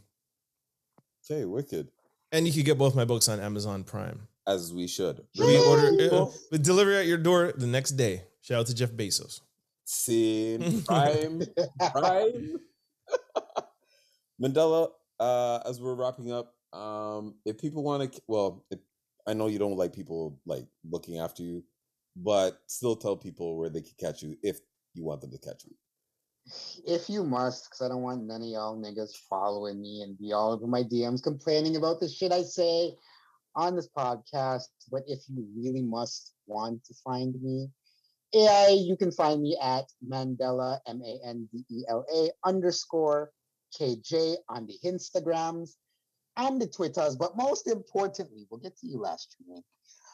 Okay, 1.24 1.44
wicked. 1.44 1.88
And 2.32 2.46
you 2.46 2.52
can 2.52 2.62
get 2.62 2.76
both 2.76 2.94
my 2.94 3.04
books 3.04 3.28
on 3.28 3.40
Amazon 3.40 3.84
Prime. 3.84 4.26
As 4.46 4.72
we 4.72 4.86
should. 4.86 5.24
We 5.38 5.58
order 5.58 5.90
Yay! 5.92 6.10
uh, 6.10 6.26
with 6.50 6.62
delivery 6.62 6.98
at 6.98 7.06
your 7.06 7.18
door 7.18 7.52
the 7.56 7.66
next 7.66 7.92
day. 7.92 8.24
Shout 8.42 8.60
out 8.60 8.66
to 8.66 8.74
Jeff 8.74 8.90
Bezos. 8.90 9.40
Same 9.84 10.82
prime, 10.86 11.42
prime. 11.92 12.56
Mandela, 14.42 14.90
uh, 15.18 15.60
as 15.64 15.80
we're 15.80 15.94
wrapping 15.94 16.32
up, 16.32 16.54
um, 16.72 17.36
if 17.46 17.58
people 17.58 17.82
want 17.82 18.12
to, 18.12 18.22
well, 18.28 18.64
if, 18.70 18.80
I 19.26 19.32
know 19.32 19.46
you 19.46 19.58
don't 19.58 19.76
like 19.76 19.94
people 19.94 20.38
like 20.44 20.66
looking 20.90 21.18
after 21.18 21.42
you, 21.42 21.64
but 22.16 22.58
still 22.66 22.96
tell 22.96 23.16
people 23.16 23.56
where 23.56 23.70
they 23.70 23.80
can 23.80 23.94
catch 23.98 24.22
you 24.22 24.36
if 24.42 24.60
you 24.94 25.04
want 25.04 25.20
them 25.20 25.30
to 25.30 25.38
catch 25.38 25.64
you. 25.64 25.74
if 26.86 27.08
you 27.08 27.24
must, 27.24 27.70
because 27.70 27.80
I 27.80 27.88
don't 27.88 28.02
want 28.02 28.24
none 28.24 28.42
of 28.42 28.48
y'all 28.48 28.76
niggas 28.76 29.16
following 29.30 29.80
me 29.80 30.02
and 30.02 30.18
be 30.18 30.32
all 30.32 30.52
over 30.52 30.66
my 30.66 30.82
DMs 30.82 31.22
complaining 31.22 31.76
about 31.76 32.00
the 32.00 32.08
shit 32.08 32.32
I 32.32 32.42
say 32.42 32.94
on 33.56 33.76
this 33.76 33.88
podcast. 33.88 34.68
But 34.90 35.02
if 35.06 35.20
you 35.28 35.46
really 35.56 35.82
must 35.82 36.32
want 36.46 36.84
to 36.84 36.94
find 37.04 37.40
me, 37.42 37.68
yeah, 38.32 38.68
you 38.68 38.96
can 38.96 39.12
find 39.12 39.42
me 39.42 39.56
at 39.62 39.84
Mandela 40.06 40.80
M 40.86 41.02
A 41.04 41.20
N 41.24 41.48
D 41.52 41.64
E 41.70 41.84
L 41.88 42.04
A 42.12 42.30
underscore 42.44 43.30
KJ 43.78 44.36
on 44.48 44.66
the 44.66 44.78
Instagrams 44.84 45.76
and 46.36 46.60
the 46.60 46.66
Twitters. 46.66 47.16
But 47.16 47.36
most 47.36 47.68
importantly, 47.68 48.46
we'll 48.50 48.60
get 48.60 48.76
to 48.78 48.86
you 48.86 48.98
last, 48.98 49.36
Jermaine. 49.36 49.62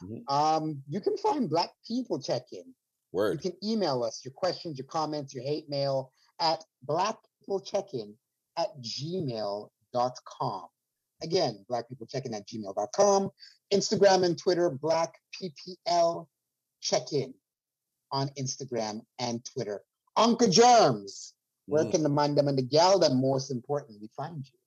Mhm. 0.03 0.31
Um, 0.31 0.83
you 0.87 0.99
can 0.99 1.17
find 1.17 1.49
Black 1.49 1.71
People 1.87 2.19
Check 2.19 2.51
In 2.51 2.73
you 3.33 3.39
can 3.39 3.53
email 3.63 4.03
us 4.03 4.23
your 4.23 4.33
questions, 4.33 4.77
your 4.77 4.87
comments, 4.87 5.33
your 5.33 5.43
hate 5.43 5.69
mail 5.69 6.13
at 6.39 6.63
blackpeoplecheck-in 6.87 8.15
at 8.57 8.69
gmail.com. 8.81 10.67
Again, 11.23 11.65
blackpeoplecheck-in 11.69 12.33
at 12.33 12.47
gmail.com. 12.47 13.29
Instagram 13.73 14.23
and 14.25 14.37
Twitter, 14.37 14.69
black 14.69 15.13
PPL 15.35 16.27
check-in 16.81 17.33
on 18.11 18.29
Instagram 18.39 19.01
and 19.19 19.43
Twitter. 19.45 19.81
Uncle 20.17 20.47
Jerms, 20.47 21.33
where 21.67 21.85
Mm. 21.85 21.91
can 21.91 22.03
the 22.03 22.09
man 22.09 22.35
them 22.35 22.47
and 22.47 22.57
the 22.57 22.63
gal 22.63 22.99
them 22.99 23.21
most 23.21 23.51
importantly 23.51 24.09
find 24.15 24.45
you? 24.45 24.59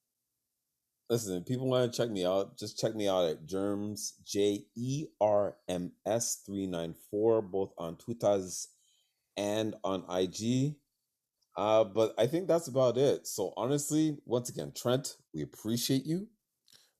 Listen, 1.07 1.43
people 1.43 1.67
want 1.67 1.91
to 1.91 1.95
check 1.95 2.09
me 2.09 2.25
out, 2.25 2.57
just 2.57 2.79
check 2.79 2.95
me 2.95 3.07
out 3.07 3.25
at 3.25 3.45
Jerms 3.45 4.13
J 4.23 4.65
E 4.75 5.05
R 5.21 5.55
M 5.67 5.91
S 6.03 6.37
three 6.37 6.65
nine 6.65 6.95
four, 7.11 7.43
both 7.43 7.73
on 7.77 7.95
Twitters 7.97 8.69
and 9.37 9.75
on 9.83 10.03
IG. 10.09 10.75
Uh, 11.55 11.83
but 11.83 12.15
I 12.17 12.25
think 12.25 12.47
that's 12.47 12.67
about 12.67 12.97
it. 12.97 13.27
So 13.27 13.53
honestly, 13.55 14.17
once 14.25 14.49
again, 14.49 14.71
Trent, 14.75 15.17
we 15.31 15.43
appreciate 15.43 16.05
you. 16.05 16.27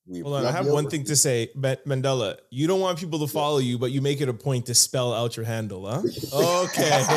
We 0.08 0.20
Hold 0.20 0.36
on, 0.36 0.46
I 0.46 0.52
have 0.52 0.68
one 0.68 0.88
thing 0.88 1.04
to 1.06 1.16
say, 1.16 1.50
Mandela. 1.58 2.38
You 2.52 2.68
don't 2.68 2.80
want 2.80 3.00
people 3.00 3.18
to 3.20 3.28
follow 3.28 3.58
you, 3.58 3.80
but 3.80 3.92
you 3.92 4.02
make 4.02 4.22
it 4.22 4.30
a 4.30 4.34
point 4.34 4.68
to 4.68 4.76
spell 4.76 5.12
out 5.12 5.36
your 5.36 5.48
handle, 5.48 5.88
huh? 5.88 6.04
Okay. 6.32 6.92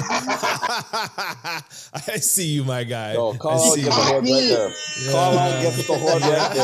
I 1.93 2.17
see 2.19 2.47
you, 2.47 2.65
my 2.65 2.85
guy. 2.85 3.13
Yo, 3.13 3.35
call 3.35 3.73
out 3.73 3.77
get 3.77 3.85
the 3.85 3.91
horn 3.91 4.25
right 4.25 4.25
there. 4.25 4.71
Yeah. 5.03 5.13
Call 5.13 5.39
out 5.39 5.63
get 5.63 5.87
the 5.87 5.99
horn 5.99 6.23
right 6.23 6.55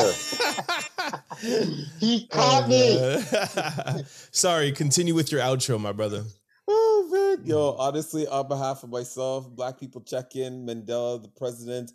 there. 1.51 1.67
he 2.01 2.27
caught 2.31 2.69
me. 2.71 4.05
Sorry, 4.31 4.73
continue 4.73 5.15
with 5.15 5.31
your 5.31 5.43
outro, 5.43 5.79
my 5.79 5.93
brother. 5.93 6.25
Oh 6.67 7.09
man, 7.13 7.47
yo, 7.47 7.77
honestly, 7.79 8.27
on 8.27 8.49
behalf 8.49 8.83
of 8.83 8.89
myself, 8.89 9.51
Black 9.51 9.79
People 9.79 10.01
Check 10.01 10.37
In, 10.37 10.65
Mandela, 10.65 11.21
the 11.21 11.29
president, 11.37 11.93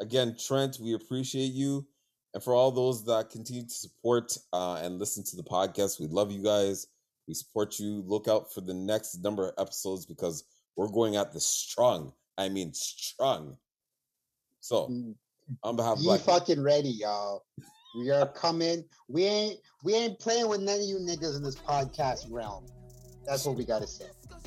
again, 0.00 0.36
Trent, 0.38 0.76
we 0.78 0.92
appreciate 0.92 1.52
you. 1.52 1.86
And 2.34 2.42
for 2.42 2.54
all 2.54 2.70
those 2.70 3.04
that 3.06 3.30
continue 3.30 3.64
to 3.64 3.70
support 3.70 4.36
uh, 4.52 4.80
and 4.82 4.98
listen 4.98 5.24
to 5.24 5.36
the 5.36 5.42
podcast, 5.42 5.98
we 5.98 6.06
love 6.06 6.30
you 6.30 6.42
guys. 6.42 6.86
We 7.26 7.34
support 7.34 7.78
you. 7.78 8.04
Look 8.06 8.28
out 8.28 8.52
for 8.52 8.60
the 8.60 8.74
next 8.74 9.22
number 9.22 9.48
of 9.48 9.54
episodes 9.58 10.06
because 10.06 10.44
we're 10.76 10.88
going 10.88 11.16
at 11.16 11.32
this 11.32 11.46
strong. 11.46 12.12
I 12.38 12.48
mean, 12.48 12.72
strong. 12.72 13.56
So, 14.60 14.88
mm. 14.88 15.14
on 15.62 15.76
behalf 15.76 15.94
of 15.94 16.00
you 16.00 16.06
Black 16.06 16.20
fucking 16.20 16.62
ready, 16.62 16.90
y'all. 16.90 17.44
We 17.98 18.10
are 18.10 18.26
coming. 18.26 18.84
We 19.08 19.24
ain't 19.24 19.60
we 19.82 19.94
ain't 19.94 20.18
playing 20.20 20.48
with 20.48 20.60
none 20.60 20.76
of 20.76 20.84
you 20.84 20.96
niggas 20.96 21.36
in 21.36 21.42
this 21.42 21.56
podcast 21.56 22.30
realm. 22.30 22.66
That's 23.26 23.44
what 23.44 23.56
we 23.56 23.64
gotta 23.64 23.86
say. 23.86 24.06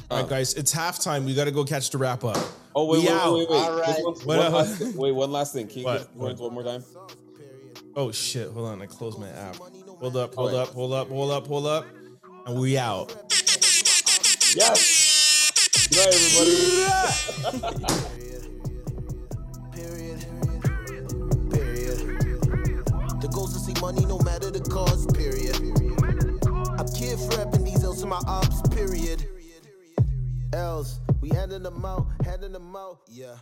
All 0.10 0.22
right, 0.22 0.30
guys, 0.30 0.54
it's 0.54 0.74
halftime. 0.74 1.26
We 1.26 1.34
got 1.36 1.46
to 1.46 1.52
go 1.52 1.64
catch 1.64 1.90
the 1.90 1.98
wrap 1.98 2.24
up. 2.24 2.38
Oh 2.76 2.86
wait, 2.86 3.00
wait, 3.00 3.10
wait, 3.10 3.34
wait, 3.34 3.50
wait. 3.50 3.58
All 3.58 3.80
right. 3.80 4.04
One, 4.04 4.16
one 4.26 4.52
last, 4.52 4.96
wait, 4.96 5.12
one 5.12 5.32
last 5.32 5.54
thing. 5.54 5.68
Can 5.68 5.80
you 5.80 5.86
what? 5.86 6.40
one 6.40 6.54
more 6.54 6.64
time? 6.64 6.84
Oh 7.96 8.12
shit! 8.12 8.50
Hold 8.50 8.70
on, 8.70 8.82
I 8.82 8.88
closed 8.88 9.20
my 9.20 9.30
app. 9.30 9.56
Hold 9.56 10.18
up, 10.18 10.34
hold 10.34 10.54
up, 10.56 10.70
hold 10.70 10.94
up, 10.94 11.10
hold 11.10 11.32
up, 11.32 11.46
hold 11.46 11.68
up, 11.68 11.86
and 12.48 12.60
we 12.60 12.76
out. 12.76 13.16
Yes. 14.56 15.90
Good 15.90 15.98
night, 15.98 16.08
everybody. 16.08 16.56
The 23.22 23.28
goals 23.32 23.54
to 23.54 23.60
see 23.60 23.80
money 23.80 24.06
no 24.06 24.18
matter 24.20 24.50
the 24.50 24.60
cost. 24.60 25.14
Period. 25.14 25.56
I'm 26.80 26.88
kid 26.88 27.20
frapping 27.20 27.64
these 27.64 27.84
L's 27.84 28.02
to 28.02 28.08
my 28.08 28.20
ops. 28.26 28.62
Period. 28.70 29.24
L's, 30.52 31.00
we 31.22 31.30
handing 31.30 31.62
them 31.62 31.86
out, 31.86 32.08
handing 32.26 32.54
them 32.54 32.76
out. 32.76 33.02
Yeah. 33.08 33.36